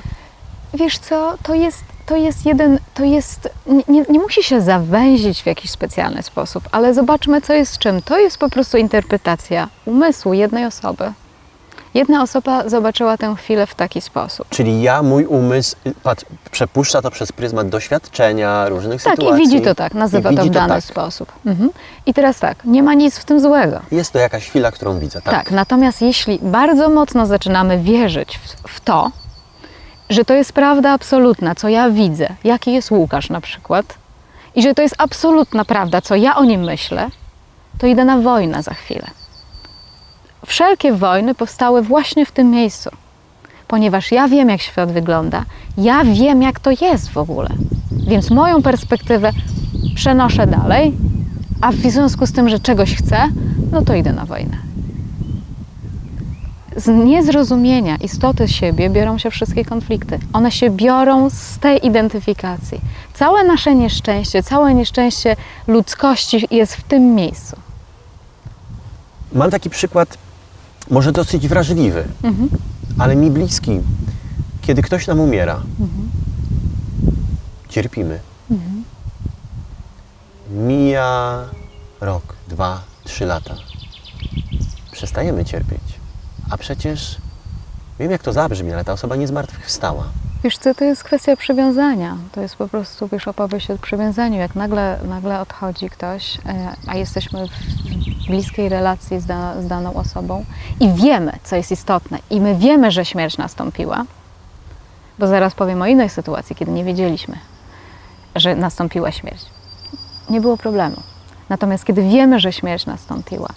Wiesz 0.74 0.98
co, 0.98 1.34
to 1.42 1.54
jest, 1.54 1.84
to 2.06 2.16
jest 2.16 2.46
jeden, 2.46 2.78
to 2.94 3.04
jest, 3.04 3.48
nie, 3.88 4.04
nie 4.08 4.18
musi 4.18 4.42
się 4.42 4.60
zawęzić 4.60 5.42
w 5.42 5.46
jakiś 5.46 5.70
specjalny 5.70 6.22
sposób, 6.22 6.68
ale 6.72 6.94
zobaczmy, 6.94 7.40
co 7.40 7.52
jest 7.52 7.78
czym. 7.78 8.02
To 8.02 8.18
jest 8.18 8.38
po 8.38 8.50
prostu 8.50 8.76
interpretacja 8.76 9.68
umysłu 9.84 10.34
jednej 10.34 10.64
osoby. 10.64 11.12
Jedna 11.94 12.22
osoba 12.22 12.68
zobaczyła 12.68 13.16
tę 13.16 13.34
chwilę 13.38 13.66
w 13.66 13.74
taki 13.74 14.00
sposób. 14.00 14.46
Czyli 14.50 14.82
ja, 14.82 15.02
mój 15.02 15.26
umysł 15.26 15.76
patrz, 16.02 16.24
przepuszcza 16.50 17.02
to 17.02 17.10
przez 17.10 17.32
pryzmat 17.32 17.68
doświadczenia, 17.68 18.68
różnych 18.68 19.02
tak, 19.02 19.12
sytuacji. 19.12 19.32
Tak, 19.32 19.40
i 19.40 19.50
widzi 19.50 19.64
to 19.64 19.74
tak, 19.74 19.94
nazywa 19.94 20.32
to 20.32 20.44
w 20.44 20.50
dany 20.50 20.74
tak. 20.74 20.84
sposób. 20.84 21.32
Mhm. 21.46 21.70
I 22.06 22.14
teraz 22.14 22.38
tak, 22.38 22.64
nie 22.64 22.82
ma 22.82 22.94
nic 22.94 23.18
w 23.18 23.24
tym 23.24 23.40
złego. 23.40 23.80
Jest 23.92 24.12
to 24.12 24.18
jakaś 24.18 24.48
chwila, 24.48 24.70
którą 24.70 24.98
widzę, 24.98 25.22
tak? 25.22 25.34
Tak, 25.34 25.50
natomiast 25.50 26.02
jeśli 26.02 26.38
bardzo 26.42 26.88
mocno 26.88 27.26
zaczynamy 27.26 27.78
wierzyć 27.78 28.38
w, 28.38 28.68
w 28.68 28.80
to, 28.80 29.10
że 30.10 30.24
to 30.24 30.34
jest 30.34 30.52
prawda 30.52 30.90
absolutna, 30.90 31.54
co 31.54 31.68
ja 31.68 31.90
widzę, 31.90 32.28
jaki 32.44 32.72
jest 32.72 32.90
Łukasz 32.90 33.30
na 33.30 33.40
przykład, 33.40 33.86
i 34.54 34.62
że 34.62 34.74
to 34.74 34.82
jest 34.82 34.94
absolutna 34.98 35.64
prawda, 35.64 36.00
co 36.00 36.16
ja 36.16 36.36
o 36.36 36.44
nim 36.44 36.60
myślę, 36.60 37.08
to 37.78 37.86
idę 37.86 38.04
na 38.04 38.16
wojnę 38.16 38.62
za 38.62 38.74
chwilę 38.74 39.06
wszelkie 40.46 40.92
wojny 40.92 41.34
powstały 41.34 41.82
właśnie 41.82 42.26
w 42.26 42.32
tym 42.32 42.50
miejscu, 42.50 42.90
ponieważ 43.68 44.12
ja 44.12 44.28
wiem, 44.28 44.48
jak 44.48 44.60
świat 44.60 44.92
wygląda, 44.92 45.44
ja 45.78 46.04
wiem, 46.04 46.42
jak 46.42 46.60
to 46.60 46.70
jest 46.70 47.10
w 47.10 47.18
ogóle. 47.18 47.48
Więc 48.06 48.30
moją 48.30 48.62
perspektywę 48.62 49.30
przenoszę 49.94 50.46
dalej, 50.46 50.92
a 51.60 51.72
w 51.72 51.76
związku 51.76 52.26
z 52.26 52.32
tym, 52.32 52.48
że 52.48 52.58
czegoś 52.58 52.96
chcę, 52.96 53.28
no 53.72 53.82
to 53.82 53.94
idę 53.94 54.12
na 54.12 54.24
wojnę. 54.24 54.56
Z 56.76 56.88
niezrozumienia 56.88 57.96
istoty 57.96 58.48
siebie 58.48 58.90
biorą 58.90 59.18
się 59.18 59.30
wszystkie 59.30 59.64
konflikty. 59.64 60.18
One 60.32 60.52
się 60.52 60.70
biorą 60.70 61.30
z 61.30 61.58
tej 61.58 61.86
identyfikacji. 61.86 62.80
Całe 63.14 63.44
nasze 63.44 63.74
nieszczęście, 63.74 64.42
całe 64.42 64.74
nieszczęście 64.74 65.36
ludzkości 65.66 66.48
jest 66.50 66.76
w 66.76 66.82
tym 66.82 67.14
miejscu. 67.14 67.56
Mam 69.32 69.50
taki 69.50 69.70
przykład 69.70 70.18
może 70.90 71.12
dosyć 71.12 71.48
wrażliwy, 71.48 72.04
mhm. 72.22 72.48
ale 72.98 73.16
mi 73.16 73.30
bliski. 73.30 73.80
Kiedy 74.60 74.82
ktoś 74.82 75.06
nam 75.06 75.20
umiera, 75.20 75.54
mhm. 75.54 76.10
cierpimy. 77.68 78.20
Mhm. 78.50 78.84
Mija 80.50 81.44
rok, 82.00 82.34
dwa, 82.48 82.80
trzy 83.04 83.26
lata. 83.26 83.54
Przestajemy 84.92 85.44
cierpieć. 85.44 85.80
A 86.50 86.56
przecież 86.56 87.16
wiem, 87.98 88.10
jak 88.10 88.22
to 88.22 88.32
zabrzmi, 88.32 88.72
ale 88.72 88.84
ta 88.84 88.92
osoba 88.92 89.16
nie 89.16 89.26
zmartwychwstała. 89.26 90.04
Wiesz 90.44 90.58
co, 90.58 90.74
to 90.74 90.84
jest 90.84 91.04
kwestia 91.04 91.36
przywiązania. 91.36 92.16
To 92.32 92.40
jest 92.40 92.56
po 92.56 92.68
prostu, 92.68 93.08
wiesz, 93.08 93.28
opowieść 93.28 93.70
o 93.70 93.78
przywiązaniu. 93.78 94.38
Jak 94.38 94.54
nagle, 94.54 94.98
nagle 95.08 95.40
odchodzi 95.40 95.90
ktoś, 95.90 96.38
e, 96.46 96.74
a 96.86 96.96
jesteśmy 96.96 97.46
w 97.46 98.26
bliskiej 98.26 98.68
relacji 98.68 99.20
z, 99.20 99.26
da, 99.26 99.62
z 99.62 99.66
daną 99.66 99.94
osobą 99.94 100.44
i 100.80 100.92
wiemy, 100.92 101.32
co 101.44 101.56
jest 101.56 101.72
istotne, 101.72 102.18
i 102.30 102.40
my 102.40 102.54
wiemy, 102.54 102.90
że 102.90 103.04
śmierć 103.04 103.38
nastąpiła, 103.38 104.04
bo 105.18 105.26
zaraz 105.26 105.54
powiem 105.54 105.82
o 105.82 105.86
innej 105.86 106.08
sytuacji, 106.08 106.56
kiedy 106.56 106.72
nie 106.72 106.84
wiedzieliśmy, 106.84 107.38
że 108.36 108.56
nastąpiła 108.56 109.12
śmierć. 109.12 109.44
Nie 110.30 110.40
było 110.40 110.56
problemu. 110.56 110.96
Natomiast 111.48 111.84
kiedy 111.84 112.02
wiemy, 112.02 112.40
że 112.40 112.52
śmierć 112.52 112.86
nastąpiła, 112.86 113.48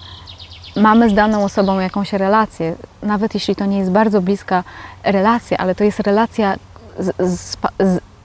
mamy 0.76 1.10
z 1.10 1.14
daną 1.14 1.44
osobą 1.44 1.80
jakąś 1.80 2.14
relację, 2.14 2.76
nawet 3.04 3.34
jeśli 3.34 3.56
to 3.56 3.66
nie 3.66 3.78
jest 3.78 3.92
bardzo 3.92 4.22
bliska 4.22 4.64
relacja, 5.04 5.58
ale 5.58 5.76
to 5.76 5.84
jest 5.84 6.00
relacja 6.00 6.56
z, 7.00 7.16
z, 7.20 7.58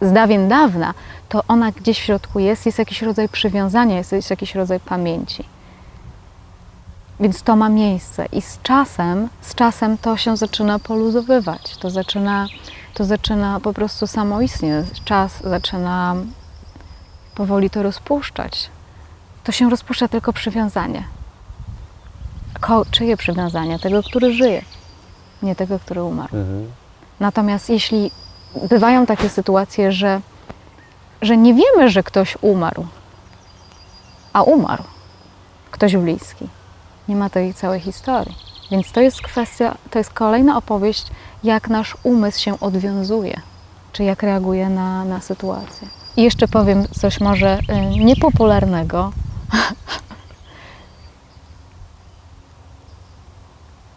z 0.01 0.12
dawien 0.12 0.49
dawna, 0.49 0.95
to 1.29 1.43
ona 1.49 1.73
gdzieś 1.73 2.01
w 2.01 2.03
środku 2.03 2.39
jest, 2.39 2.66
jest 2.66 2.79
jakiś 2.79 3.03
rodzaj 3.03 3.29
przywiązania, 3.29 3.97
jest, 3.97 4.12
jest 4.12 4.31
jakiś 4.31 4.55
rodzaj 4.55 4.81
pamięci. 4.81 5.45
Więc 7.20 7.43
to 7.43 7.57
ma 7.57 7.68
miejsce 7.68 8.27
i 8.33 8.43
z 8.43 8.59
czasem, 8.62 9.29
z 9.41 9.55
czasem 9.55 9.99
to 9.99 10.16
się 10.16 10.37
zaczyna 10.37 10.79
poluzowywać, 10.79 11.77
to 11.77 11.91
zaczyna, 11.91 12.47
to 12.95 13.05
zaczyna 13.05 13.61
po 13.61 13.73
prostu 13.73 14.07
samoistnieć, 14.07 14.87
czas 15.05 15.43
zaczyna 15.45 16.16
powoli 17.35 17.70
to 17.70 17.83
rozpuszczać. 17.83 18.70
To 19.45 19.53
się 19.53 19.70
rozpuszcza 19.70 20.09
tylko 20.09 20.33
przywiązanie. 20.33 21.05
Ko 22.61 22.85
czyje 22.91 23.16
przywiązanie? 23.16 23.79
Tego, 23.79 24.03
który 24.03 24.35
żyje, 24.35 24.62
nie 25.43 25.57
tego, 25.57 25.79
który 25.79 26.03
umarł. 26.03 26.37
Mhm. 26.37 26.70
Natomiast 27.20 27.70
jeśli 27.70 28.11
bywają 28.71 29.07
takie 29.07 29.29
sytuacje, 29.29 29.93
że, 29.93 30.21
że 31.23 31.37
nie 31.37 31.55
wiemy, 31.55 31.91
że 31.91 32.03
ktoś 32.03 32.37
umarł, 32.41 32.87
a 34.33 34.43
umarł 34.43 34.83
ktoś 35.71 35.97
bliski. 35.97 36.49
Nie 37.09 37.17
ma 37.17 37.31
tej 37.31 37.55
całej 37.55 37.81
historii. 37.81 38.37
Więc 38.71 38.93
to 38.93 39.01
jest 39.01 39.23
kwestia, 39.23 39.75
to 39.91 39.99
jest 39.99 40.13
kolejna 40.13 40.57
opowieść, 40.57 41.07
jak 41.45 41.69
nasz 41.69 41.97
umysł 42.03 42.41
się 42.41 42.61
odwiązuje, 42.61 43.41
czy 43.93 44.05
jak 44.05 44.23
reaguje 44.23 44.69
na, 44.69 45.05
na 45.05 45.21
sytuację. 45.21 45.89
I 46.17 46.23
jeszcze 46.23 46.49
powiem 46.49 46.89
coś 47.01 47.21
może 47.21 47.59
y, 47.59 47.61
niepopularnego. 48.05 49.13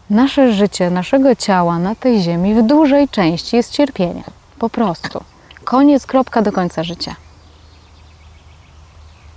Nasze 0.09 0.53
życie, 0.53 0.89
naszego 0.89 1.35
ciała 1.35 1.79
na 1.79 1.95
tej 1.95 2.21
ziemi 2.21 2.55
w 2.55 2.61
dużej 2.61 3.09
części 3.09 3.55
jest 3.55 3.71
cierpieniem. 3.71 4.23
Po 4.65 4.69
prostu. 4.69 5.23
Koniec, 5.63 6.05
kropka 6.05 6.41
do 6.41 6.51
końca 6.51 6.83
życia. 6.83 7.15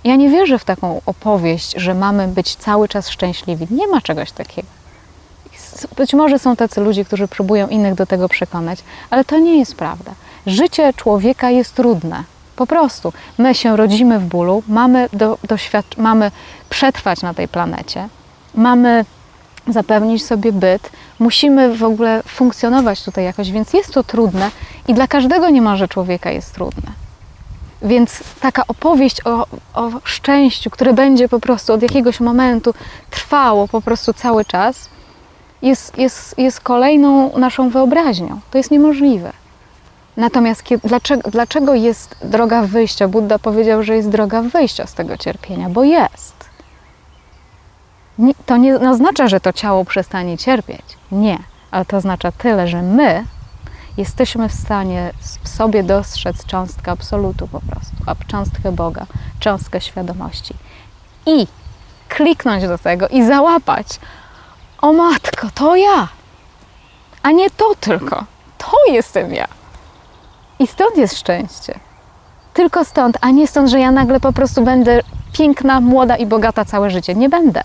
Ja 0.03 0.15
nie 0.15 0.29
wierzę 0.29 0.59
w 0.59 0.65
taką 0.65 1.01
opowieść, 1.05 1.73
że 1.77 1.93
mamy 1.93 2.27
być 2.27 2.55
cały 2.55 2.87
czas 2.87 3.09
szczęśliwi. 3.09 3.67
Nie 3.71 3.87
ma 3.87 4.01
czegoś 4.01 4.31
takiego. 4.31 4.67
Być 5.97 6.13
może 6.13 6.39
są 6.39 6.55
tacy 6.55 6.81
ludzie, 6.81 7.05
którzy 7.05 7.27
próbują 7.27 7.67
innych 7.67 7.95
do 7.95 8.05
tego 8.05 8.29
przekonać, 8.29 8.79
ale 9.09 9.25
to 9.25 9.39
nie 9.39 9.59
jest 9.59 9.75
prawda. 9.75 10.11
Życie 10.45 10.93
człowieka 10.93 11.49
jest 11.49 11.75
trudne. 11.75 12.23
Po 12.55 12.67
prostu. 12.67 13.13
My 13.37 13.55
się 13.55 13.77
rodzimy 13.77 14.19
w 14.19 14.25
bólu, 14.25 14.63
mamy, 14.67 15.09
do, 15.13 15.37
mamy 15.97 16.31
przetrwać 16.69 17.21
na 17.21 17.33
tej 17.33 17.47
planecie, 17.47 18.09
mamy 18.55 19.05
zapewnić 19.73 20.25
sobie 20.25 20.51
byt, 20.51 20.89
musimy 21.19 21.75
w 21.75 21.83
ogóle 21.83 22.23
funkcjonować 22.23 23.03
tutaj 23.03 23.23
jakoś, 23.23 23.51
więc 23.51 23.73
jest 23.73 23.93
to 23.93 24.03
trudne 24.03 24.51
i 24.87 24.93
dla 24.93 25.07
każdego 25.07 25.49
niemalże 25.49 25.87
człowieka 25.87 26.31
jest 26.31 26.53
trudne. 26.53 26.91
Więc 27.81 28.23
taka 28.39 28.63
opowieść 28.67 29.25
o, 29.25 29.45
o 29.73 29.89
szczęściu, 30.03 30.69
które 30.69 30.93
będzie 30.93 31.29
po 31.29 31.39
prostu 31.39 31.73
od 31.73 31.81
jakiegoś 31.81 32.19
momentu 32.19 32.73
trwało 33.09 33.67
po 33.67 33.81
prostu 33.81 34.13
cały 34.13 34.45
czas, 34.45 34.89
jest, 35.61 35.97
jest, 35.97 36.37
jest 36.37 36.59
kolejną 36.59 37.37
naszą 37.37 37.69
wyobraźnią. 37.69 38.39
To 38.51 38.57
jest 38.57 38.71
niemożliwe. 38.71 39.31
Natomiast 40.17 40.63
kiedy, 40.63 40.87
dlaczego, 40.87 41.31
dlaczego 41.31 41.73
jest 41.73 42.15
droga 42.21 42.61
wyjścia? 42.61 43.07
Buddha 43.07 43.39
powiedział, 43.39 43.83
że 43.83 43.95
jest 43.95 44.09
droga 44.09 44.41
wyjścia 44.41 44.87
z 44.87 44.93
tego 44.93 45.17
cierpienia, 45.17 45.69
bo 45.69 45.83
jest. 45.83 46.38
To 48.45 48.57
nie 48.57 48.89
oznacza, 48.89 49.27
że 49.27 49.39
to 49.39 49.53
ciało 49.53 49.85
przestanie 49.85 50.37
cierpieć. 50.37 50.97
Nie, 51.11 51.39
ale 51.71 51.85
to 51.85 51.97
oznacza 51.97 52.31
tyle, 52.31 52.67
że 52.67 52.81
my 52.81 53.25
jesteśmy 53.97 54.49
w 54.49 54.53
stanie 54.53 55.11
w 55.43 55.49
sobie 55.49 55.83
dostrzec 55.83 56.45
cząstkę 56.45 56.91
absolutu 56.91 57.47
po 57.47 57.59
prostu, 57.59 57.95
a 58.05 58.15
cząstkę 58.27 58.71
Boga, 58.71 59.05
cząstkę 59.39 59.81
świadomości. 59.81 60.53
I 61.25 61.47
kliknąć 62.09 62.67
do 62.67 62.77
tego 62.77 63.07
i 63.07 63.25
załapać. 63.25 63.87
O 64.81 64.93
matko, 64.93 65.47
to 65.55 65.75
ja. 65.75 66.07
A 67.23 67.31
nie 67.31 67.49
to 67.49 67.75
tylko. 67.79 68.25
To 68.57 68.71
jestem 68.91 69.33
ja. 69.33 69.47
I 70.59 70.67
stąd 70.67 70.97
jest 70.97 71.17
szczęście. 71.17 71.79
Tylko 72.53 72.85
stąd, 72.85 73.17
a 73.21 73.29
nie 73.29 73.47
stąd, 73.47 73.69
że 73.69 73.79
ja 73.79 73.91
nagle 73.91 74.19
po 74.19 74.33
prostu 74.33 74.61
będę 74.61 75.01
piękna, 75.33 75.81
młoda 75.81 76.15
i 76.15 76.25
bogata 76.25 76.65
całe 76.65 76.89
życie. 76.89 77.15
Nie 77.15 77.29
będę. 77.29 77.61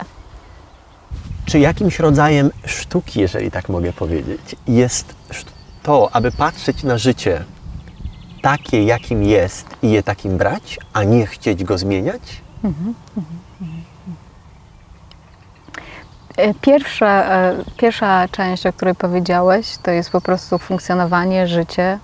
Czy 1.47 1.59
jakimś 1.59 1.99
rodzajem 1.99 2.51
sztuki, 2.67 3.21
jeżeli 3.21 3.51
tak 3.51 3.69
mogę 3.69 3.93
powiedzieć, 3.93 4.57
jest 4.69 5.15
to, 5.83 6.09
aby 6.13 6.33
patrzeć 6.33 6.83
na 6.83 6.99
życie 6.99 7.45
takie, 8.43 8.85
jakim 8.85 9.23
jest 9.23 9.67
i 9.83 9.91
je 9.91 10.03
takim 10.03 10.37
brać, 10.39 10.79
a 10.93 11.05
nie 11.05 11.27
chcieć 11.27 11.65
go 11.65 11.79
zmieniać? 11.79 12.43
Pierwsza, 16.61 17.25
e, 17.25 17.57
pierwsza 17.77 18.29
część, 18.29 18.67
o 18.67 18.73
której 18.73 18.95
powiedziałeś, 18.95 19.77
to 19.83 19.91
jest 19.91 20.11
po 20.11 20.21
prostu 20.21 20.59
funkcjonowanie, 20.59 21.49
życie 21.49 21.99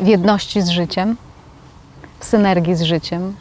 w 0.00 0.06
jedności 0.06 0.62
z 0.62 0.68
życiem, 0.68 1.16
w 2.18 2.24
synergii 2.24 2.76
z 2.76 2.82
życiem, 2.82 3.34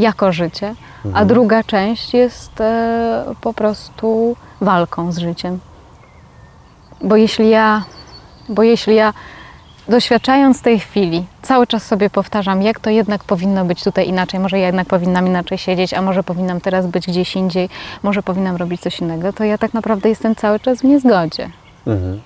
jako 0.00 0.32
życie, 0.32 0.74
a 1.14 1.24
druga 1.24 1.64
część 1.64 2.14
jest 2.14 2.60
e, 2.60 3.24
po 3.40 3.54
prostu 3.54 4.36
walką 4.60 5.12
z 5.12 5.18
życiem. 5.18 5.58
Bo 7.02 7.16
jeśli 7.16 7.50
ja, 7.50 7.84
bo 8.48 8.62
jeśli 8.62 8.94
ja 8.94 9.12
doświadczając 9.88 10.62
tej 10.62 10.80
chwili, 10.80 11.24
cały 11.42 11.66
czas 11.66 11.86
sobie 11.86 12.10
powtarzam, 12.10 12.62
jak 12.62 12.80
to 12.80 12.90
jednak 12.90 13.24
powinno 13.24 13.64
być 13.64 13.84
tutaj 13.84 14.08
inaczej, 14.08 14.40
może 14.40 14.58
ja 14.58 14.66
jednak 14.66 14.88
powinnam 14.88 15.26
inaczej 15.26 15.58
siedzieć, 15.58 15.94
a 15.94 16.02
może 16.02 16.22
powinnam 16.22 16.60
teraz 16.60 16.86
być 16.86 17.06
gdzieś 17.06 17.36
indziej, 17.36 17.68
może 18.02 18.22
powinnam 18.22 18.56
robić 18.56 18.80
coś 18.80 19.00
innego, 19.00 19.32
to 19.32 19.44
ja 19.44 19.58
tak 19.58 19.74
naprawdę 19.74 20.08
jestem 20.08 20.34
cały 20.34 20.60
czas 20.60 20.80
w 20.80 20.84
niezgodzie. 20.84 21.50
Mhm. 21.86 22.20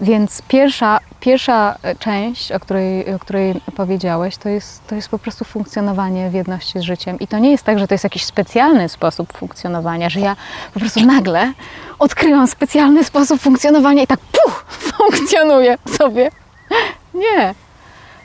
Więc 0.00 0.42
pierwsza, 0.48 1.00
pierwsza 1.20 1.76
część, 1.98 2.52
o 2.52 2.60
której, 2.60 3.14
o 3.14 3.18
której 3.18 3.60
powiedziałeś, 3.76 4.36
to 4.36 4.48
jest, 4.48 4.86
to 4.86 4.94
jest 4.94 5.08
po 5.08 5.18
prostu 5.18 5.44
funkcjonowanie 5.44 6.30
w 6.30 6.34
jedności 6.34 6.78
z 6.78 6.82
życiem. 6.82 7.18
I 7.18 7.26
to 7.26 7.38
nie 7.38 7.50
jest 7.50 7.64
tak, 7.64 7.78
że 7.78 7.88
to 7.88 7.94
jest 7.94 8.04
jakiś 8.04 8.24
specjalny 8.24 8.88
sposób 8.88 9.32
funkcjonowania, 9.32 10.10
że 10.10 10.20
ja 10.20 10.36
po 10.74 10.80
prostu 10.80 11.06
nagle 11.06 11.52
odkryłam 11.98 12.46
specjalny 12.46 13.04
sposób 13.04 13.40
funkcjonowania 13.40 14.02
i 14.02 14.06
tak 14.06 14.20
puch, 14.20 14.64
funkcjonuję 14.96 15.78
sobie. 15.98 16.30
Nie. 17.14 17.54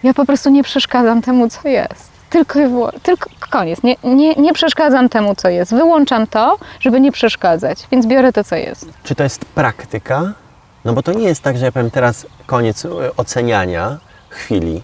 Ja 0.03 0.13
po 0.13 0.25
prostu 0.25 0.49
nie 0.49 0.63
przeszkadzam 0.63 1.21
temu, 1.21 1.49
co 1.49 1.67
jest. 1.67 2.15
Tylko, 2.29 2.59
tylko 3.03 3.29
koniec. 3.49 3.83
Nie, 3.83 3.95
nie, 4.03 4.33
nie 4.33 4.53
przeszkadzam 4.53 5.09
temu, 5.09 5.35
co 5.35 5.49
jest. 5.49 5.73
Wyłączam 5.73 6.27
to, 6.27 6.57
żeby 6.79 6.99
nie 6.99 7.11
przeszkadzać, 7.11 7.87
więc 7.91 8.05
biorę 8.05 8.33
to, 8.33 8.43
co 8.43 8.55
jest. 8.55 8.89
Czy 9.03 9.15
to 9.15 9.23
jest 9.23 9.45
praktyka? 9.45 10.33
No 10.85 10.93
bo 10.93 11.03
to 11.03 11.13
nie 11.13 11.27
jest 11.27 11.41
tak, 11.41 11.57
że 11.57 11.65
ja 11.65 11.71
powiem 11.71 11.91
teraz 11.91 12.25
koniec 12.45 12.85
e, 12.85 12.89
oceniania 13.17 13.97
chwili. 14.29 14.81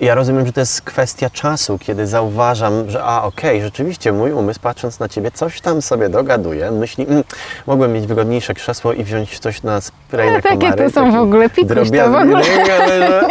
Ja 0.00 0.14
rozumiem, 0.14 0.46
że 0.46 0.52
to 0.52 0.60
jest 0.60 0.82
kwestia 0.82 1.30
czasu, 1.30 1.78
kiedy 1.78 2.06
zauważam, 2.06 2.90
że 2.90 3.04
a 3.04 3.22
okej, 3.22 3.62
rzeczywiście 3.62 4.12
mój 4.12 4.32
umysł 4.32 4.60
patrząc 4.60 5.00
na 5.00 5.08
Ciebie 5.08 5.30
coś 5.30 5.60
tam 5.60 5.82
sobie 5.82 6.08
dogaduje, 6.08 6.70
myśli, 6.70 7.06
mm, 7.08 7.24
mogłem 7.66 7.92
mieć 7.92 8.06
wygodniejsze 8.06 8.54
krzesło 8.54 8.92
i 8.92 9.04
wziąć 9.04 9.38
coś 9.38 9.62
na 9.62 9.80
spray 9.80 10.26
na 10.26 10.32
Ale 10.32 10.42
takie 10.42 10.58
komary. 10.58 10.84
to 10.84 10.90
są 10.90 11.12
w 11.12 11.20
ogóle, 11.20 11.50
pikuś 11.50 11.90
to 11.90 12.10
w 12.10 12.14
ogóle. 12.14 12.42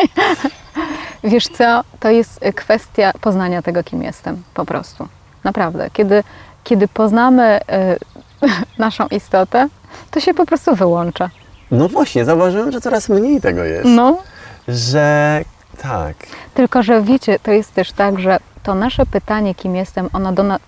Wiesz 1.23 1.47
co, 1.47 1.81
to 1.99 2.09
jest 2.09 2.45
y, 2.45 2.53
kwestia 2.53 3.11
poznania 3.21 3.61
tego, 3.61 3.83
kim 3.83 4.03
jestem, 4.03 4.43
po 4.53 4.65
prostu. 4.65 5.07
Naprawdę. 5.43 5.89
Kiedy, 5.93 6.23
kiedy 6.63 6.87
poznamy 6.87 7.59
y, 8.41 8.47
naszą 8.77 9.07
istotę, 9.07 9.67
to 10.11 10.19
się 10.19 10.33
po 10.33 10.45
prostu 10.45 10.75
wyłącza. 10.75 11.29
No 11.73 11.89
właśnie, 11.89 12.25
zauważyłem, 12.25 12.71
że 12.71 12.81
coraz 12.81 13.09
mniej 13.09 13.41
tego 13.41 13.63
jest. 13.63 13.85
No, 13.85 14.17
Że 14.67 15.41
tak. 15.81 16.15
tylko 16.53 16.83
że 16.83 17.01
wiecie, 17.01 17.39
to 17.39 17.51
jest 17.51 17.73
też 17.73 17.91
tak, 17.91 18.19
że 18.19 18.37
to 18.63 18.75
nasze 18.75 19.05
pytanie, 19.05 19.55
kim 19.55 19.75
jestem, 19.75 20.09
ono, 20.13 20.31
do 20.31 20.43
na, 20.43 20.59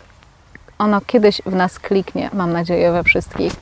ono 0.77 1.01
kiedyś 1.01 1.41
w 1.45 1.55
nas 1.55 1.79
kliknie, 1.79 2.29
mam 2.33 2.53
nadzieję, 2.53 2.91
we 2.91 3.03
wszystkich. 3.03 3.53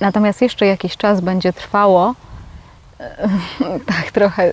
Natomiast 0.00 0.42
jeszcze 0.42 0.66
jakiś 0.66 0.96
czas 0.96 1.20
będzie 1.20 1.52
trwało 1.52 2.14
tak 3.86 4.12
trochę 4.12 4.52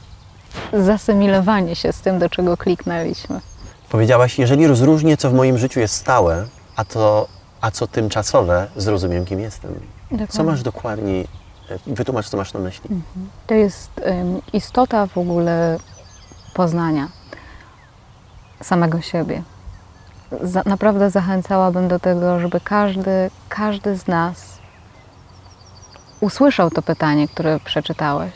zasymilowanie 0.74 1.76
się 1.76 1.94
z 1.94 2.02
tym, 2.02 2.20
do 2.20 2.30
czego 2.30 2.58
kliknęliśmy. 2.58 3.40
Powiedziałaś, 3.90 4.40
jeżeli 4.40 4.68
rozróżnię, 4.68 5.18
co 5.18 5.30
w 5.30 5.34
moim 5.34 5.58
życiu 5.58 5.80
jest 5.80 5.96
stałe, 5.96 6.48
a, 6.76 6.86
to, 6.86 7.28
a 7.62 7.72
co 7.72 7.88
tymczasowe, 7.88 8.68
zrozumiem, 8.76 9.26
kim 9.26 9.40
jestem. 9.40 10.01
Co 10.12 10.18
Dokładnie. 10.18 10.44
masz 10.52 10.64
dokładnie, 10.64 11.24
e, 11.70 11.78
wytłumacz, 11.88 12.30
co 12.30 12.38
masz 12.38 12.54
na 12.54 12.60
myśli. 12.60 12.90
To 13.48 13.54
jest 13.54 13.92
ym, 14.08 14.42
istota 14.54 15.08
w 15.08 15.18
ogóle 15.18 15.78
poznania 16.54 17.08
samego 18.62 19.02
siebie. 19.02 19.44
Za, 20.42 20.64
naprawdę 20.66 21.10
zachęcałabym 21.10 21.88
do 21.88 22.00
tego, 22.00 22.40
żeby 22.40 22.60
każdy, 22.60 23.30
każdy 23.50 23.96
z 23.98 24.08
nas 24.08 24.58
usłyszał 26.22 26.70
to 26.70 26.82
pytanie, 26.82 27.28
które 27.28 27.60
przeczytałeś. 27.60 28.34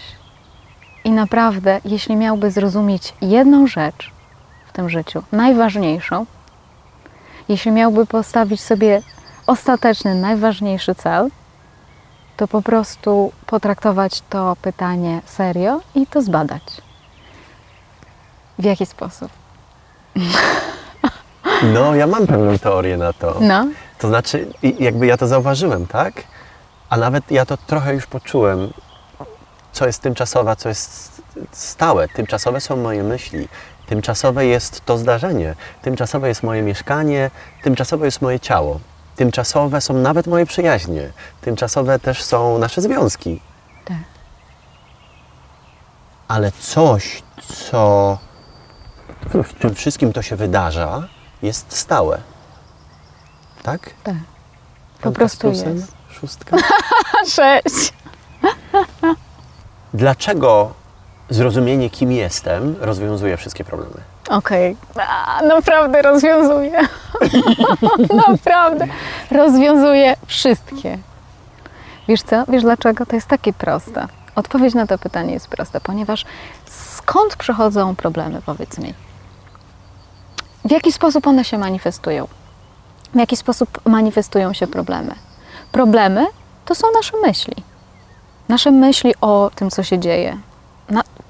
I 1.04 1.12
naprawdę, 1.12 1.82
jeśli 1.86 2.16
miałby 2.16 2.52
zrozumieć 2.52 3.14
jedną 3.22 3.68
rzecz 3.68 4.12
w 4.68 4.72
tym 4.72 4.90
życiu, 4.90 5.24
najważniejszą, 5.32 6.26
jeśli 7.50 7.72
miałby 7.72 8.06
postawić 8.06 8.62
sobie 8.62 9.02
ostateczny, 9.48 10.16
najważniejszy 10.16 10.96
cel, 10.96 11.30
to 12.38 12.48
po 12.48 12.62
prostu 12.62 13.32
potraktować 13.46 14.22
to 14.30 14.56
pytanie 14.62 15.22
serio 15.26 15.82
i 15.96 16.08
to 16.08 16.22
zbadać. 16.22 16.64
W 18.60 18.64
jaki 18.64 18.86
sposób? 18.86 19.32
No, 21.74 21.96
ja 21.96 22.08
mam 22.08 22.28
pewną 22.28 22.60
teorię 22.60 22.98
na 22.98 23.14
to. 23.14 23.38
No, 23.42 23.68
To 24.00 24.08
znaczy, 24.08 24.48
jakby 24.80 25.06
ja 25.06 25.18
to 25.18 25.28
zauważyłem, 25.28 25.88
tak? 25.88 26.24
A 26.90 26.98
nawet 26.98 27.32
ja 27.32 27.46
to 27.46 27.58
trochę 27.58 27.94
już 27.94 28.06
poczułem, 28.06 28.74
co 29.72 29.86
jest 29.88 30.02
tymczasowe, 30.02 30.56
co 30.56 30.70
jest 30.70 31.22
stałe. 31.52 32.08
Tymczasowe 32.08 32.62
są 32.62 32.78
moje 32.78 33.04
myśli. 33.04 33.48
Tymczasowe 33.88 34.46
jest 34.46 34.86
to 34.86 34.98
zdarzenie. 34.98 35.56
Tymczasowe 35.82 36.28
jest 36.28 36.44
moje 36.44 36.62
mieszkanie. 36.62 37.32
Tymczasowe 37.64 38.06
jest 38.06 38.22
moje 38.22 38.40
ciało. 38.40 38.80
Tymczasowe 39.16 39.82
są 39.82 39.94
nawet 39.94 40.28
moje 40.28 40.46
przyjaźnie. 40.46 41.12
Tymczasowe 41.42 42.00
też 42.00 42.24
są 42.24 42.58
nasze 42.58 42.82
związki. 42.82 43.42
Tak. 43.86 43.98
Ale 46.28 46.52
coś, 46.52 47.24
co 47.70 48.18
w 49.34 49.60
czym 49.60 49.76
wszystkim 49.76 50.14
to 50.14 50.22
się 50.22 50.36
wydarza, 50.36 51.08
jest 51.42 51.78
stałe. 51.78 52.22
Tak? 53.64 53.90
Tak. 54.04 54.16
Po 55.02 55.12
prostu 55.12 55.48
jest. 55.48 55.92
Szóstka. 56.10 56.58
Sześć. 57.36 57.94
Dlaczego 59.94 60.74
zrozumienie, 61.30 61.90
kim 61.90 62.12
jestem, 62.12 62.76
rozwiązuje 62.80 63.38
wszystkie 63.38 63.64
problemy? 63.64 64.02
Okej. 64.30 64.78
A, 65.08 65.42
Naprawdę 65.42 66.02
rozwiązuje. 66.02 66.80
Naprawdę. 68.28 68.88
Rozwiązuje 69.32 70.16
wszystkie. 70.26 70.98
Wiesz 72.08 72.22
co? 72.24 72.44
Wiesz 72.48 72.64
dlaczego? 72.64 73.06
To 73.06 73.16
jest 73.16 73.28
takie 73.28 73.54
proste. 73.54 74.08
Odpowiedź 74.36 74.74
na 74.74 74.88
to 74.88 74.98
pytanie 74.98 75.34
jest 75.34 75.48
prosta, 75.48 75.80
ponieważ 75.80 76.26
skąd 76.66 77.36
przychodzą 77.36 77.96
problemy, 77.96 78.42
powiedz 78.46 78.78
mi? 78.78 78.94
W 80.66 80.72
jaki 80.72 80.92
sposób 80.92 81.28
one 81.28 81.44
się 81.44 81.58
manifestują? 81.58 82.28
W 83.14 83.18
jaki 83.20 83.38
sposób 83.38 83.82
manifestują 83.86 84.54
się 84.54 84.68
problemy? 84.68 85.16
Problemy 85.72 86.26
to 86.66 86.76
są 86.76 86.88
nasze 86.96 87.18
myśli. 87.18 87.56
Nasze 88.50 88.72
myśli 88.72 89.14
o 89.22 89.52
tym, 89.56 89.70
co 89.70 89.84
się 89.84 90.00
dzieje. 90.00 90.38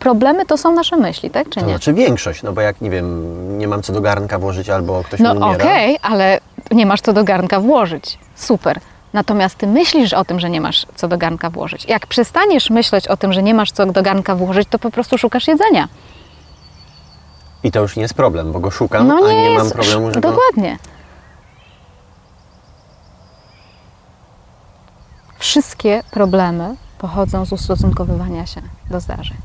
Problemy 0.05 0.45
to 0.45 0.57
są 0.57 0.71
nasze 0.75 0.97
myśli, 0.97 1.29
tak 1.29 1.49
czy 1.49 1.59
To 1.59 1.65
nie? 1.65 1.71
znaczy 1.71 1.93
większość, 1.93 2.43
no 2.43 2.53
bo 2.53 2.61
jak, 2.61 2.81
nie 2.81 2.89
wiem, 2.89 3.57
nie 3.57 3.67
mam 3.67 3.81
co 3.83 3.93
do 3.93 4.01
garnka 4.01 4.39
włożyć 4.39 4.69
albo 4.69 5.03
ktoś 5.03 5.19
mi 5.19 5.23
No 5.23 5.31
umiera. 5.31 5.63
okej, 5.65 5.97
ale 6.01 6.39
nie 6.71 6.85
masz 6.85 7.01
co 7.01 7.13
do 7.13 7.23
garnka 7.23 7.59
włożyć. 7.59 8.19
Super. 8.35 8.79
Natomiast 9.13 9.55
ty 9.55 9.67
myślisz 9.67 10.13
o 10.13 10.25
tym, 10.25 10.39
że 10.39 10.49
nie 10.49 10.61
masz 10.61 10.85
co 10.95 11.07
do 11.07 11.17
garnka 11.17 11.49
włożyć. 11.49 11.85
Jak 11.85 12.07
przestaniesz 12.07 12.69
myśleć 12.69 13.07
o 13.07 13.17
tym, 13.17 13.33
że 13.33 13.43
nie 13.43 13.53
masz 13.53 13.71
co 13.71 13.85
do 13.85 14.03
garnka 14.03 14.35
włożyć, 14.35 14.67
to 14.69 14.79
po 14.79 14.91
prostu 14.91 15.17
szukasz 15.17 15.47
jedzenia. 15.47 15.87
I 17.63 17.71
to 17.71 17.79
już 17.81 17.95
nie 17.95 18.01
jest 18.01 18.13
problem, 18.13 18.51
bo 18.51 18.59
go 18.59 18.71
szukam, 18.71 19.07
No 19.07 19.15
a 19.25 19.27
nie, 19.27 19.35
nie 19.35 19.49
jest 19.51 19.63
mam 19.63 19.71
problemu, 19.71 20.07
że 20.13 20.21
go... 20.21 20.31
Dokładnie. 20.31 20.77
Wszystkie 25.39 26.03
problemy 26.11 26.75
pochodzą 26.97 27.45
z 27.45 27.51
ustosunkowywania 27.51 28.45
się 28.45 28.61
do 28.89 28.99
zdarzeń. 28.99 29.37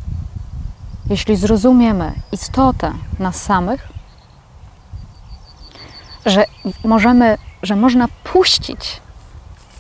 Jeśli 1.11 1.37
zrozumiemy 1.37 2.13
istotę 2.33 2.93
nas 3.19 3.43
samych, 3.43 3.89
że 6.27 6.45
możemy, 6.85 7.39
że 7.63 7.77
można 7.77 8.09
puścić 8.25 9.01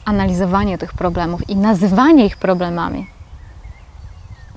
analizowanie 0.04 0.78
tych 0.78 0.92
problemów 0.94 1.50
i 1.50 1.56
nazywanie 1.56 2.26
ich 2.26 2.36
problemami 2.36 3.06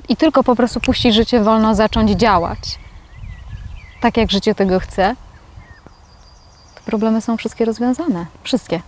i 0.09 0.17
tylko 0.17 0.43
po 0.43 0.55
prostu 0.55 0.79
puścić 0.79 1.15
życie 1.15 1.43
wolno, 1.43 1.75
zacząć 1.75 2.11
działać 2.11 2.79
tak, 4.01 4.17
jak 4.17 4.31
życie 4.31 4.55
tego 4.55 4.79
chce, 4.79 5.15
to 6.75 6.81
problemy 6.85 7.21
są 7.21 7.37
wszystkie 7.37 7.65
rozwiązane. 7.65 8.25
Wszystkie. 8.43 8.81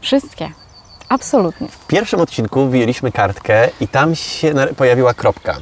Wszystkie. 0.00 0.50
Absolutnie. 1.08 1.68
W 1.68 1.86
pierwszym 1.86 2.20
odcinku 2.20 2.68
wyjęliśmy 2.68 3.12
kartkę 3.12 3.68
i 3.80 3.88
tam 3.88 4.14
się 4.14 4.54
pojawiła 4.76 5.14
kropka. 5.14 5.56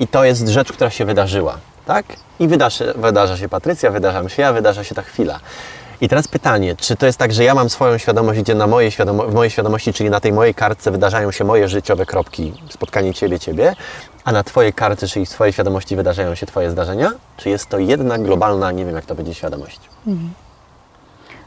I 0.00 0.06
to 0.08 0.24
jest 0.24 0.48
rzecz, 0.48 0.72
która 0.72 0.90
się 0.90 1.04
wydarzyła, 1.04 1.58
tak? 1.86 2.06
I 2.40 2.48
wydarzy, 2.48 2.94
wydarza 2.96 3.36
się 3.36 3.48
Patrycja, 3.48 3.90
wydarzam 3.90 4.28
się 4.28 4.42
ja, 4.42 4.52
wydarza 4.52 4.84
się 4.84 4.94
ta 4.94 5.02
chwila. 5.02 5.40
I 6.00 6.08
teraz 6.08 6.28
pytanie, 6.28 6.76
czy 6.76 6.96
to 6.96 7.06
jest 7.06 7.18
tak, 7.18 7.32
że 7.32 7.44
ja 7.44 7.54
mam 7.54 7.70
swoją 7.70 7.98
świadomość, 7.98 8.40
gdzie 8.40 8.54
na 8.54 8.66
mojej 8.66 8.90
świadomo- 8.90 9.30
w 9.30 9.34
mojej 9.34 9.50
świadomości, 9.50 9.92
czyli 9.92 10.10
na 10.10 10.20
tej 10.20 10.32
mojej 10.32 10.54
kartce 10.54 10.90
wydarzają 10.90 11.30
się 11.30 11.44
moje 11.44 11.68
życiowe 11.68 12.06
kropki, 12.06 12.52
spotkanie 12.70 13.14
Ciebie, 13.14 13.38
Ciebie, 13.38 13.74
a 14.24 14.32
na 14.32 14.44
Twojej 14.44 14.72
kartce, 14.72 15.08
czyli 15.08 15.26
w 15.26 15.30
Twojej 15.30 15.52
świadomości 15.52 15.96
wydarzają 15.96 16.34
się 16.34 16.46
Twoje 16.46 16.70
zdarzenia? 16.70 17.12
Czy 17.36 17.50
jest 17.50 17.68
to 17.68 17.78
jedna 17.78 18.18
globalna, 18.18 18.72
nie 18.72 18.84
wiem 18.84 18.94
jak 18.94 19.04
to 19.06 19.14
będzie 19.14 19.34
świadomość? 19.34 19.80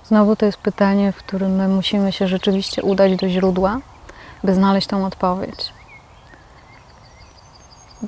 Znowu 0.06 0.36
to 0.36 0.46
jest 0.46 0.58
pytanie, 0.58 1.12
w 1.12 1.16
którym 1.16 1.56
my 1.56 1.68
musimy 1.68 2.12
się 2.12 2.28
rzeczywiście 2.28 2.84
udać 2.84 3.16
do 3.16 3.30
źródła, 3.30 3.80
by 4.44 4.54
znaleźć 4.54 4.88
tą 4.88 5.06
odpowiedź. 5.06 5.74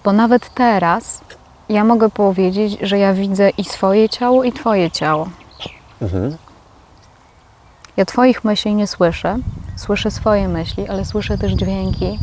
Bo 0.03 0.13
nawet 0.13 0.53
teraz 0.53 1.21
ja 1.69 1.83
mogę 1.83 2.09
powiedzieć, 2.09 2.77
że 2.81 2.99
ja 2.99 3.13
widzę 3.13 3.49
i 3.49 3.63
swoje 3.63 4.09
ciało, 4.09 4.43
i 4.43 4.51
Twoje 4.51 4.91
ciało. 4.91 5.29
Mhm. 6.01 6.37
Ja 7.97 8.05
Twoich 8.05 8.43
myśli 8.43 8.75
nie 8.75 8.87
słyszę, 8.87 9.37
słyszę 9.75 10.11
swoje 10.11 10.47
myśli, 10.47 10.87
ale 10.87 11.05
słyszę 11.05 11.37
też 11.37 11.51
dźwięki. 11.51 12.19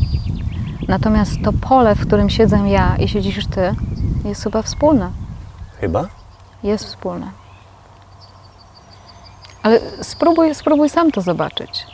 Natomiast 0.89 1.33
to 1.45 1.53
pole, 1.53 1.95
w 1.95 2.07
którym 2.07 2.31
siedzę 2.31 2.57
ja 2.67 2.97
i 2.97 3.09
siedzisz 3.09 3.47
Ty, 3.47 3.75
jest 4.25 4.43
chyba 4.45 4.63
wspólne. 4.63 5.11
Chyba? 5.81 6.09
Jest 6.63 6.85
wspólne. 6.85 7.31
Ale 9.63 9.81
spróbuj, 10.03 10.55
spróbuj 10.55 10.89
sam 10.89 11.13
to 11.13 11.21
zobaczyć, 11.21 11.87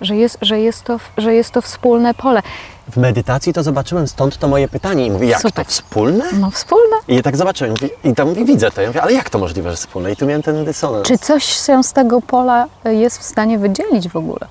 że 0.00 0.16
jest, 0.16 0.38
że, 0.42 0.60
jest 0.60 0.84
to, 0.84 1.00
że 1.16 1.34
jest 1.34 1.50
to 1.50 1.62
wspólne 1.62 2.14
pole. 2.14 2.42
W 2.90 2.96
medytacji 2.96 3.52
to 3.52 3.62
zobaczyłem, 3.62 4.08
stąd 4.08 4.38
to 4.38 4.48
moje 4.48 4.68
pytanie. 4.68 5.06
I 5.06 5.10
mówię, 5.10 5.26
jak 5.26 5.40
Super. 5.42 5.64
to 5.66 5.70
wspólne? 5.70 6.24
No 6.32 6.50
wspólne. 6.50 6.96
I 7.08 7.16
ja 7.16 7.22
tak 7.22 7.36
zobaczyłem 7.36 7.70
mówię, 7.72 7.88
i 8.04 8.14
tam 8.14 8.28
mówię, 8.28 8.44
widzę 8.44 8.70
to. 8.70 8.80
Ja 8.80 8.86
mówię, 8.88 9.02
ale 9.02 9.12
jak 9.12 9.30
to 9.30 9.38
możliwe, 9.38 9.70
że 9.70 9.76
wspólne? 9.76 10.12
I 10.12 10.16
tu 10.16 10.26
miałem 10.26 10.42
ten 10.42 10.64
dysonans. 10.64 11.08
Czy 11.08 11.18
coś 11.18 11.44
się 11.44 11.82
z 11.84 11.92
tego 11.92 12.20
pola 12.22 12.66
y, 12.86 12.94
jest 12.94 13.18
w 13.18 13.22
stanie 13.22 13.58
wydzielić 13.58 14.08
w 14.08 14.16
ogóle? 14.16 14.46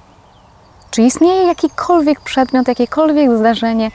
Czy 0.92 1.02
istnieje 1.02 1.44
jakikolwiek 1.48 2.20
przedmiot, 2.22 2.68
jakiekolwiek 2.68 3.38
zdarzenie, 3.38 3.92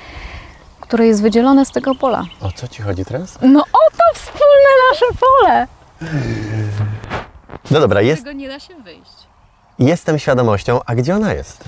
które 0.81 1.07
jest 1.07 1.23
wydzielone 1.23 1.67
z 1.67 1.71
tego 1.71 1.95
pola? 1.95 2.25
O 2.41 2.53
co 2.53 2.69
Ci 2.69 2.83
chodzi 2.83 3.05
teraz? 3.05 3.39
No 3.43 3.61
oto 3.61 4.05
wspólne 4.15 4.71
nasze 4.91 5.07
pole! 5.21 5.67
No 7.71 7.81
dobra, 7.81 8.01
jest, 8.01 8.25
nie 8.35 8.49
da 8.49 8.61
się 8.61 8.75
wyjść. 8.75 9.13
jestem 9.79 10.19
świadomością, 10.19 10.81
a 10.87 10.95
gdzie 10.95 11.17
ona 11.17 11.35
jest? 11.35 11.65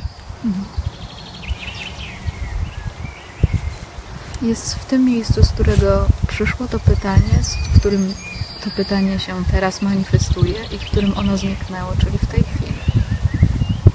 Jest 4.45 4.75
w 4.75 4.85
tym 4.85 5.05
miejscu, 5.05 5.43
z 5.43 5.49
którego 5.49 6.07
przyszło 6.29 6.69
to 6.69 6.81
pytanie, 6.81 7.43
z- 7.43 7.55
w 7.55 7.81
którym 7.81 8.15
to 8.65 8.71
pytanie 8.71 9.19
się 9.19 9.45
teraz 9.51 9.83
manifestuje 9.83 10.55
i 10.73 10.79
w 10.79 10.85
którym 10.85 11.19
ono 11.19 11.37
zniknęło, 11.37 11.93
czyli 12.01 12.19
w 12.19 12.27
tej 12.27 12.43
chwili. 12.45 12.75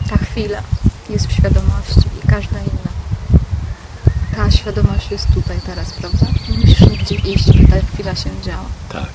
Ta 0.09 0.17
chwila 0.17 0.61
jest 1.09 1.27
w 1.27 1.31
świadomości 1.31 2.01
i 2.23 2.27
każda 2.27 2.59
inna. 2.59 2.89
Ta 4.35 4.51
świadomość 4.51 5.11
jest 5.11 5.27
tutaj 5.33 5.57
teraz, 5.65 5.91
prawda? 5.93 6.25
Nie 6.49 6.57
musisz 6.57 6.79
nigdzie 6.89 7.15
iść, 7.15 7.51
by 7.57 7.67
ta 7.67 7.87
chwila 7.93 8.15
się 8.15 8.29
działa. 8.43 8.65
Tak. 8.89 9.09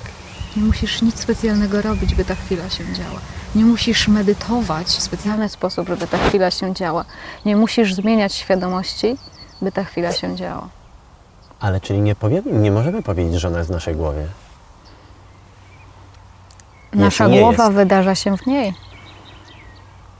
Nie 0.56 0.62
musisz 0.62 1.02
nic 1.02 1.20
specjalnego 1.20 1.82
robić, 1.82 2.14
by 2.14 2.24
ta 2.24 2.34
chwila 2.34 2.70
się 2.70 2.84
działa. 2.94 3.20
Nie 3.54 3.64
musisz 3.64 4.08
medytować 4.08 4.86
w 4.86 5.02
specjalny 5.02 5.48
sposób, 5.48 5.88
żeby 5.88 6.06
ta 6.06 6.28
chwila 6.28 6.50
się 6.50 6.74
działa. 6.74 7.04
Nie 7.44 7.56
musisz 7.56 7.94
zmieniać 7.94 8.34
świadomości, 8.34 9.16
by 9.62 9.72
ta 9.72 9.84
chwila 9.84 10.12
się 10.12 10.36
działa. 10.36 10.68
Ale 11.64 11.80
czyli 11.80 12.00
nie, 12.00 12.16
nie 12.46 12.70
możemy 12.70 13.02
powiedzieć, 13.02 13.40
że 13.40 13.48
ona 13.48 13.58
jest 13.58 13.70
w 13.70 13.72
naszej 13.72 13.96
głowie. 13.96 14.26
Nasza 16.92 17.28
głowa 17.28 17.64
jest. 17.64 17.76
wydarza 17.76 18.14
się 18.14 18.36
w 18.36 18.46
niej. 18.46 18.74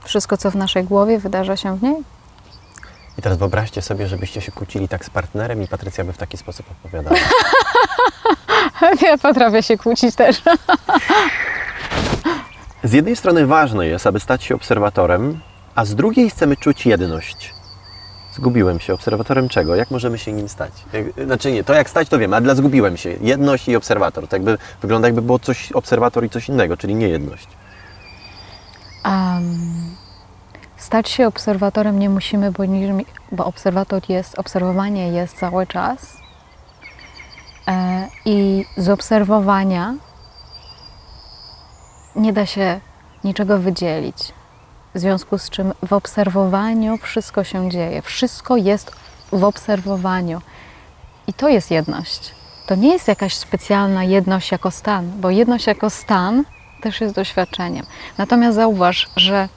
Wszystko, 0.03 0.37
co 0.37 0.51
w 0.51 0.55
naszej 0.55 0.83
głowie, 0.83 1.19
wydarza 1.19 1.57
się 1.57 1.77
w 1.77 1.83
niej. 1.83 1.95
I 3.17 3.21
teraz 3.21 3.37
wyobraźcie 3.37 3.81
sobie, 3.81 4.07
żebyście 4.07 4.41
się 4.41 4.51
kłócili 4.51 4.87
tak 4.87 5.05
z 5.05 5.09
partnerem 5.09 5.63
i 5.63 5.67
Patrycja 5.67 6.03
by 6.03 6.13
w 6.13 6.17
taki 6.17 6.37
sposób 6.37 6.65
opowiadała. 6.71 7.17
Ja 9.01 9.17
potrafię 9.17 9.63
się 9.63 9.77
kłócić 9.77 10.15
też. 10.15 10.41
Z 12.83 12.93
jednej 12.93 13.15
strony 13.15 13.45
ważne 13.45 13.87
jest, 13.87 14.07
aby 14.07 14.19
stać 14.19 14.43
się 14.43 14.55
obserwatorem, 14.55 15.39
a 15.75 15.85
z 15.85 15.95
drugiej 15.95 16.29
chcemy 16.29 16.57
czuć 16.57 16.85
jedność. 16.85 17.54
Zgubiłem 18.35 18.79
się. 18.79 18.93
Obserwatorem 18.93 19.49
czego? 19.49 19.75
Jak 19.75 19.91
możemy 19.91 20.17
się 20.17 20.31
nim 20.33 20.49
stać? 20.49 20.71
Znaczy 21.25 21.51
nie, 21.51 21.63
to 21.63 21.73
jak 21.73 21.89
stać 21.89 22.09
to 22.09 22.19
wiem, 22.19 22.33
ale 22.33 22.41
dla 22.41 22.55
zgubiłem 22.55 22.97
się. 22.97 23.17
Jedność 23.21 23.67
i 23.67 23.75
obserwator. 23.75 24.27
To 24.27 24.35
jakby 24.35 24.57
wygląda 24.81 25.07
jakby 25.07 25.21
było 25.21 25.39
coś 25.39 25.71
obserwator 25.71 26.25
i 26.25 26.29
coś 26.29 26.49
innego, 26.49 26.77
czyli 26.77 26.95
nie 26.95 27.09
jedność. 27.09 27.47
Um, 29.05 29.95
stać 30.77 31.09
się 31.09 31.27
obserwatorem 31.27 31.99
nie 31.99 32.09
musimy, 32.09 32.51
bo, 32.51 32.63
bo 33.31 33.45
obserwator 33.45 34.01
jest, 34.09 34.39
obserwowanie 34.39 35.07
jest 35.07 35.37
cały 35.37 35.67
czas. 35.67 36.17
E, 37.67 38.07
I 38.25 38.65
z 38.77 38.89
obserwowania 38.89 39.95
nie 42.15 42.33
da 42.33 42.45
się 42.45 42.79
niczego 43.23 43.59
wydzielić. 43.59 44.33
W 44.95 44.99
związku 44.99 45.37
z 45.37 45.49
czym 45.49 45.73
w 45.83 45.93
obserwowaniu 45.93 46.97
wszystko 46.97 47.43
się 47.43 47.69
dzieje. 47.69 48.01
Wszystko 48.01 48.57
jest 48.57 48.91
w 49.31 49.43
obserwowaniu. 49.43 50.41
I 51.27 51.33
to 51.33 51.49
jest 51.49 51.71
jedność. 51.71 52.35
To 52.65 52.75
nie 52.75 52.93
jest 52.93 53.07
jakaś 53.07 53.33
specjalna 53.33 54.03
jedność 54.03 54.51
jako 54.51 54.71
stan, 54.71 55.11
bo 55.21 55.29
jedność 55.29 55.67
jako 55.67 55.89
stan 55.89 56.43
też 56.81 57.01
jest 57.01 57.15
doświadczeniem. 57.15 57.85
Natomiast 58.17 58.55
zauważ, 58.55 59.09
że 59.15 59.49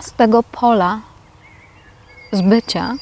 z 0.00 0.12
tego 0.12 0.42
pola 0.42 1.00
zbycia 2.32 2.94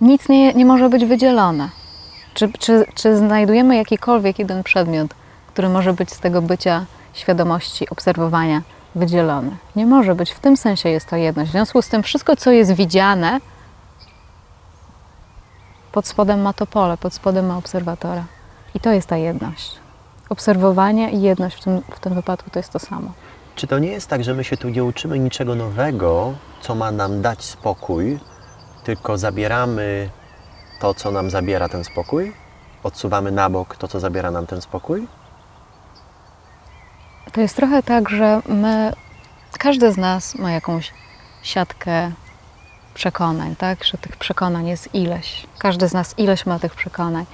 nic 0.00 0.28
nie, 0.28 0.52
nie 0.54 0.64
może 0.64 0.88
być 0.88 1.04
wydzielone. 1.04 1.68
Czy, 2.34 2.52
czy, 2.52 2.86
czy 2.94 3.16
znajdujemy 3.16 3.76
jakikolwiek 3.76 4.38
jeden 4.38 4.62
przedmiot, 4.62 5.14
który 5.46 5.68
może 5.68 5.92
być 5.92 6.12
z 6.12 6.18
tego 6.18 6.42
bycia 6.42 6.86
świadomości, 7.12 7.90
obserwowania 7.90 8.62
wydzielony? 8.94 9.50
Nie 9.76 9.86
może 9.86 10.14
być. 10.14 10.30
W 10.30 10.40
tym 10.40 10.56
sensie 10.56 10.88
jest 10.88 11.08
to 11.08 11.16
jedność. 11.16 11.50
W 11.50 11.52
związku 11.52 11.82
z 11.82 11.88
tym 11.88 12.02
wszystko, 12.02 12.36
co 12.36 12.50
jest 12.50 12.72
widziane, 12.72 13.40
pod 15.92 16.06
spodem 16.06 16.42
ma 16.42 16.52
to 16.52 16.66
pole, 16.66 16.96
pod 16.96 17.14
spodem 17.14 17.46
ma 17.46 17.56
obserwatora. 17.56 18.24
I 18.74 18.80
to 18.80 18.92
jest 18.92 19.08
ta 19.08 19.16
jedność. 19.16 19.78
Obserwowanie 20.28 21.10
i 21.10 21.22
jedność 21.22 21.56
w 21.56 21.64
tym, 21.64 21.82
w 21.90 22.00
tym 22.00 22.14
wypadku 22.14 22.50
to 22.50 22.58
jest 22.58 22.72
to 22.72 22.78
samo. 22.78 23.12
Czy 23.54 23.66
to 23.66 23.78
nie 23.78 23.88
jest 23.88 24.08
tak, 24.08 24.24
że 24.24 24.34
my 24.34 24.44
się 24.44 24.56
tu 24.56 24.68
nie 24.68 24.84
uczymy 24.84 25.18
niczego 25.18 25.54
nowego, 25.54 26.34
co 26.60 26.74
ma 26.74 26.90
nam 26.90 27.22
dać 27.22 27.44
spokój, 27.44 28.20
tylko 28.84 29.18
zabieramy 29.18 30.10
to, 30.80 30.94
co 30.94 31.10
nam 31.10 31.30
zabiera 31.30 31.68
ten 31.68 31.84
spokój? 31.84 32.32
Odsuwamy 32.82 33.30
na 33.30 33.50
bok 33.50 33.76
to, 33.76 33.88
co 33.88 34.00
zabiera 34.00 34.30
nam 34.30 34.46
ten 34.46 34.60
spokój? 34.60 35.06
To 37.32 37.40
jest 37.40 37.56
trochę 37.56 37.82
tak, 37.82 38.08
że 38.10 38.42
my, 38.48 38.92
każdy 39.58 39.92
z 39.92 39.96
nas 39.96 40.34
ma 40.34 40.52
jakąś 40.52 40.92
siatkę 41.42 42.12
przekonań, 42.94 43.56
tak? 43.56 43.84
Że 43.84 43.98
tych 43.98 44.16
przekonań 44.16 44.66
jest 44.66 44.94
ileś. 44.94 45.46
Każdy 45.58 45.88
z 45.88 45.92
nas 45.92 46.18
ileś 46.18 46.46
ma 46.46 46.58
tych 46.58 46.74
przekonań. 46.74 47.26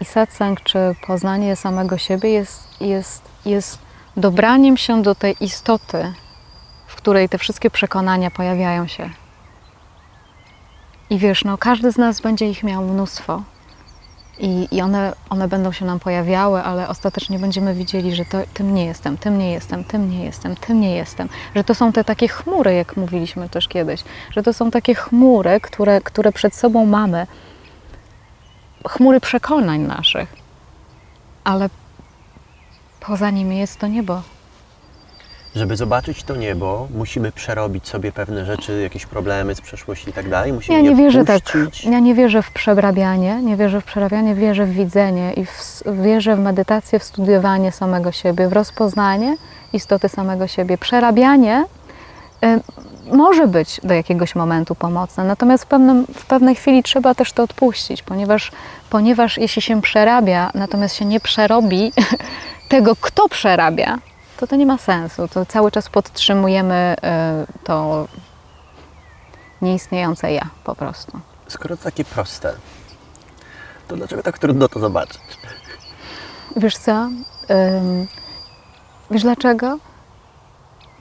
I 0.00 0.04
satsang, 0.04 0.62
czy 0.62 0.78
poznanie 1.06 1.56
samego 1.56 1.98
siebie 1.98 2.30
jest, 2.30 2.80
jest, 2.80 3.22
jest 3.44 3.78
dobraniem 4.16 4.76
się 4.76 5.02
do 5.02 5.14
tej 5.14 5.44
istoty, 5.44 6.12
w 6.86 6.94
której 6.94 7.28
te 7.28 7.38
wszystkie 7.38 7.70
przekonania 7.70 8.30
pojawiają 8.30 8.86
się. 8.86 9.10
I 11.10 11.18
wiesz, 11.18 11.44
no 11.44 11.58
każdy 11.58 11.92
z 11.92 11.96
nas 11.96 12.20
będzie 12.20 12.50
ich 12.50 12.62
miał 12.62 12.84
mnóstwo. 12.84 13.42
I, 14.40 14.68
i 14.70 14.82
one, 14.82 15.12
one 15.30 15.48
będą 15.48 15.72
się 15.72 15.84
nam 15.84 16.00
pojawiały, 16.00 16.62
ale 16.62 16.88
ostatecznie 16.88 17.38
będziemy 17.38 17.74
widzieli, 17.74 18.14
że 18.14 18.24
to, 18.24 18.38
tym 18.54 18.74
nie 18.74 18.86
jestem, 18.86 19.18
tym 19.18 19.38
nie 19.38 19.52
jestem, 19.52 19.84
tym 19.84 20.10
nie 20.10 20.24
jestem, 20.24 20.56
tym 20.56 20.80
nie 20.80 20.96
jestem. 20.96 21.28
Że 21.54 21.64
to 21.64 21.74
są 21.74 21.92
te 21.92 22.04
takie 22.04 22.28
chmury, 22.28 22.74
jak 22.74 22.96
mówiliśmy 22.96 23.48
też 23.48 23.68
kiedyś, 23.68 24.04
że 24.30 24.42
to 24.42 24.52
są 24.52 24.70
takie 24.70 24.94
chmury, 24.94 25.60
które, 25.60 26.00
które 26.00 26.32
przed 26.32 26.54
sobą 26.54 26.86
mamy. 26.86 27.26
Chmury 28.88 29.20
przekonań 29.20 29.80
naszych. 29.80 30.36
Ale 31.44 31.68
poza 33.00 33.30
nimi 33.30 33.58
jest 33.58 33.78
to 33.78 33.86
niebo. 33.86 34.22
Żeby 35.58 35.76
zobaczyć 35.76 36.22
to 36.22 36.36
niebo, 36.36 36.88
musimy 36.94 37.32
przerobić 37.32 37.88
sobie 37.88 38.12
pewne 38.12 38.44
rzeczy, 38.44 38.80
jakieś 38.82 39.06
problemy 39.06 39.54
z 39.54 39.60
przeszłości 39.60 40.10
i 40.10 40.12
tak 40.12 40.28
dalej. 40.28 40.52
Musimy 40.52 40.78
Ja 40.78 40.84
nie 40.84 40.96
wierzę 40.96 41.24
tak. 41.24 41.42
puścić. 41.42 41.84
Ja 41.84 41.98
nie 41.98 42.14
wierzę 42.14 42.42
w 42.42 42.50
przerabianie, 42.50 43.42
nie 43.42 43.56
wierzę 43.56 43.80
w 43.80 43.84
przerabianie, 43.84 44.34
wierzę 44.34 44.66
w 44.66 44.70
widzenie 44.70 45.32
i 45.32 45.44
w, 45.44 45.82
wierzę 46.02 46.36
w 46.36 46.38
medytację, 46.38 46.98
w 46.98 47.04
studiowanie 47.04 47.72
samego 47.72 48.12
siebie, 48.12 48.48
w 48.48 48.52
rozpoznanie 48.52 49.36
istoty 49.72 50.08
samego 50.08 50.46
siebie. 50.46 50.78
Przerabianie 50.78 51.64
y, 52.44 53.16
może 53.16 53.46
być 53.46 53.80
do 53.84 53.94
jakiegoś 53.94 54.34
momentu 54.34 54.74
pomocne, 54.74 55.24
natomiast 55.24 55.64
w, 55.64 55.66
pewnym, 55.66 56.06
w 56.14 56.26
pewnej 56.26 56.54
chwili 56.54 56.82
trzeba 56.82 57.14
też 57.14 57.32
to 57.32 57.42
odpuścić, 57.42 58.02
ponieważ, 58.02 58.52
ponieważ 58.90 59.38
jeśli 59.38 59.62
się 59.62 59.82
przerabia, 59.82 60.50
natomiast 60.54 60.94
się 60.96 61.04
nie 61.04 61.20
przerobi 61.20 61.92
tego, 62.68 62.96
kto 62.96 63.28
przerabia, 63.28 63.98
to 64.38 64.46
to 64.46 64.56
nie 64.56 64.66
ma 64.66 64.78
sensu. 64.78 65.28
To 65.28 65.46
cały 65.46 65.70
czas 65.70 65.88
podtrzymujemy 65.88 66.96
y, 66.98 67.64
to 67.64 68.06
nieistniejące 69.62 70.32
ja 70.32 70.48
po 70.64 70.74
prostu. 70.74 71.20
Skoro 71.48 71.76
to 71.76 71.84
takie 71.84 72.04
proste, 72.04 72.52
to 73.88 73.96
dlaczego 73.96 74.22
tak 74.22 74.38
trudno 74.38 74.68
to 74.68 74.80
zobaczyć? 74.80 75.20
Wiesz 76.56 76.76
co? 76.76 77.08
Wiesz 79.10 79.22
dlaczego? 79.22 79.78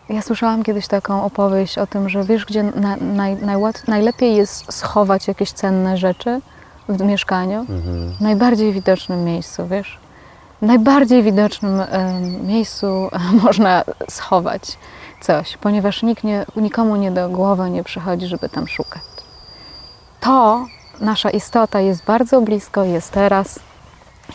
Ja 0.09 0.21
słyszałam 0.21 0.63
kiedyś 0.63 0.87
taką 0.87 1.23
opowieść 1.23 1.77
o 1.77 1.87
tym, 1.87 2.09
że 2.09 2.23
wiesz, 2.23 2.45
gdzie 2.45 2.63
na, 2.63 2.95
naj, 2.95 3.35
najłat, 3.35 3.87
najlepiej 3.87 4.35
jest 4.35 4.73
schować 4.73 5.27
jakieś 5.27 5.51
cenne 5.51 5.97
rzeczy 5.97 6.41
w 6.89 7.01
mieszkaniu? 7.01 7.59
Mhm. 7.59 8.13
W 8.13 8.21
najbardziej 8.21 8.73
widocznym 8.73 9.23
miejscu, 9.23 9.67
wiesz? 9.67 9.99
Najbardziej 10.61 11.23
widocznym 11.23 11.79
ym, 11.79 12.47
miejscu 12.47 13.09
można 13.43 13.83
schować 14.09 14.77
coś, 15.21 15.57
ponieważ 15.57 16.03
nikt 16.03 16.23
nie, 16.23 16.45
nikomu 16.55 16.95
nie 16.95 17.11
do 17.11 17.29
głowy 17.29 17.69
nie 17.69 17.83
przychodzi, 17.83 18.27
żeby 18.27 18.49
tam 18.49 18.67
szukać. 18.67 19.01
To, 20.19 20.65
nasza 20.99 21.29
istota 21.29 21.79
jest 21.79 22.05
bardzo 22.05 22.41
blisko, 22.41 22.83
jest 22.83 23.11
teraz, 23.11 23.59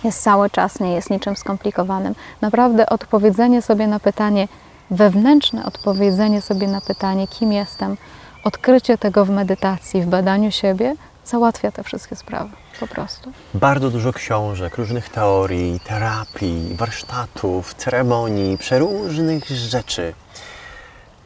jest 0.05 0.23
cały 0.23 0.51
czas, 0.51 0.81
nie 0.81 0.93
jest 0.93 1.11
niczym 1.11 1.37
skomplikowanym. 1.37 2.14
Naprawdę 2.41 2.89
odpowiedzenie 2.89 3.62
sobie 3.62 3.87
na 3.87 4.01
pytanie, 4.01 4.49
wewnętrzne 4.91 5.64
odpowiedzenie 5.64 6.41
sobie 6.41 6.68
na 6.68 6.81
pytanie, 6.81 7.29
kim 7.29 7.53
jestem, 7.53 7.97
odkrycie 8.45 8.99
tego 8.99 9.25
w 9.25 9.31
medytacji, 9.31 10.03
w 10.03 10.07
badaniu 10.07 10.51
siebie, 10.51 10.95
załatwia 11.25 11.73
te 11.73 11.85
wszystkie 11.85 12.16
sprawy. 12.16 12.51
Po 12.81 12.87
prostu. 12.87 13.33
Bardzo 13.55 13.91
dużo 13.91 14.12
książek, 14.12 14.77
różnych 14.77 15.09
teorii, 15.09 15.81
terapii, 15.81 16.75
warsztatów, 16.77 17.75
ceremonii, 17.75 18.59
przeróżnych 18.59 19.49
rzeczy. 19.49 20.14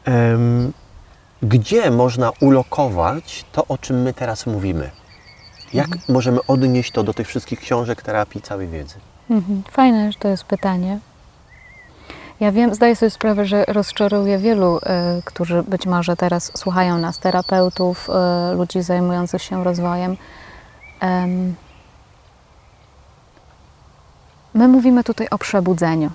Em, 0.05 0.73
gdzie 1.41 1.91
można 1.91 2.31
ulokować 2.41 3.45
to, 3.51 3.67
o 3.67 3.77
czym 3.77 4.01
my 4.01 4.13
teraz 4.13 4.45
mówimy? 4.45 4.89
Jak 5.73 5.87
możemy 6.09 6.39
odnieść 6.47 6.91
to 6.91 7.03
do 7.03 7.13
tych 7.13 7.27
wszystkich 7.27 7.59
książek, 7.59 8.01
terapii, 8.01 8.41
całej 8.41 8.67
wiedzy? 8.67 8.95
Mhm. 9.29 9.63
Fajne, 9.71 10.11
że 10.11 10.19
to 10.19 10.27
jest 10.27 10.43
pytanie. 10.43 10.99
Ja 12.39 12.51
wiem, 12.51 12.75
zdaję 12.75 12.95
sobie 12.95 13.09
sprawę, 13.09 13.45
że 13.45 13.65
rozczaruje 13.67 14.37
wielu, 14.37 14.77
y, 14.77 14.81
którzy 15.25 15.63
być 15.63 15.85
może 15.85 16.15
teraz 16.15 16.51
słuchają 16.57 16.97
nas, 16.97 17.19
terapeutów, 17.19 18.09
y, 18.51 18.55
ludzi 18.55 18.81
zajmujących 18.81 19.41
się 19.41 19.63
rozwojem. 19.63 20.17
Em, 20.99 21.55
my 24.53 24.67
mówimy 24.67 25.03
tutaj 25.03 25.27
o 25.31 25.37
przebudzeniu. 25.37 26.11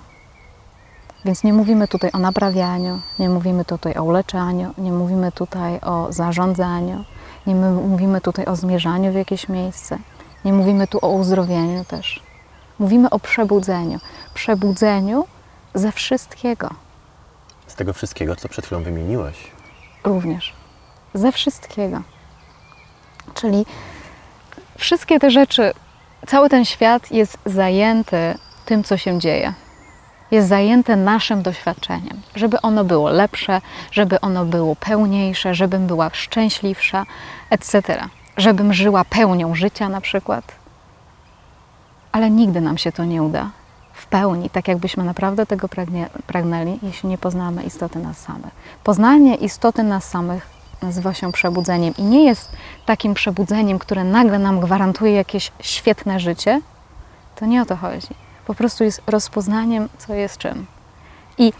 Więc 1.25 1.43
nie 1.43 1.53
mówimy 1.53 1.87
tutaj 1.87 2.11
o 2.13 2.19
naprawianiu, 2.19 2.99
nie 3.19 3.29
mówimy 3.29 3.65
tutaj 3.65 3.97
o 3.97 4.03
uleczaniu, 4.03 4.73
nie 4.77 4.91
mówimy 4.91 5.31
tutaj 5.31 5.79
o 5.79 6.07
zarządzaniu, 6.09 7.03
nie 7.47 7.55
my- 7.55 7.71
mówimy 7.71 8.21
tutaj 8.21 8.45
o 8.45 8.55
zmierzaniu 8.55 9.11
w 9.11 9.15
jakieś 9.15 9.49
miejsce, 9.49 9.97
nie 10.45 10.53
mówimy 10.53 10.87
tu 10.87 10.99
o 11.01 11.09
uzdrowieniu 11.09 11.85
też. 11.85 12.23
Mówimy 12.79 13.09
o 13.09 13.19
przebudzeniu. 13.19 13.99
Przebudzeniu 14.33 15.25
ze 15.73 15.91
wszystkiego 15.91 16.69
Z 17.67 17.75
tego 17.75 17.93
wszystkiego, 17.93 18.35
co 18.35 18.49
przed 18.49 18.65
chwilą 18.65 18.83
wymieniłeś. 18.83 19.51
również. 20.03 20.53
Ze 21.13 21.31
wszystkiego. 21.31 22.01
Czyli 23.33 23.65
wszystkie 24.77 25.19
te 25.19 25.31
rzeczy, 25.31 25.73
cały 26.27 26.49
ten 26.49 26.65
świat 26.65 27.11
jest 27.11 27.37
zajęty 27.45 28.37
tym, 28.65 28.83
co 28.83 28.97
się 28.97 29.19
dzieje. 29.19 29.53
Jest 30.31 30.47
zajęte 30.47 30.95
naszym 30.95 31.41
doświadczeniem, 31.41 32.21
żeby 32.35 32.61
ono 32.61 32.83
było 32.83 33.09
lepsze, 33.09 33.61
żeby 33.91 34.21
ono 34.21 34.45
było 34.45 34.75
pełniejsze, 34.75 35.55
żebym 35.55 35.87
była 35.87 36.09
szczęśliwsza, 36.13 37.05
etc. 37.49 37.81
Żebym 38.37 38.73
żyła 38.73 39.05
pełnią 39.05 39.55
życia 39.55 39.89
na 39.89 40.01
przykład. 40.01 40.55
Ale 42.11 42.29
nigdy 42.29 42.61
nam 42.61 42.77
się 42.77 42.91
to 42.91 43.05
nie 43.05 43.23
uda 43.23 43.49
w 43.93 44.05
pełni, 44.07 44.49
tak 44.49 44.67
jakbyśmy 44.67 45.03
naprawdę 45.03 45.45
tego 45.45 45.69
pragnie, 45.69 46.09
pragnęli, 46.27 46.79
jeśli 46.83 47.09
nie 47.09 47.17
poznamy 47.17 47.63
istoty 47.63 47.99
nas 47.99 48.17
samych. 48.17 48.51
Poznanie 48.83 49.35
istoty 49.35 49.83
nas 49.83 50.09
samych 50.09 50.47
nazywa 50.81 51.13
się 51.13 51.31
przebudzeniem 51.31 51.93
i 51.97 52.03
nie 52.03 52.25
jest 52.25 52.51
takim 52.85 53.13
przebudzeniem, 53.13 53.79
które 53.79 54.03
nagle 54.03 54.39
nam 54.39 54.59
gwarantuje 54.59 55.13
jakieś 55.13 55.51
świetne 55.59 56.19
życie. 56.19 56.61
To 57.35 57.45
nie 57.45 57.61
o 57.61 57.65
to 57.65 57.75
chodzi. 57.75 58.07
Po 58.47 58.53
prostu 58.53 58.83
jest 58.83 59.01
rozpoznaniem, 59.07 59.89
co 59.97 60.13
jest 60.13 60.37
czym. 60.37 60.65
I 61.37 61.53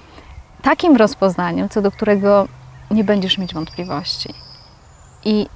takim 0.61 0.95
rozpoznaniem, 0.95 1.69
co 1.69 1.81
do 1.81 1.91
którego 1.91 2.47
nie 2.91 3.03
będziesz 3.03 3.37
mieć 3.37 3.53
wątpliwości. 3.53 4.33
I, 5.25 5.47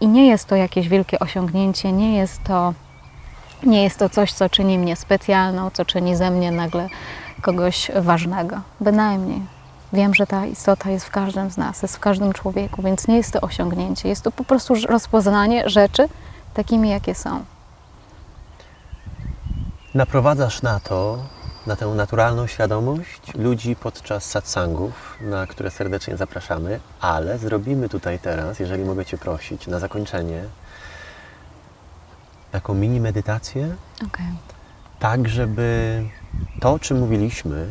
I 0.00 0.08
nie 0.08 0.26
jest 0.26 0.44
to 0.46 0.56
jakieś 0.56 0.88
wielkie 0.88 1.18
osiągnięcie, 1.18 1.92
nie 1.92 2.16
jest 2.16 2.42
to 2.42 2.74
nie 3.62 3.84
jest 3.84 3.98
to 3.98 4.08
coś, 4.08 4.32
co 4.32 4.48
czyni 4.48 4.78
mnie 4.78 4.96
specjalną, 4.96 5.70
co 5.70 5.84
czyni 5.84 6.16
ze 6.16 6.30
mnie 6.30 6.52
nagle 6.52 6.88
kogoś 7.42 7.90
ważnego. 7.94 8.60
Bynajmniej. 8.80 9.42
Wiem, 9.92 10.14
że 10.14 10.26
ta 10.26 10.46
istota 10.46 10.90
jest 10.90 11.06
w 11.06 11.10
każdym 11.10 11.50
z 11.50 11.56
nas, 11.56 11.82
jest 11.82 11.96
w 11.96 12.00
każdym 12.00 12.32
człowieku, 12.32 12.82
więc 12.82 13.08
nie 13.08 13.16
jest 13.16 13.32
to 13.32 13.40
osiągnięcie. 13.40 14.08
Jest 14.08 14.22
to 14.22 14.32
po 14.32 14.44
prostu 14.44 14.74
rozpoznanie 14.88 15.68
rzeczy 15.68 16.08
takimi, 16.54 16.90
jakie 16.90 17.14
są. 17.14 17.44
Naprowadzasz 19.94 20.62
na 20.62 20.80
to, 20.80 21.18
na 21.66 21.76
tę 21.76 21.86
naturalną 21.86 22.46
świadomość 22.46 23.34
ludzi 23.34 23.76
podczas 23.76 24.24
satsangów, 24.24 25.16
na 25.20 25.46
które 25.46 25.70
serdecznie 25.70 26.16
zapraszamy, 26.16 26.80
ale 27.00 27.38
zrobimy 27.38 27.88
tutaj 27.88 28.18
teraz, 28.18 28.58
jeżeli 28.60 28.84
mogę 28.84 29.04
Cię 29.04 29.18
prosić, 29.18 29.66
na 29.66 29.78
zakończenie 29.78 30.44
taką 32.52 32.74
mini 32.74 33.00
medytację, 33.00 33.76
Okej. 34.06 34.26
tak 34.98 35.28
żeby 35.28 36.02
to, 36.60 36.72
o 36.72 36.78
czym 36.78 36.98
mówiliśmy, 36.98 37.66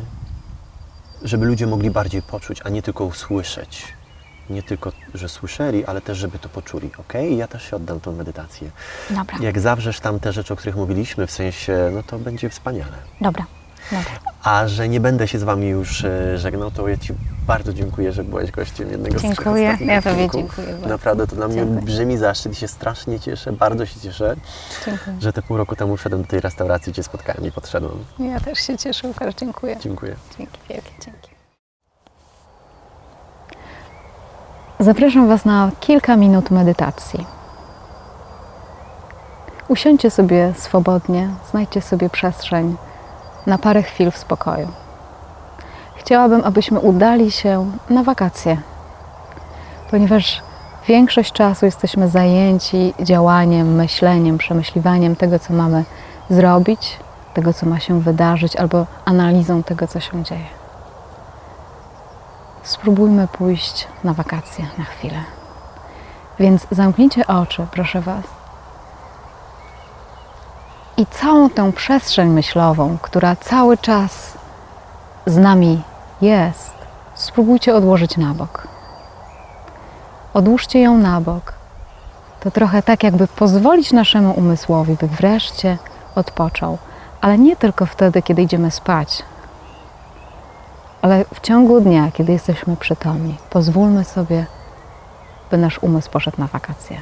żeby 1.22 1.46
ludzie 1.46 1.66
mogli 1.66 1.90
bardziej 1.90 2.22
poczuć, 2.22 2.60
a 2.64 2.68
nie 2.68 2.82
tylko 2.82 3.04
usłyszeć. 3.04 3.84
Nie 4.50 4.62
tylko, 4.62 4.92
że 5.14 5.28
słyszeli, 5.28 5.84
ale 5.84 6.00
też, 6.00 6.18
żeby 6.18 6.38
to 6.38 6.48
poczuli. 6.48 6.90
Ok? 6.98 7.12
I 7.30 7.36
ja 7.36 7.48
też 7.48 7.70
się 7.70 7.76
oddam 7.76 8.00
tą 8.00 8.12
medytację. 8.12 8.70
Dobra, 9.10 9.38
Jak 9.40 9.60
zawrzesz 9.60 10.00
tam 10.00 10.20
te 10.20 10.32
rzeczy, 10.32 10.52
o 10.52 10.56
których 10.56 10.76
mówiliśmy, 10.76 11.26
w 11.26 11.30
sensie, 11.30 11.90
no 11.94 12.02
to 12.02 12.18
będzie 12.18 12.50
wspaniale. 12.50 12.92
dobra. 13.20 13.44
A 14.42 14.68
że 14.68 14.88
nie 14.88 15.00
będę 15.00 15.28
się 15.28 15.38
z 15.38 15.42
Wami 15.42 15.68
już 15.68 16.04
e, 16.04 16.38
żegnał, 16.38 16.70
to 16.70 16.88
ja 16.88 16.96
Ci 16.96 17.12
bardzo 17.46 17.72
dziękuję, 17.72 18.12
że 18.12 18.24
byłeś 18.24 18.50
gościem 18.50 18.90
jednego 18.90 19.18
z 19.18 19.22
trzech 19.22 19.34
Dziękuję. 19.36 19.78
Ja 19.80 20.02
Tobie 20.02 20.28
dziękuję 20.34 20.66
bardzo. 20.72 20.88
Naprawdę 20.88 21.26
to 21.26 21.36
dla 21.36 21.48
mnie 21.48 21.56
Dziękuję. 21.56 21.78
olbrzymi 21.78 22.16
zaszczyt 22.18 22.52
i 22.52 22.54
się 22.56 22.68
strasznie 22.68 23.20
cieszę, 23.20 23.52
bardzo 23.52 23.86
się 23.86 24.00
cieszę, 24.00 24.36
Dziękuję. 24.86 25.16
że 25.20 25.32
te 25.32 25.42
pół 25.42 25.56
roku 25.56 25.76
temu 25.76 25.96
wszedłem 25.96 26.22
do 26.22 26.28
tej 26.28 26.40
restauracji, 26.40 26.92
Cię 26.92 27.02
spotkałem 27.02 27.46
i 27.46 27.52
podszedłem. 27.52 27.92
Ja 28.18 28.40
też 28.40 28.58
się 28.58 28.78
cieszę, 28.78 29.08
Łukasz. 29.08 29.34
Dziękuję. 29.34 29.76
Dziękuję. 29.80 30.16
Dzięki 30.38 30.58
wielkie, 30.68 30.90
dzięki. 31.04 31.30
Zapraszam 34.80 35.28
Was 35.28 35.44
na 35.44 35.70
kilka 35.80 36.16
minut 36.16 36.50
medytacji. 36.50 37.26
Usiądźcie 39.68 40.10
sobie 40.10 40.52
swobodnie, 40.56 41.28
znajdźcie 41.50 41.80
sobie 41.82 42.10
przestrzeń 42.10 42.76
na 43.46 43.58
parę 43.58 43.82
chwil 43.82 44.10
w 44.10 44.18
spokoju. 44.18 44.68
Chciałabym, 45.96 46.42
abyśmy 46.44 46.78
udali 46.78 47.30
się 47.30 47.70
na 47.90 48.02
wakacje, 48.02 48.56
ponieważ 49.90 50.42
większość 50.88 51.32
czasu 51.32 51.66
jesteśmy 51.66 52.08
zajęci 52.08 52.94
działaniem, 53.00 53.74
myśleniem, 53.74 54.38
przemyśliwaniem 54.38 55.16
tego, 55.16 55.38
co 55.38 55.54
mamy 55.54 55.84
zrobić, 56.30 56.96
tego, 57.34 57.52
co 57.52 57.66
ma 57.66 57.80
się 57.80 58.00
wydarzyć, 58.00 58.56
albo 58.56 58.86
analizą 59.04 59.62
tego, 59.62 59.86
co 59.86 60.00
się 60.00 60.24
dzieje. 60.24 60.46
Spróbujmy 62.62 63.28
pójść 63.28 63.88
na 64.04 64.14
wakacje 64.14 64.64
na 64.78 64.84
chwilę. 64.84 65.24
Więc 66.38 66.66
zamknijcie 66.70 67.26
oczy, 67.26 67.66
proszę 67.70 68.00
Was. 68.00 68.39
I 71.00 71.06
całą 71.06 71.50
tę 71.50 71.72
przestrzeń 71.72 72.28
myślową, 72.28 72.98
która 73.02 73.36
cały 73.36 73.78
czas 73.78 74.38
z 75.26 75.36
nami 75.36 75.82
jest, 76.20 76.74
spróbujcie 77.14 77.74
odłożyć 77.74 78.16
na 78.16 78.34
bok. 78.34 78.68
Odłóżcie 80.34 80.80
ją 80.80 80.98
na 80.98 81.20
bok. 81.20 81.52
To 82.40 82.50
trochę 82.50 82.82
tak, 82.82 83.02
jakby 83.02 83.26
pozwolić 83.26 83.92
naszemu 83.92 84.32
umysłowi, 84.32 84.96
by 85.00 85.06
wreszcie 85.06 85.78
odpoczął. 86.14 86.78
Ale 87.20 87.38
nie 87.38 87.56
tylko 87.56 87.86
wtedy, 87.86 88.22
kiedy 88.22 88.42
idziemy 88.42 88.70
spać, 88.70 89.22
ale 91.02 91.24
w 91.34 91.40
ciągu 91.40 91.80
dnia, 91.80 92.10
kiedy 92.12 92.32
jesteśmy 92.32 92.76
przytomni, 92.76 93.36
pozwólmy 93.50 94.04
sobie, 94.04 94.46
by 95.50 95.56
nasz 95.56 95.78
umysł 95.82 96.10
poszedł 96.10 96.40
na 96.40 96.46
wakacje. 96.46 97.00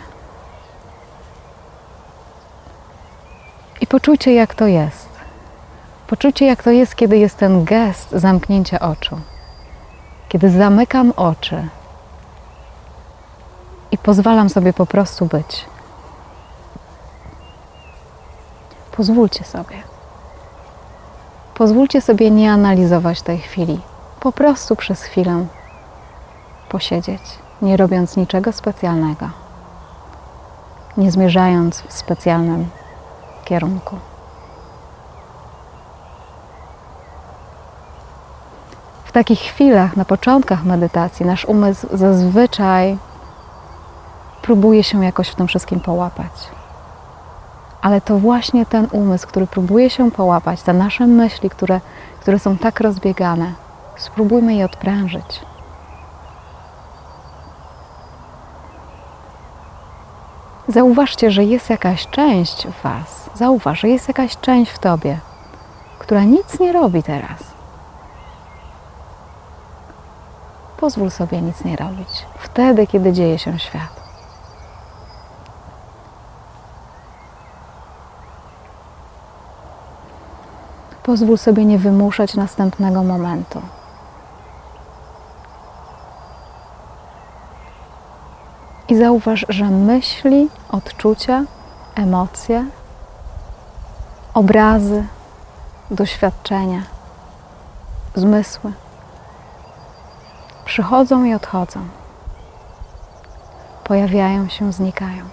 Poczujcie, 3.89 4.35
jak 4.35 4.55
to 4.55 4.67
jest. 4.67 5.09
Poczujcie, 6.07 6.47
jak 6.47 6.63
to 6.63 6.71
jest, 6.71 6.95
kiedy 6.95 7.19
jest 7.19 7.37
ten 7.37 7.65
gest 7.65 8.11
zamknięcia 8.11 8.81
oczu. 8.81 9.21
Kiedy 10.29 10.51
zamykam 10.51 11.13
oczy 11.17 11.69
i 13.91 13.99
pozwalam 13.99 14.49
sobie 14.49 14.73
po 14.73 14.87
prostu 14.87 15.27
być. 15.27 15.65
Pozwólcie 18.93 19.45
sobie. 19.45 19.77
Pozwólcie 21.55 22.01
sobie 22.01 22.31
nie 22.31 22.53
analizować 22.53 23.23
tej 23.23 23.39
chwili. 23.39 23.81
Po 24.21 24.33
prostu 24.33 24.77
przez 24.77 25.03
chwilę 25.03 25.47
posiedzieć, 26.69 27.23
nie 27.63 27.77
robiąc 27.77 28.17
niczego 28.17 28.53
specjalnego, 28.53 29.31
nie 30.97 31.11
zmierzając 31.11 31.81
w 31.81 31.93
specjalnym 31.93 32.71
kierunku. 33.49 33.97
W 39.05 39.13
takich 39.13 39.41
chwilach, 39.41 39.97
na 39.97 40.05
początkach 40.05 40.65
medytacji, 40.65 41.27
nasz 41.27 41.45
umysł 41.45 41.87
zazwyczaj 41.93 42.99
próbuje 44.43 44.85
się 44.85 45.05
jakoś 45.05 45.29
w 45.29 45.35
tym 45.35 45.47
wszystkim 45.47 45.81
połapać. 45.81 46.33
Ale 47.81 48.01
to 48.01 48.19
właśnie 48.19 48.67
ten 48.67 48.89
umysł, 48.93 49.29
który 49.29 49.47
próbuje 49.47 49.91
się 49.91 50.11
połapać, 50.11 50.63
te 50.63 50.73
nasze 50.73 51.07
myśli, 51.07 51.51
które, 51.51 51.81
które 52.21 52.39
są 52.39 52.59
tak 52.59 52.81
rozbiegane, 52.81 53.53
spróbujmy 53.97 54.55
je 54.55 54.65
odprężyć. 54.65 55.41
Zauważcie, 60.69 61.31
że 61.31 61.45
jest 61.45 61.71
jakaś 61.71 62.07
część 62.07 62.67
w 62.67 62.83
Was, 62.83 63.31
zauważ, 63.35 63.81
że 63.81 63.89
jest 63.89 64.09
jakaś 64.09 64.37
część 64.37 64.73
w 64.73 64.79
Tobie, 64.79 65.19
która 65.99 66.25
nic 66.25 66.61
nie 66.61 66.73
robi 66.73 67.03
teraz. 67.03 67.39
Pozwól 70.77 71.11
sobie 71.11 71.41
nic 71.41 71.65
nie 71.65 71.77
robić 71.77 72.27
wtedy, 72.39 72.87
kiedy 72.87 73.13
dzieje 73.13 73.39
się 73.39 73.59
świat. 73.59 73.99
Pozwól 81.03 81.39
sobie 81.39 81.65
nie 81.65 81.79
wymuszać 81.79 82.35
następnego 82.35 83.03
momentu. 83.03 83.63
I 88.89 88.97
zauważ, 88.97 89.47
że 89.49 89.65
myśli, 89.65 90.49
odczucia, 90.71 91.45
emocje, 91.95 92.67
obrazy, 94.35 95.05
doświadczenia, 95.91 96.83
zmysły 98.15 98.73
przychodzą 100.69 101.25
i 101.25 101.35
odchodzą, 101.35 101.81
pojawiają 103.85 104.49
się, 104.49 104.73
znikają. 104.73 105.25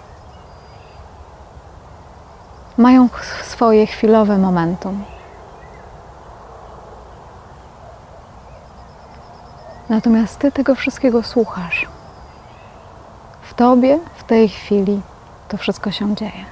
Mają 2.76 3.08
swoje 3.42 3.86
chwilowe 3.86 4.38
momentum. 4.38 5.04
Natomiast 9.88 10.38
Ty 10.38 10.52
tego 10.52 10.74
wszystkiego 10.74 11.22
słuchasz. 11.22 11.86
Tobie, 13.56 13.98
w 14.16 14.24
tej 14.24 14.48
chwili 14.48 15.00
to 15.48 15.56
wszystko 15.56 15.90
się 15.90 16.14
dzieje. 16.14 16.44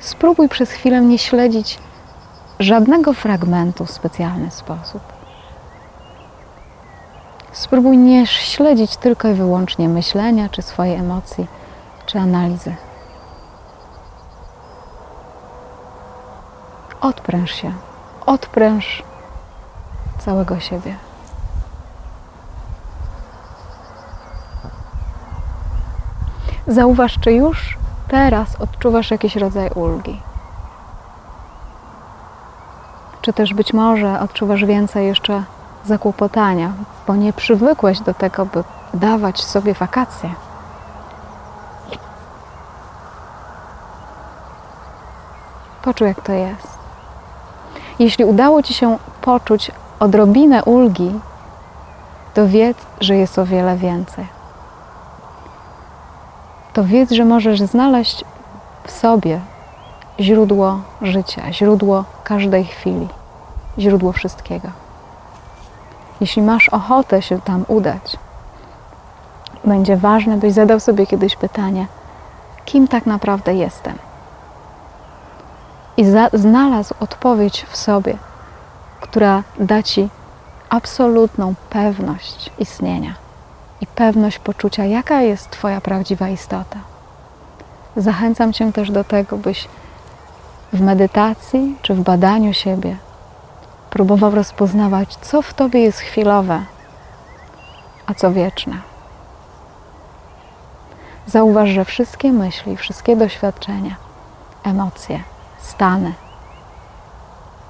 Spróbuj 0.00 0.48
przez 0.48 0.70
chwilę 0.70 1.00
nie 1.00 1.18
śledzić 1.18 1.78
żadnego 2.58 3.12
fragmentu 3.12 3.86
w 3.86 3.90
specjalny 3.90 4.50
sposób. 4.50 5.02
Spróbuj 7.52 7.98
nie 7.98 8.26
śledzić 8.26 8.96
tylko 8.96 9.28
i 9.28 9.34
wyłącznie 9.34 9.88
myślenia, 9.88 10.48
czy 10.48 10.62
swojej 10.62 10.94
emocji, 10.94 11.46
czy 12.06 12.18
analizy. 12.18 12.74
Odpręż 17.00 17.54
się, 17.54 17.72
odpręż 18.26 19.02
całego 20.18 20.60
siebie. 20.60 21.09
Zauważ, 26.70 27.18
czy 27.20 27.32
już 27.32 27.78
teraz 28.08 28.60
odczuwasz 28.60 29.10
jakiś 29.10 29.36
rodzaj 29.36 29.70
ulgi. 29.74 30.20
Czy 33.22 33.32
też 33.32 33.54
być 33.54 33.72
może 33.72 34.20
odczuwasz 34.20 34.64
więcej 34.64 35.06
jeszcze 35.06 35.42
zakłopotania, 35.84 36.72
bo 37.06 37.16
nie 37.16 37.32
przywykłeś 37.32 38.00
do 38.00 38.14
tego, 38.14 38.46
by 38.46 38.64
dawać 38.94 39.44
sobie 39.44 39.74
wakacje. 39.74 40.30
Poczuj, 45.82 46.08
jak 46.08 46.20
to 46.20 46.32
jest. 46.32 46.78
Jeśli 47.98 48.24
udało 48.24 48.62
Ci 48.62 48.74
się 48.74 48.98
poczuć 49.20 49.70
odrobinę 50.00 50.64
ulgi, 50.64 51.20
to 52.34 52.48
wiedz, 52.48 52.78
że 53.00 53.16
jest 53.16 53.38
o 53.38 53.46
wiele 53.46 53.76
więcej. 53.76 54.39
To 56.72 56.84
wiedz, 56.84 57.10
że 57.10 57.24
możesz 57.24 57.60
znaleźć 57.60 58.24
w 58.84 58.90
sobie 58.90 59.40
źródło 60.20 60.80
życia, 61.02 61.52
źródło 61.52 62.04
każdej 62.24 62.64
chwili. 62.64 63.08
źródło 63.78 64.12
wszystkiego. 64.12 64.68
Jeśli 66.20 66.42
masz 66.42 66.68
ochotę 66.68 67.22
się 67.22 67.40
tam 67.40 67.64
udać, 67.68 68.16
będzie 69.64 69.96
ważne, 69.96 70.36
byś 70.36 70.52
zadał 70.52 70.80
sobie 70.80 71.06
kiedyś 71.06 71.36
pytanie, 71.36 71.86
kim 72.64 72.88
tak 72.88 73.06
naprawdę 73.06 73.54
jestem. 73.54 73.98
I 75.96 76.04
za, 76.04 76.28
znalazł 76.32 76.94
odpowiedź 77.00 77.66
w 77.68 77.76
sobie, 77.76 78.16
która 79.00 79.42
da 79.58 79.82
ci 79.82 80.08
absolutną 80.70 81.54
pewność 81.70 82.50
istnienia 82.58 83.14
i 83.80 83.86
pewność 83.86 84.38
poczucia, 84.38 84.84
jaka 84.84 85.22
jest 85.22 85.50
Twoja 85.50 85.80
prawdziwa 85.80 86.28
istota. 86.28 86.78
Zachęcam 87.96 88.52
Cię 88.52 88.72
też 88.72 88.90
do 88.90 89.04
tego, 89.04 89.36
byś 89.36 89.68
w 90.72 90.80
medytacji 90.80 91.76
czy 91.82 91.94
w 91.94 92.00
badaniu 92.00 92.52
siebie 92.52 92.96
próbował 93.90 94.30
rozpoznawać, 94.30 95.16
co 95.16 95.42
w 95.42 95.54
Tobie 95.54 95.80
jest 95.80 96.00
chwilowe, 96.00 96.62
a 98.06 98.14
co 98.14 98.32
wieczne. 98.32 98.76
Zauważ, 101.26 101.68
że 101.68 101.84
wszystkie 101.84 102.32
myśli, 102.32 102.76
wszystkie 102.76 103.16
doświadczenia, 103.16 103.96
emocje, 104.64 105.22
stany 105.58 106.12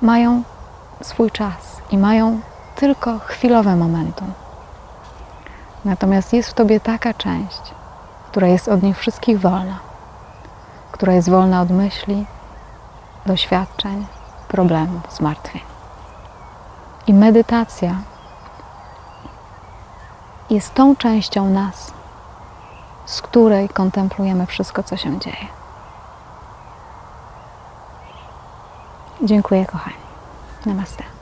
mają 0.02 0.42
swój 1.02 1.30
czas 1.30 1.80
i 1.90 1.98
mają 1.98 2.40
tylko 2.76 3.18
chwilowe 3.18 3.76
momentum. 3.76 4.32
Natomiast 5.85 6.33
jest 6.33 6.51
w 6.51 6.55
Tobie 6.55 6.81
taka 6.81 7.14
część, 7.14 7.61
która 8.31 8.47
jest 8.47 8.68
od 8.68 8.83
nich 8.83 8.99
wszystkich 8.99 9.41
wolna, 9.41 9.78
która 10.93 11.12
jest 11.12 11.31
wolna 11.31 11.61
od 11.61 11.70
myśli, 11.70 12.26
doświadczeń, 13.26 14.07
problemów, 14.49 15.03
zmartwień. 15.11 15.62
I 17.07 17.14
medytacja 17.14 17.95
jest 20.51 20.74
tą 20.74 20.97
częścią 20.97 21.51
nas, 21.51 21.93
z 23.07 23.22
której 23.22 23.68
kontemplujemy 23.68 24.47
wszystko, 24.47 24.83
co 24.83 24.97
się 24.97 25.18
dzieje. 25.18 25.47
Dziękuję, 29.22 29.66
kochani. 29.66 29.97
Namaste. 30.66 31.20